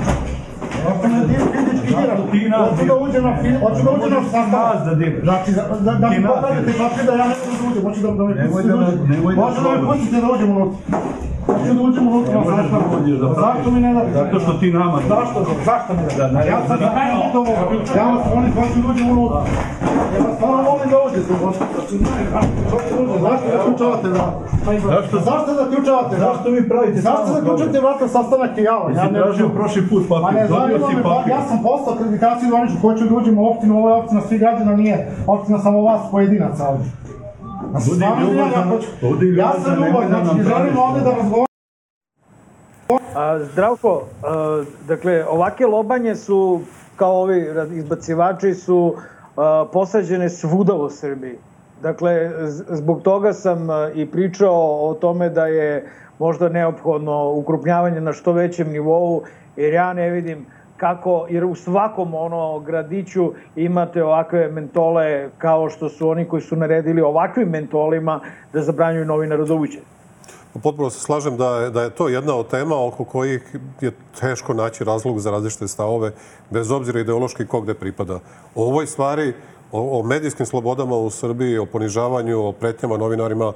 [0.88, 1.94] Ako ne dir, fizički
[2.32, 2.68] diram.
[2.68, 4.84] Hoću da uđem na film, hoću da uđem na sastanak.
[4.86, 5.24] da diraš.
[5.24, 8.10] Znači, da, da, da mi pokažete papir da ja ne mogu da uđem, hoću da,
[8.10, 9.34] da me pustite da uđem.
[9.36, 10.98] Može da me pustite da uđem unutra.
[11.46, 12.82] Hoću da uđem unutra na sastanak.
[13.44, 14.12] Zašto mi ne date?
[14.12, 14.98] Zato što ti nama...
[15.08, 15.38] Zašto?
[15.64, 16.48] Zašto mi ne date?
[16.48, 17.64] Ja sam zajedno od ovoga.
[17.96, 19.40] Ja vas molim, hoću da uđem unutra.
[20.14, 21.32] Ja vas stvarno molim da uđete.
[23.24, 24.38] Zašto da ključavate vrata?
[24.64, 25.16] Zašto?
[25.20, 26.34] Zašto da ključavate vrata?
[26.34, 28.90] Zašto vi pravite Zašto da ključate vrata sastanak je java?
[28.90, 31.94] Ja ne tražio prošli put Pa papir, ne dobio zanima me, pa ja sam poslao
[31.94, 35.82] akreditaciju zvaničnu, hoću da uđem u opštinu, ovo je opština svih građana, nije opština samo
[35.82, 36.86] vas pojedinaca ovdje.
[37.80, 41.44] Stvarno izvinjam, ja hoću- Ja sam nam znači želim ovdje da razgovaram.
[43.14, 46.60] A, zdravko, a, dakle, ovake lobanje su,
[46.96, 48.94] kao ovi izbacivači, su
[49.36, 51.38] a, posađene svuda u Srbiji.
[51.82, 52.30] Dakle,
[52.70, 53.58] zbog toga sam
[53.94, 55.88] i pričao o tome da je
[56.18, 59.22] možda neophodno ukrupnjavanje na što većem nivou,
[59.56, 60.46] jer ja ne vidim
[60.84, 66.56] kako, jer u svakom ono gradiću imate ovakve mentole kao što su oni koji su
[66.56, 68.20] naredili ovakvim mentolima
[68.52, 69.78] da zabranjuju novinara da uđe.
[70.62, 74.54] Potpuno se slažem da je, da je to jedna od tema oko kojih je teško
[74.54, 76.12] naći razlog za različite stavove,
[76.50, 78.20] bez obzira ideološki ko gde pripada.
[78.54, 79.32] O ovoj stvari,
[79.72, 83.52] o, o medijskim slobodama u Srbiji, o ponižavanju, o pretnjama novinarima,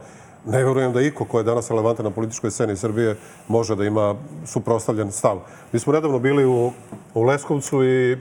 [0.49, 3.17] ne verujem da iko ko je danas relevantan na političkoj sceni Srbije
[3.49, 4.15] može da ima
[4.45, 5.39] suprostavljen stav.
[5.73, 6.73] Mi smo nedavno bili u,
[7.15, 8.17] u Leskovcu i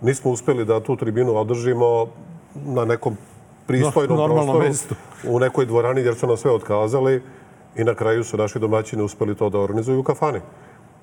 [0.00, 2.06] nismo uspeli da tu tribinu održimo
[2.56, 3.16] na nekom
[3.66, 4.94] pristojnom No, prostoru, mestu.
[5.24, 7.22] u nekoj dvorani jer su nam sve otkazali
[7.76, 10.40] i na kraju su naši domaćini uspeli to da organizuju u kafani.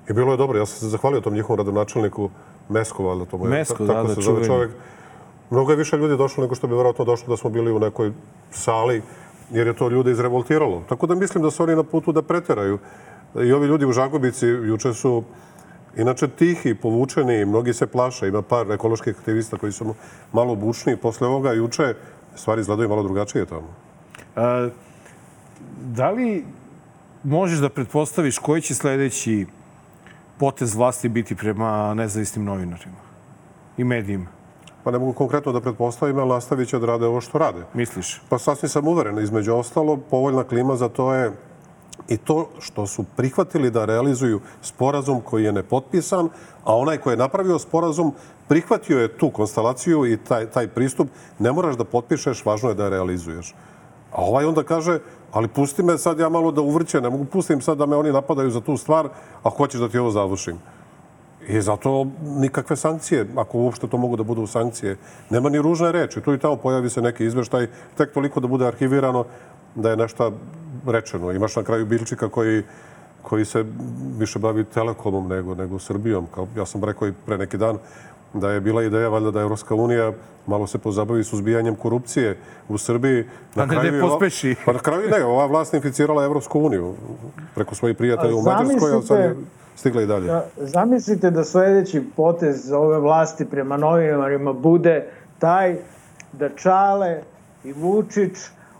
[0.08, 0.58] I bilo je dobro.
[0.58, 2.30] Ja sam se zahvalio tom njihovom radonačelniku
[2.68, 3.50] Mesko, valjda to mu je.
[3.50, 4.46] Mesko, ta- da, tako da, se zove čuveni.
[4.46, 4.70] čovjek.
[5.50, 8.12] Mnogo je više ljudi došlo nego što bi vjerojatno došlo da smo bili u nekoj
[8.50, 9.02] sali,
[9.50, 10.82] jer je to ljude izrevoltiralo.
[10.88, 12.78] Tako da mislim da su oni na putu da preteraju.
[13.42, 15.24] I ovi ljudi u Žagubici juče su
[15.96, 18.28] inače tihi, povučeni, mnogi se plaše.
[18.28, 19.94] Ima par ekoloških aktivista koji su
[20.32, 20.96] malo bučni.
[20.96, 21.94] Posle ovoga juče
[22.34, 23.74] stvari izgledaju malo drugačije tamo.
[24.36, 24.68] A,
[25.80, 26.44] da li
[27.24, 29.46] možeš da pretpostaviš koji će sledeći
[30.38, 33.00] potez vlasti biti prema nezavisnim novinarima
[33.76, 34.35] i medijima?
[34.86, 37.64] Pa ne mogu konkretno da pretpostavim, ali nastavit će da rade ovo što rade.
[37.74, 38.22] Misliš?
[38.28, 39.18] Pa sasvim sam uveren.
[39.18, 41.32] Između ostalo, povoljna klima za to je
[42.08, 46.28] i to što su prihvatili da realizuju sporazum koji je nepotpisan,
[46.64, 48.12] a onaj koji je napravio sporazum
[48.48, 51.08] prihvatio je tu konstelaciju i taj, taj pristup.
[51.38, 53.54] Ne moraš da potpišeš, važno je da je realizuješ.
[54.12, 55.00] A ovaj onda kaže,
[55.32, 58.12] ali pusti me sad ja malo da uvrće, ne mogu pustim sad da me oni
[58.12, 59.08] napadaju za tu stvar,
[59.42, 60.58] a hoćeš da ti ovo završim.
[61.48, 64.96] I zato nikakve sankcije, ako uopšte to mogu da budu sankcije.
[65.30, 66.20] Nema ni ružne reči.
[66.20, 67.66] Tu i tamo pojavi se neki izveštaj,
[67.96, 69.24] tek toliko da bude arhivirano
[69.74, 70.32] da je nešto
[70.86, 71.32] rečeno.
[71.32, 72.62] Imaš na kraju Bilčika koji,
[73.22, 73.64] koji se
[74.18, 76.26] više bavi telekomom nego, nego Srbijom.
[76.26, 77.78] Kao, ja sam rekao i pre neki dan
[78.34, 80.12] da je bila ideja valjda da Evropska unija
[80.46, 83.24] malo se pozabavi suzbijanjem korupcije u Srbiji.
[83.56, 84.54] A ne da je ova- pospeši.
[84.64, 86.94] Pa na kraju ne, ova vlast inficirala Evropsku uniju
[87.54, 89.34] preko svojih prijatelja u Mađarskoj, Zamislite-
[89.86, 90.26] stigla i dalje.
[90.26, 95.06] Da, Zamislite da sledeći potez ove vlasti prema novinarima bude
[95.38, 95.76] taj
[96.32, 97.20] da Čale
[97.64, 98.36] i Vučić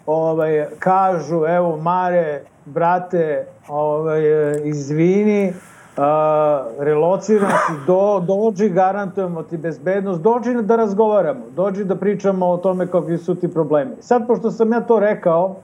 [0.07, 4.23] ovaj, kažu, evo Mare, brate, ovaj,
[4.65, 6.05] izvini, uh,
[6.79, 12.87] relociran si, do, dođi, garantujemo ti bezbednost, dođi da razgovaramo, dođi da pričamo o tome
[12.87, 13.95] kakvi su ti problemi.
[14.01, 15.57] Sad, pošto sam ja to rekao,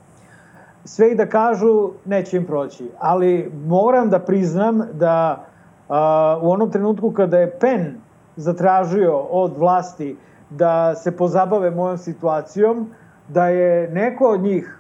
[0.85, 2.91] sve i da kažu, neće im proći.
[2.99, 5.45] Ali moram da priznam da
[5.89, 7.95] a, u onom trenutku kada je PEN
[8.37, 10.17] zatražio od vlasti
[10.51, 12.91] da se pozabave mojom situacijom,
[13.29, 14.79] da je neko od njih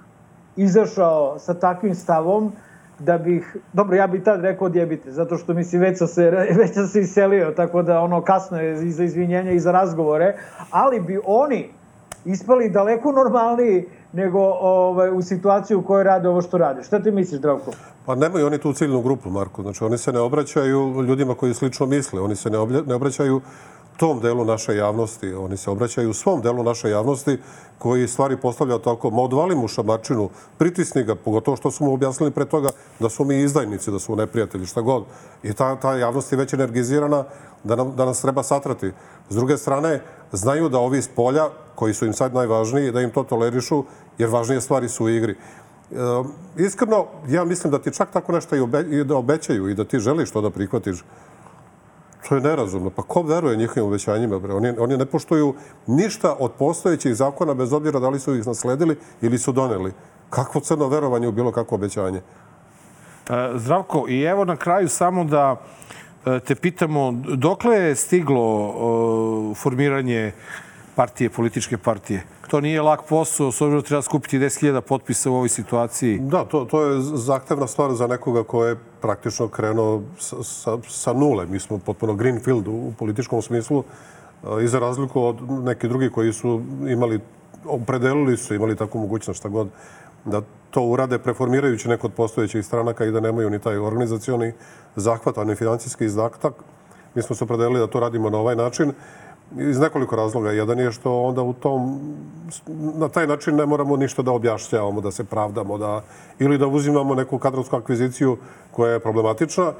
[0.56, 2.52] izašao sa takvim stavom,
[2.98, 6.30] da bih, dobro, ja bih tad rekao odjebite, zato što mislim već sam se,
[6.60, 10.34] već sam se iselio, tako da ono kasno je i za izvinjenje i za razgovore,
[10.70, 11.70] ali bi oni
[12.24, 16.82] ispali daleko normalniji nego ovaj, u situaciji u kojoj rade ovo što rade.
[16.82, 17.70] Šta ti misliš, Zdravko?
[18.06, 19.62] Pa nemaju oni tu ciljnu grupu, Marko.
[19.62, 22.20] Znači, oni se ne obraćaju ljudima koji slično misle.
[22.20, 22.50] Oni se
[22.86, 23.40] ne obraćaju
[24.02, 25.34] tom delu naše javnosti.
[25.34, 27.38] Oni se obraćaju svom delu naše javnosti
[27.78, 32.30] koji stvari postavlja tako, ma odvali mu šamarčinu, pritisni ga, pogotovo što su mu objasnili
[32.30, 32.70] pre toga
[33.00, 35.04] da su mi izdajnici, da su neprijatelji, šta god.
[35.42, 37.24] I ta, ta javnost je već energizirana
[37.64, 38.90] da, nam, da nas treba satrati.
[39.30, 40.00] S druge strane,
[40.32, 43.84] znaju da ovi iz polja, koji su im sad najvažniji, da im to tolerišu,
[44.18, 45.32] jer važnije stvari su u igri.
[45.32, 45.94] E,
[46.56, 49.84] iskreno, ja mislim da ti čak tako nešto i, obe, i da obećaju i da
[49.84, 51.04] ti želiš to da prihvatiš.
[52.28, 52.90] To je nerazumno.
[52.90, 54.38] Pa ko veruje njihovim obećanjima?
[54.38, 54.54] Bre?
[54.54, 55.54] Oni, oni ne poštuju
[55.86, 59.92] ništa od postojećih zakona, bez obzira da li su ih nasledili ili su doneli.
[60.30, 62.18] Kakvo crno verovanje u bilo kakvo obećanje?
[62.18, 65.56] E, Zdravko, i evo na kraju samo da
[66.26, 70.32] e, te pitamo, dokle je stiglo e, formiranje
[70.94, 72.24] partije, političke partije.
[72.48, 76.18] To nije lak posao, s obzirom da treba skupiti 10.000 potpisa u ovoj situaciji.
[76.18, 81.12] Da, to, to je zahtevna stvar za nekoga ko je praktično krenuo sa, sa, sa
[81.12, 81.46] nule.
[81.46, 83.84] Mi smo potpuno greenfield u, političkom smislu
[84.62, 87.20] i za razliku od neki drugi koji su imali,
[87.64, 89.68] opredelili su, imali takvu mogućnost šta god,
[90.24, 94.52] da to urade preformirajući neko od postojećih stranaka i da nemaju ni taj organizacioni
[94.96, 96.54] zahvat, ani financijski izdatak.
[97.14, 98.92] Mi smo se opredelili da to radimo na ovaj način
[99.58, 100.50] iz nekoliko razloga.
[100.50, 102.00] Jedan je što onda u tom,
[102.94, 106.02] na taj način ne moramo ništa da objašnjavamo, da se pravdamo, da,
[106.38, 108.36] ili da uzimamo neku kadrovsku akviziciju
[108.70, 109.72] koja je problematična,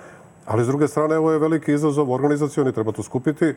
[0.46, 3.54] ali s druge strane ovo je veliki izazov organizacioni, treba to skupiti.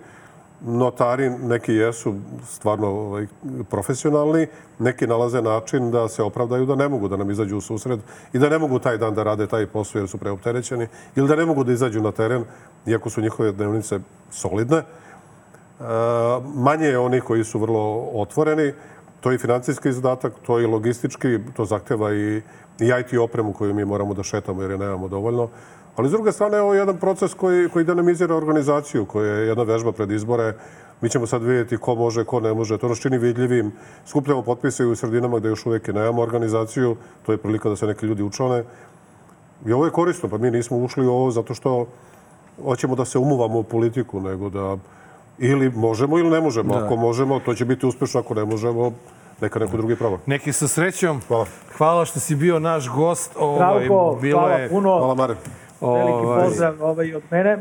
[0.61, 2.13] Notari neki jesu
[2.47, 3.27] stvarno ovaj,
[3.69, 4.47] profesionalni,
[4.79, 7.99] neki nalaze način da se opravdaju da ne mogu da nam izađu u susred
[8.33, 11.35] i da ne mogu taj dan da rade taj posao jer su preopterećeni ili da
[11.35, 12.43] ne mogu da izađu na teren
[12.85, 13.99] iako su njihove dnevnice
[14.31, 14.83] solidne.
[16.55, 18.73] Manje je onih koji su vrlo otvoreni.
[19.21, 22.41] To je i financijski izdatak, to je i logistički, to zahteva i,
[22.79, 25.49] i IT opremu koju mi moramo da šetamo jer je nemamo dovoljno.
[25.95, 29.63] Ali s druge strane, ovo je jedan proces koji, koji dinamizira organizaciju, koja je jedna
[29.63, 30.53] vežba pred izbore.
[31.01, 32.77] Mi ćemo sad vidjeti ko može, ko ne može.
[32.77, 33.71] To nas čini vidljivim.
[34.05, 36.95] Skupljamo potpise u sredinama gde još uvijek nemamo organizaciju.
[37.25, 38.63] To je prilika da se neki ljudi učone.
[39.65, 41.87] I ovo je korisno, pa mi nismo ušli u ovo zato što
[42.63, 44.77] hoćemo da se umuvamo u politiku, nego da
[45.37, 46.73] Ili možemo ili ne možemo.
[46.73, 46.85] Da.
[46.85, 48.19] Ako možemo, to će biti uspešno.
[48.19, 48.91] Ako ne možemo,
[49.41, 50.17] neka neko drugi proba.
[50.25, 51.21] Neki sa srećom.
[51.27, 51.45] Hvala.
[51.77, 53.31] Hvala što si bio naš gost.
[53.39, 54.69] Ovaj, Zdravko, bilo hvala je...
[54.69, 54.97] puno.
[54.97, 55.35] Hvala Mare.
[55.81, 56.43] Veliki ovaj...
[56.43, 57.57] pozdrav ovaj od mene.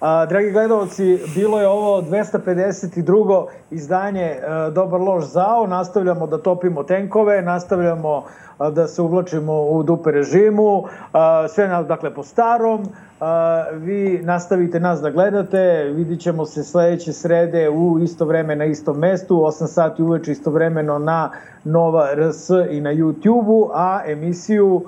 [0.00, 3.46] A, dragi gledalci, bilo je ovo 252.
[3.70, 5.66] izdanje a, Dobar loš zao.
[5.66, 8.24] Nastavljamo da topimo tenkove, nastavljamo
[8.58, 10.84] a, da se uvlačimo u dupe režimu.
[11.12, 12.86] A, sve, na, dakle, po starom.
[13.20, 15.92] A, vi nastavite nas da gledate.
[15.94, 19.34] Vidit ćemo se sledeće srede u isto vreme na istom mestu.
[19.34, 21.30] 8 sati uveče istovremeno na
[21.64, 24.82] Nova RS i na YouTube-u, a emisiju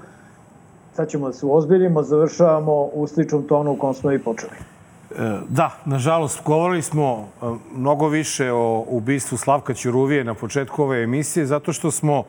[0.93, 4.72] sad ćemo da se uozbiljimo, završavamo u sličnom tonu u kom smo i počeli.
[5.19, 11.03] E, da, nažalost, govorili smo e, mnogo više o ubistvu Slavka Ćuruvije na početku ove
[11.03, 12.25] emisije, zato što smo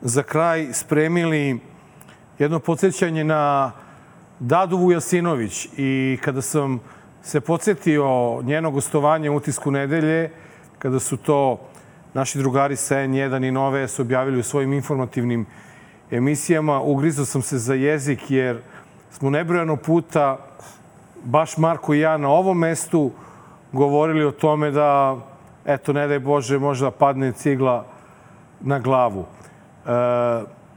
[0.00, 1.60] za kraj spremili
[2.38, 3.72] jedno podsjećanje na
[4.38, 5.68] Dadu Vujasinović.
[5.76, 6.80] I kada sam
[7.22, 10.30] se podsjetio njeno gostovanje u utisku nedelje,
[10.78, 11.60] kada su to
[12.14, 15.46] naši drugari sa N1 i Nove su objavili u svojim informativnim
[16.10, 18.60] emisijama, ugrizao sam se za jezik jer
[19.10, 20.49] smo nebrojano puta
[21.24, 23.10] baš Marko i ja na ovom mestu
[23.72, 25.16] govorili o tome da,
[25.64, 27.84] eto, ne daj Bože, možda padne cigla
[28.60, 29.24] na glavu.
[29.24, 29.90] E,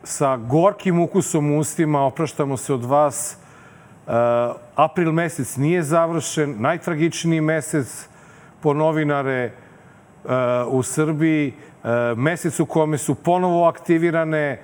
[0.03, 3.37] sa gorkim ukusom u ustima opraštamo se od vas.
[3.37, 4.11] E,
[4.75, 8.07] april mesec nije završen, najtragičniji mesec
[8.61, 9.51] po novinare e,
[10.67, 11.53] u Srbiji,
[11.83, 14.59] e, mesec u kome su ponovo aktivirane e,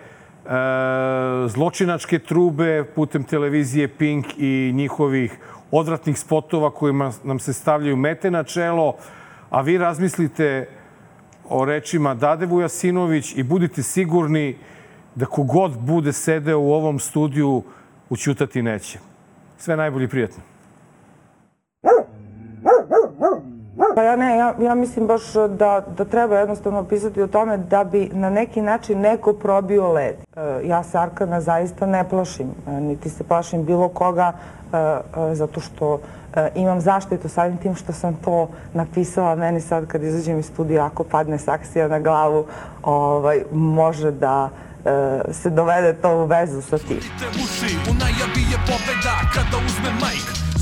[1.47, 5.39] zločinačke trube putem televizije Pink i njihovih
[5.71, 8.95] odvratnih spotova kojima nam se stavljaju mete na čelo,
[9.49, 10.69] a vi razmislite
[11.49, 14.57] o rečima Dade Vujasinović i budite sigurni
[15.15, 17.63] da kogod bude sedeo u ovom studiju
[18.09, 18.99] učutati neće.
[19.57, 20.43] Sve najbolje i prijatno.
[23.99, 28.09] Pa ja ne, ja, mislim baš da, da treba jednostavno pisati o tome da bi
[28.13, 30.15] na neki način neko probio led.
[30.15, 35.59] E, ja se Arkana zaista ne plašim, e, niti se plašim bilo koga e, zato
[35.59, 35.99] što
[36.55, 39.35] imam zaštitu samim tim što sam to napisala.
[39.35, 42.45] Meni sad kad izađem iz studija, ako padne saksija na glavu,
[42.83, 44.49] ovaj, može da
[45.31, 46.99] se dovede to u vezu sa tim.
[47.29, 48.57] Uši, u najavi je
[49.35, 50.38] kada uzme majk